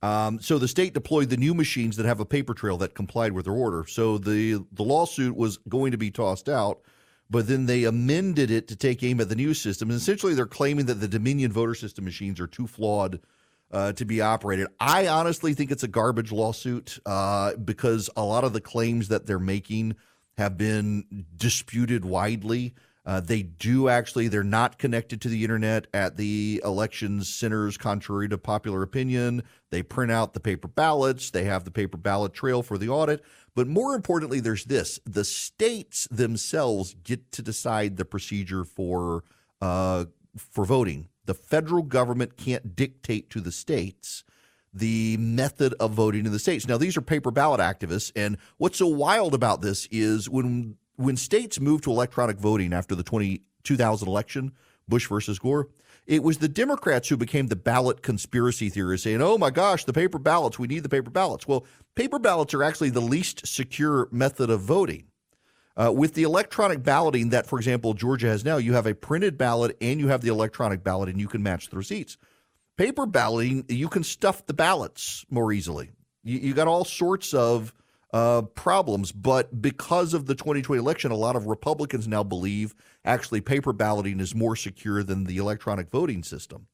Um, 0.00 0.40
so 0.40 0.58
the 0.58 0.68
state 0.68 0.94
deployed 0.94 1.28
the 1.28 1.36
new 1.36 1.54
machines 1.54 1.96
that 1.96 2.06
have 2.06 2.20
a 2.20 2.24
paper 2.24 2.54
trail 2.54 2.76
that 2.78 2.94
complied 2.94 3.32
with 3.32 3.46
their 3.46 3.54
order. 3.54 3.84
So 3.88 4.16
the 4.18 4.64
the 4.72 4.84
lawsuit 4.84 5.36
was 5.36 5.56
going 5.68 5.90
to 5.90 5.98
be 5.98 6.12
tossed 6.12 6.48
out, 6.48 6.82
but 7.28 7.48
then 7.48 7.66
they 7.66 7.82
amended 7.82 8.50
it 8.50 8.68
to 8.68 8.76
take 8.76 9.02
aim 9.02 9.20
at 9.20 9.28
the 9.28 9.34
new 9.34 9.54
system. 9.54 9.90
And 9.90 9.96
essentially, 9.96 10.34
they're 10.34 10.46
claiming 10.46 10.86
that 10.86 11.00
the 11.00 11.08
Dominion 11.08 11.50
voter 11.50 11.74
system 11.74 12.04
machines 12.04 12.38
are 12.38 12.46
too 12.46 12.68
flawed 12.68 13.18
uh, 13.72 13.92
to 13.94 14.04
be 14.04 14.20
operated. 14.20 14.68
I 14.78 15.08
honestly 15.08 15.52
think 15.52 15.72
it's 15.72 15.82
a 15.82 15.88
garbage 15.88 16.30
lawsuit 16.30 17.00
uh, 17.04 17.56
because 17.56 18.08
a 18.16 18.22
lot 18.22 18.44
of 18.44 18.52
the 18.52 18.60
claims 18.60 19.08
that 19.08 19.26
they're 19.26 19.40
making 19.40 19.96
have 20.38 20.56
been 20.56 21.26
disputed 21.36 22.04
widely. 22.04 22.72
Uh, 23.04 23.18
they 23.20 23.42
do 23.42 23.88
actually, 23.88 24.28
they're 24.28 24.44
not 24.44 24.78
connected 24.78 25.20
to 25.20 25.28
the 25.28 25.42
internet 25.42 25.88
at 25.92 26.16
the 26.16 26.62
elections 26.64 27.28
centers, 27.28 27.76
contrary 27.76 28.28
to 28.28 28.38
popular 28.38 28.82
opinion. 28.82 29.42
They 29.70 29.82
print 29.82 30.12
out 30.12 30.34
the 30.34 30.40
paper 30.40 30.68
ballots, 30.68 31.30
they 31.30 31.44
have 31.44 31.64
the 31.64 31.70
paper 31.72 31.96
ballot 31.96 32.34
trail 32.34 32.62
for 32.62 32.78
the 32.78 32.88
audit. 32.88 33.24
But 33.56 33.66
more 33.66 33.96
importantly, 33.96 34.38
there's 34.38 34.66
this 34.66 35.00
the 35.04 35.24
states 35.24 36.06
themselves 36.10 36.94
get 37.02 37.32
to 37.32 37.42
decide 37.42 37.96
the 37.96 38.04
procedure 38.04 38.64
for, 38.64 39.24
uh, 39.60 40.04
for 40.36 40.64
voting. 40.64 41.08
The 41.24 41.34
federal 41.34 41.82
government 41.82 42.36
can't 42.36 42.76
dictate 42.76 43.28
to 43.30 43.40
the 43.40 43.52
states 43.52 44.22
the 44.72 45.16
method 45.18 45.74
of 45.80 45.92
voting 45.92 46.26
in 46.26 46.32
the 46.32 46.38
states. 46.38 46.66
Now, 46.68 46.76
these 46.76 46.96
are 46.96 47.00
paper 47.00 47.30
ballot 47.30 47.60
activists, 47.60 48.12
and 48.14 48.38
what's 48.58 48.78
so 48.78 48.86
wild 48.86 49.34
about 49.34 49.60
this 49.60 49.88
is 49.90 50.28
when 50.28 50.76
when 50.96 51.16
states 51.16 51.60
moved 51.60 51.84
to 51.84 51.90
electronic 51.90 52.38
voting 52.38 52.72
after 52.72 52.96
the 52.96 53.04
20, 53.04 53.42
2000 53.62 54.08
election, 54.08 54.50
Bush 54.88 55.06
versus 55.06 55.38
Gore, 55.38 55.68
it 56.06 56.24
was 56.24 56.38
the 56.38 56.48
Democrats 56.48 57.08
who 57.08 57.16
became 57.16 57.46
the 57.46 57.56
ballot 57.56 58.02
conspiracy 58.02 58.68
theorists, 58.68 59.04
saying, 59.04 59.20
"Oh 59.22 59.38
my 59.38 59.50
gosh, 59.50 59.84
the 59.84 59.92
paper 59.92 60.18
ballots! 60.18 60.58
We 60.58 60.66
need 60.66 60.82
the 60.82 60.88
paper 60.88 61.10
ballots." 61.10 61.46
Well, 61.46 61.66
paper 61.94 62.18
ballots 62.18 62.54
are 62.54 62.64
actually 62.64 62.90
the 62.90 63.00
least 63.00 63.46
secure 63.46 64.08
method 64.10 64.50
of 64.50 64.62
voting. 64.62 65.04
Uh, 65.76 65.92
with 65.92 66.14
the 66.14 66.24
electronic 66.24 66.82
balloting 66.82 67.28
that, 67.28 67.46
for 67.46 67.56
example, 67.56 67.94
Georgia 67.94 68.26
has 68.26 68.44
now, 68.44 68.56
you 68.56 68.72
have 68.72 68.86
a 68.86 68.94
printed 68.94 69.38
ballot 69.38 69.76
and 69.80 70.00
you 70.00 70.08
have 70.08 70.22
the 70.22 70.28
electronic 70.28 70.82
ballot, 70.82 71.08
and 71.08 71.20
you 71.20 71.28
can 71.28 71.42
match 71.42 71.68
the 71.68 71.76
receipts. 71.76 72.16
Paper 72.78 73.06
balloting, 73.06 73.64
you 73.68 73.88
can 73.88 74.04
stuff 74.04 74.46
the 74.46 74.54
ballots 74.54 75.26
more 75.28 75.52
easily. 75.52 75.90
You, 76.22 76.38
you 76.38 76.54
got 76.54 76.68
all 76.68 76.84
sorts 76.84 77.34
of 77.34 77.74
uh, 78.12 78.42
problems, 78.42 79.10
but 79.10 79.60
because 79.60 80.14
of 80.14 80.26
the 80.26 80.36
2020 80.36 80.80
election, 80.80 81.10
a 81.10 81.16
lot 81.16 81.34
of 81.34 81.46
Republicans 81.46 82.06
now 82.06 82.22
believe 82.22 82.76
actually 83.04 83.40
paper 83.40 83.72
balloting 83.72 84.20
is 84.20 84.32
more 84.32 84.54
secure 84.54 85.02
than 85.02 85.24
the 85.24 85.38
electronic 85.38 85.90
voting 85.90 86.22
system, 86.22 86.68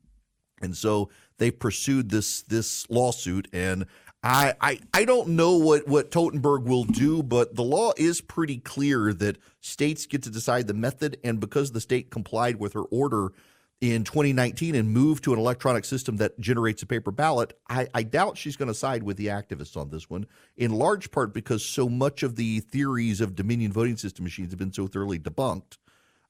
and 0.61 0.77
so 0.77 1.09
they 1.39 1.51
pursued 1.51 2.11
this 2.11 2.43
this 2.43 2.89
lawsuit. 2.91 3.49
And 3.53 3.87
I, 4.23 4.53
I 4.61 4.81
I 4.93 5.05
don't 5.07 5.31
know 5.31 5.57
what 5.57 5.89
what 5.89 6.11
Totenberg 6.11 6.65
will 6.65 6.85
do, 6.85 7.23
but 7.23 7.57
the 7.57 7.65
law 7.65 7.93
is 7.97 8.21
pretty 8.21 8.59
clear 8.59 9.13
that 9.15 9.39
states 9.61 10.07
get 10.07 10.23
to 10.25 10.31
decide 10.31 10.67
the 10.67 10.75
method, 10.75 11.19
and 11.25 11.41
because 11.41 11.73
the 11.73 11.81
state 11.81 12.11
complied 12.11 12.57
with 12.57 12.75
her 12.75 12.83
order 12.83 13.33
in 13.93 14.05
2019 14.05 14.75
and 14.75 14.91
move 14.91 15.21
to 15.23 15.33
an 15.33 15.39
electronic 15.39 15.85
system 15.85 16.17
that 16.19 16.39
generates 16.41 16.83
a 16.83 16.87
paper 16.87 17.11
ballot, 17.11 17.59
I, 17.69 17.89
I 17.95 18.03
doubt 18.03 18.39
she's 18.39 18.57
going 18.57 18.69
to 18.69 18.75
side 18.75 19.03
with 19.03 19.17
the 19.17 19.27
activists 19.27 19.77
on 19.77 19.91
this 19.91 20.09
one, 20.09 20.27
in 20.57 20.73
large 20.73 21.11
part 21.11 21.35
because 21.35 21.65
so 21.65 21.89
much 21.89 22.23
of 22.23 22.37
the 22.37 22.61
theories 22.61 23.21
of 23.21 23.35
Dominion 23.35 23.73
voting 23.73 23.97
system 23.97 24.25
machines 24.25 24.53
have 24.53 24.59
been 24.59 24.73
so 24.73 24.87
thoroughly 24.87 25.19
debunked. 25.19 25.79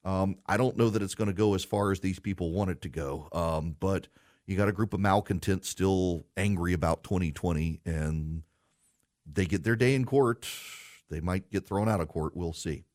Um, 0.03 0.37
I 0.45 0.57
don't 0.57 0.77
know 0.77 0.89
that 0.89 1.01
it's 1.01 1.15
going 1.15 1.29
to 1.29 1.33
go 1.33 1.55
as 1.55 1.63
far 1.63 1.91
as 1.91 1.99
these 1.99 2.19
people 2.19 2.51
want 2.51 2.69
it 2.69 2.81
to 2.81 2.89
go. 2.89 3.27
Um, 3.31 3.75
but 3.79 4.07
you 4.45 4.55
got 4.55 4.67
a 4.67 4.73
group 4.73 4.93
of 4.93 4.99
malcontents 4.99 5.69
still 5.69 6.25
angry 6.37 6.73
about 6.73 7.03
2020, 7.03 7.81
and 7.85 8.43
they 9.25 9.45
get 9.45 9.63
their 9.63 9.75
day 9.75 9.95
in 9.95 10.05
court. 10.05 10.47
They 11.09 11.19
might 11.19 11.49
get 11.51 11.67
thrown 11.67 11.89
out 11.89 12.01
of 12.01 12.07
court. 12.07 12.35
We'll 12.35 12.53
see. 12.53 12.85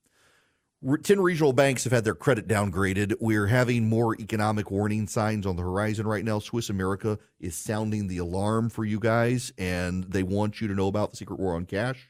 10 0.82 1.20
regional 1.20 1.52
banks 1.52 1.84
have 1.84 1.92
had 1.92 2.04
their 2.04 2.14
credit 2.14 2.48
downgraded. 2.48 3.14
We're 3.20 3.48
having 3.48 3.86
more 3.86 4.18
economic 4.18 4.70
warning 4.70 5.06
signs 5.08 5.44
on 5.44 5.56
the 5.56 5.62
horizon 5.62 6.06
right 6.06 6.24
now. 6.24 6.38
Swiss 6.38 6.70
America 6.70 7.18
is 7.38 7.54
sounding 7.54 8.06
the 8.06 8.16
alarm 8.16 8.70
for 8.70 8.86
you 8.86 8.98
guys, 8.98 9.52
and 9.58 10.04
they 10.04 10.22
want 10.22 10.62
you 10.62 10.68
to 10.68 10.74
know 10.74 10.88
about 10.88 11.10
the 11.10 11.18
secret 11.18 11.38
war 11.38 11.54
on 11.54 11.66
cash. 11.66 12.08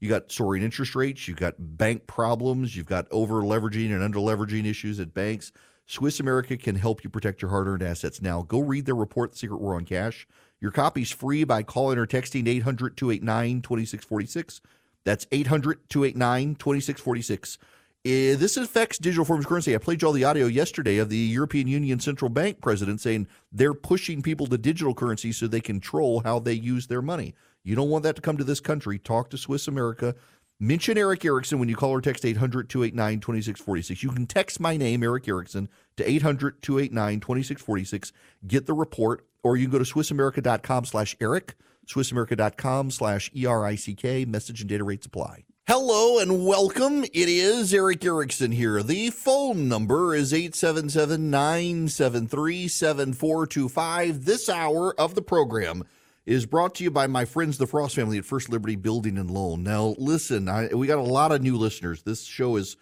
You 0.00 0.08
got 0.08 0.32
soaring 0.32 0.62
interest 0.62 0.94
rates, 0.94 1.28
you've 1.28 1.36
got 1.36 1.56
bank 1.58 2.06
problems, 2.06 2.74
you've 2.74 2.86
got 2.86 3.06
over 3.10 3.42
leveraging 3.42 3.92
and 3.92 4.02
under 4.02 4.18
leveraging 4.18 4.64
issues 4.64 4.98
at 4.98 5.12
banks. 5.12 5.52
Swiss 5.84 6.18
America 6.18 6.56
can 6.56 6.74
help 6.74 7.04
you 7.04 7.10
protect 7.10 7.42
your 7.42 7.50
hard 7.50 7.68
earned 7.68 7.82
assets 7.82 8.22
now. 8.22 8.40
Go 8.40 8.60
read 8.60 8.86
their 8.86 8.94
report, 8.94 9.32
The 9.32 9.38
Secret 9.38 9.60
War 9.60 9.74
on 9.74 9.84
Cash. 9.84 10.26
Your 10.58 10.70
copy's 10.70 11.10
free 11.10 11.44
by 11.44 11.62
calling 11.62 11.98
or 11.98 12.06
texting 12.06 12.48
800 12.48 12.96
289 12.96 13.60
2646. 13.60 14.62
That's 15.04 15.26
800 15.30 15.88
289 15.90 16.54
2646. 16.54 17.58
Eh, 18.06 18.36
this 18.36 18.56
affects 18.56 18.98
digital 18.98 19.24
forms 19.24 19.44
of 19.44 19.48
currency. 19.48 19.74
I 19.74 19.78
played 19.78 20.00
you 20.00 20.06
all 20.06 20.14
the 20.14 20.22
audio 20.22 20.46
yesterday 20.46 20.98
of 20.98 21.08
the 21.08 21.16
European 21.16 21.66
Union 21.66 21.98
Central 21.98 22.28
Bank 22.28 22.60
president 22.60 23.00
saying 23.00 23.26
they're 23.50 23.74
pushing 23.74 24.22
people 24.22 24.46
to 24.46 24.56
digital 24.56 24.94
currency 24.94 25.32
so 25.32 25.48
they 25.48 25.60
control 25.60 26.20
how 26.20 26.38
they 26.38 26.52
use 26.52 26.86
their 26.86 27.02
money. 27.02 27.34
You 27.64 27.74
don't 27.74 27.90
want 27.90 28.04
that 28.04 28.14
to 28.14 28.22
come 28.22 28.36
to 28.36 28.44
this 28.44 28.60
country. 28.60 29.00
Talk 29.00 29.30
to 29.30 29.36
Swiss 29.36 29.66
America. 29.66 30.14
Mention 30.60 30.96
Erick 30.96 31.24
Erickson 31.24 31.58
when 31.58 31.68
you 31.68 31.74
call 31.74 31.90
or 31.90 32.00
text 32.00 32.24
800 32.24 32.70
289 32.70 33.18
2646. 33.18 34.04
You 34.04 34.10
can 34.10 34.26
text 34.26 34.60
my 34.60 34.76
name, 34.76 35.02
Erick 35.02 35.26
Erickson, 35.26 35.68
to 35.96 36.08
800 36.08 36.62
289 36.62 37.18
2646. 37.18 38.12
Get 38.46 38.66
the 38.66 38.72
report, 38.72 39.26
or 39.42 39.56
you 39.56 39.64
can 39.64 39.72
go 39.72 39.84
to 39.84 39.84
SwissAmerica.com 39.84 40.84
slash 40.84 41.16
Erick, 41.20 41.56
SwissAmerica.com 41.88 42.92
slash 42.92 43.32
E 43.34 43.46
R 43.46 43.66
I 43.66 43.74
C 43.74 43.96
K. 43.96 44.24
Message 44.24 44.60
and 44.60 44.70
data 44.70 44.84
rates 44.84 45.06
apply. 45.06 45.44
Hello 45.68 46.20
and 46.20 46.46
welcome. 46.46 47.02
It 47.02 47.28
is 47.28 47.74
Erick 47.74 48.04
Erickson 48.04 48.52
here. 48.52 48.84
The 48.84 49.10
phone 49.10 49.66
number 49.66 50.14
is 50.14 50.32
877 50.32 51.28
973 51.28 52.68
7425. 52.68 54.24
This 54.24 54.48
hour 54.48 54.94
of 54.96 55.16
the 55.16 55.22
program 55.22 55.82
is 56.24 56.46
brought 56.46 56.76
to 56.76 56.84
you 56.84 56.92
by 56.92 57.08
my 57.08 57.24
friends, 57.24 57.58
the 57.58 57.66
Frost 57.66 57.96
family 57.96 58.16
at 58.16 58.24
First 58.24 58.48
Liberty 58.48 58.76
Building 58.76 59.18
and 59.18 59.28
Loan. 59.28 59.64
Now, 59.64 59.96
listen, 59.98 60.48
I, 60.48 60.68
we 60.68 60.86
got 60.86 60.98
a 60.98 61.02
lot 61.02 61.32
of 61.32 61.42
new 61.42 61.56
listeners. 61.56 62.02
This 62.02 62.22
show 62.22 62.54
has 62.54 62.76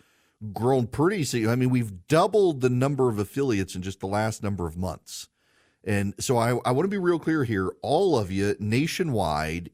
grown 0.53 0.87
pretty. 0.87 1.49
I 1.49 1.57
mean, 1.57 1.70
we've 1.70 2.07
doubled 2.07 2.61
the 2.61 2.68
number 2.68 3.09
of 3.09 3.18
affiliates 3.18 3.74
in 3.74 3.80
just 3.80 4.01
the 4.01 4.09
last 4.09 4.43
number 4.43 4.66
of 4.66 4.76
months. 4.76 5.28
And 5.85 6.12
so 6.20 6.37
I, 6.37 6.59
I 6.66 6.72
want 6.72 6.85
to 6.85 6.89
be 6.89 6.99
real 6.99 7.18
clear 7.18 7.45
here. 7.45 7.72
All 7.80 8.18
of 8.18 8.30
you 8.30 8.57
nationwide 8.59 9.70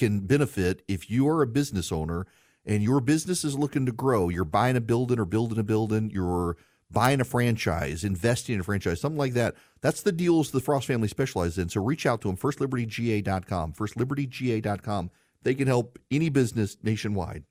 can 0.00 0.20
benefit 0.20 0.82
if 0.88 1.10
you 1.10 1.28
are 1.28 1.42
a 1.42 1.46
business 1.46 1.92
owner 1.92 2.26
and 2.64 2.82
your 2.82 3.00
business 3.00 3.44
is 3.44 3.56
looking 3.56 3.86
to 3.86 3.92
grow. 3.92 4.30
You're 4.30 4.44
buying 4.44 4.76
a 4.76 4.80
building 4.80 5.18
or 5.18 5.26
building 5.26 5.58
a 5.58 5.62
building. 5.62 6.10
You're 6.10 6.56
buying 6.90 7.20
a 7.20 7.24
franchise, 7.24 8.02
investing 8.02 8.54
in 8.54 8.60
a 8.62 8.64
franchise, 8.64 9.00
something 9.00 9.18
like 9.18 9.34
that. 9.34 9.54
That's 9.82 10.02
the 10.02 10.10
deals 10.10 10.50
the 10.50 10.60
Frost 10.60 10.86
family 10.86 11.06
specializes 11.06 11.58
in. 11.58 11.68
So 11.68 11.84
reach 11.84 12.06
out 12.06 12.22
to 12.22 12.28
them, 12.28 12.36
firstlibertyga.com, 12.36 13.74
firstlibertyga.com. 13.74 15.10
They 15.42 15.54
can 15.54 15.68
help 15.68 15.98
any 16.10 16.30
business 16.30 16.78
nationwide. 16.82 17.44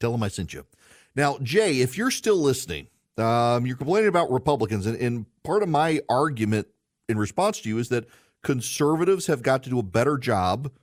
Tell 0.00 0.12
them 0.12 0.22
I 0.22 0.28
sent 0.28 0.54
you. 0.54 0.64
Now, 1.14 1.38
Jay, 1.42 1.80
if 1.80 1.96
you're 1.96 2.10
still 2.10 2.36
listening, 2.36 2.88
um, 3.18 3.66
you're 3.66 3.76
complaining 3.76 4.08
about 4.08 4.30
Republicans, 4.30 4.86
and, 4.86 4.98
and 4.98 5.26
part 5.42 5.62
of 5.62 5.68
my 5.68 6.00
argument 6.08 6.66
in 7.08 7.18
response 7.18 7.60
to 7.62 7.68
you 7.68 7.78
is 7.78 7.88
that 7.90 8.06
conservatives 8.42 9.26
have 9.26 9.42
got 9.42 9.62
to 9.62 9.70
do 9.70 9.78
a 9.78 9.82
better 9.82 10.16
job– 10.16 10.72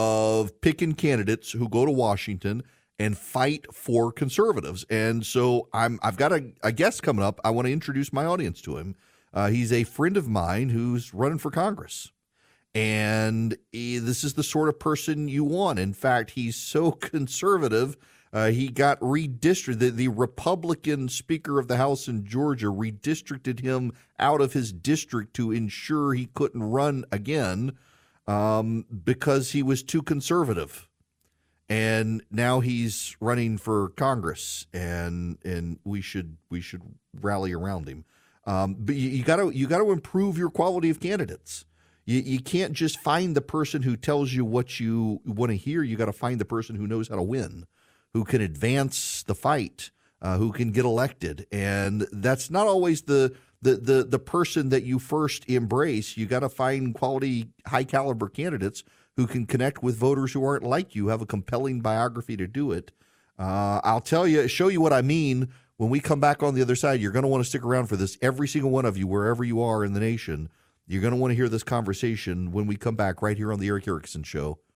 of 0.00 0.58
picking 0.62 0.94
candidates 0.94 1.52
who 1.52 1.68
go 1.68 1.84
to 1.84 1.90
Washington 1.90 2.62
and 2.98 3.18
fight 3.18 3.66
for 3.72 4.10
conservatives. 4.10 4.86
And 4.88 5.24
so 5.26 5.68
I'm 5.74 5.98
I've 6.02 6.16
got 6.16 6.32
a, 6.32 6.52
a 6.62 6.72
guest 6.72 7.02
coming 7.02 7.22
up. 7.22 7.38
I 7.44 7.50
want 7.50 7.66
to 7.66 7.72
introduce 7.72 8.10
my 8.10 8.24
audience 8.24 8.62
to 8.62 8.78
him. 8.78 8.96
Uh, 9.34 9.48
he's 9.48 9.72
a 9.72 9.84
friend 9.84 10.16
of 10.16 10.26
mine 10.26 10.70
who's 10.70 11.12
running 11.12 11.38
for 11.38 11.50
Congress. 11.50 12.10
And 12.74 13.58
he, 13.72 13.98
this 13.98 14.24
is 14.24 14.34
the 14.34 14.42
sort 14.42 14.70
of 14.70 14.78
person 14.78 15.28
you 15.28 15.44
want. 15.44 15.78
In 15.78 15.92
fact, 15.92 16.30
he's 16.30 16.56
so 16.56 16.92
conservative. 17.12 17.98
Uh, 18.32 18.48
he 18.48 18.68
got 18.68 18.98
redistricted. 19.00 19.80
The, 19.80 19.90
the 19.90 20.08
Republican 20.08 21.08
Speaker 21.08 21.58
of 21.58 21.68
the 21.68 21.76
House 21.76 22.08
in 22.08 22.24
Georgia 22.24 22.66
redistricted 22.66 23.60
him 23.60 23.92
out 24.18 24.40
of 24.40 24.54
his 24.54 24.72
district 24.72 25.34
to 25.34 25.52
ensure 25.52 26.14
he 26.14 26.26
couldn't 26.26 26.62
run 26.62 27.04
again 27.12 27.76
um, 28.30 28.84
because 29.04 29.50
he 29.50 29.62
was 29.62 29.82
too 29.82 30.02
conservative. 30.02 30.88
And 31.68 32.22
now 32.30 32.60
he's 32.60 33.16
running 33.20 33.58
for 33.58 33.90
Congress, 33.90 34.66
and 34.72 35.38
and 35.44 35.78
we 35.84 36.00
should 36.00 36.36
we 36.50 36.60
should 36.60 36.82
rally 37.20 37.52
around 37.52 37.88
him. 37.88 38.04
Um, 38.44 38.74
but 38.78 38.96
you 38.96 39.22
got 39.22 39.36
to 39.36 39.50
you 39.50 39.68
got 39.68 39.78
to 39.78 39.92
improve 39.92 40.36
your 40.36 40.50
quality 40.50 40.90
of 40.90 40.98
candidates. 40.98 41.64
You, 42.06 42.20
you 42.20 42.40
can't 42.40 42.72
just 42.72 42.98
find 42.98 43.36
the 43.36 43.40
person 43.40 43.82
who 43.82 43.96
tells 43.96 44.32
you 44.32 44.44
what 44.44 44.80
you 44.80 45.20
want 45.24 45.50
to 45.50 45.56
hear. 45.56 45.84
You 45.84 45.96
got 45.96 46.06
to 46.06 46.12
find 46.12 46.40
the 46.40 46.44
person 46.44 46.74
who 46.74 46.88
knows 46.88 47.06
how 47.08 47.16
to 47.16 47.22
win, 47.22 47.66
who 48.14 48.24
can 48.24 48.40
advance 48.40 49.22
the 49.22 49.36
fight, 49.36 49.92
uh, 50.20 50.38
who 50.38 50.50
can 50.50 50.72
get 50.72 50.84
elected, 50.84 51.46
and 51.52 52.08
that's 52.10 52.50
not 52.50 52.66
always 52.66 53.02
the 53.02 53.32
the 53.62 53.76
the 53.76 54.04
the 54.04 54.18
person 54.18 54.70
that 54.70 54.84
you 54.84 54.98
first 54.98 55.48
embrace. 55.48 56.16
You 56.16 56.26
got 56.26 56.40
to 56.40 56.48
find 56.48 56.94
quality, 56.94 57.48
high 57.66 57.84
caliber 57.84 58.28
candidates 58.28 58.82
who 59.16 59.26
can 59.26 59.46
connect 59.46 59.82
with 59.82 59.96
voters 59.96 60.32
who 60.32 60.44
aren't 60.44 60.62
like 60.62 60.94
you, 60.94 61.08
have 61.08 61.20
a 61.20 61.26
compelling 61.26 61.80
biography 61.80 62.36
to 62.36 62.46
do 62.46 62.72
it. 62.72 62.92
Uh, 63.38 63.80
I'll 63.82 64.00
tell 64.00 64.26
you, 64.26 64.46
show 64.48 64.68
you 64.68 64.80
what 64.80 64.92
I 64.92 65.02
mean 65.02 65.48
when 65.76 65.90
we 65.90 66.00
come 66.00 66.20
back 66.20 66.42
on 66.42 66.54
the 66.54 66.62
other 66.62 66.76
side. 66.76 67.00
You're 67.00 67.12
going 67.12 67.24
to 67.24 67.28
want 67.28 67.42
to 67.42 67.48
stick 67.48 67.64
around 67.64 67.86
for 67.86 67.96
this. 67.96 68.16
Every 68.22 68.48
single 68.48 68.70
one 68.70 68.84
of 68.84 68.96
you, 68.96 69.06
wherever 69.06 69.44
you 69.44 69.62
are 69.62 69.84
in 69.84 69.92
the 69.92 70.00
nation, 70.00 70.48
you're 70.86 71.02
going 71.02 71.12
to 71.12 71.18
want 71.18 71.32
to 71.32 71.36
hear 71.36 71.48
this 71.48 71.62
conversation 71.62 72.52
when 72.52 72.66
we 72.66 72.76
come 72.76 72.96
back 72.96 73.20
right 73.20 73.36
here 73.36 73.52
on 73.52 73.60
the 73.60 73.68
Erick 73.68 73.88
Erickson 73.88 74.22
Show 74.22 74.60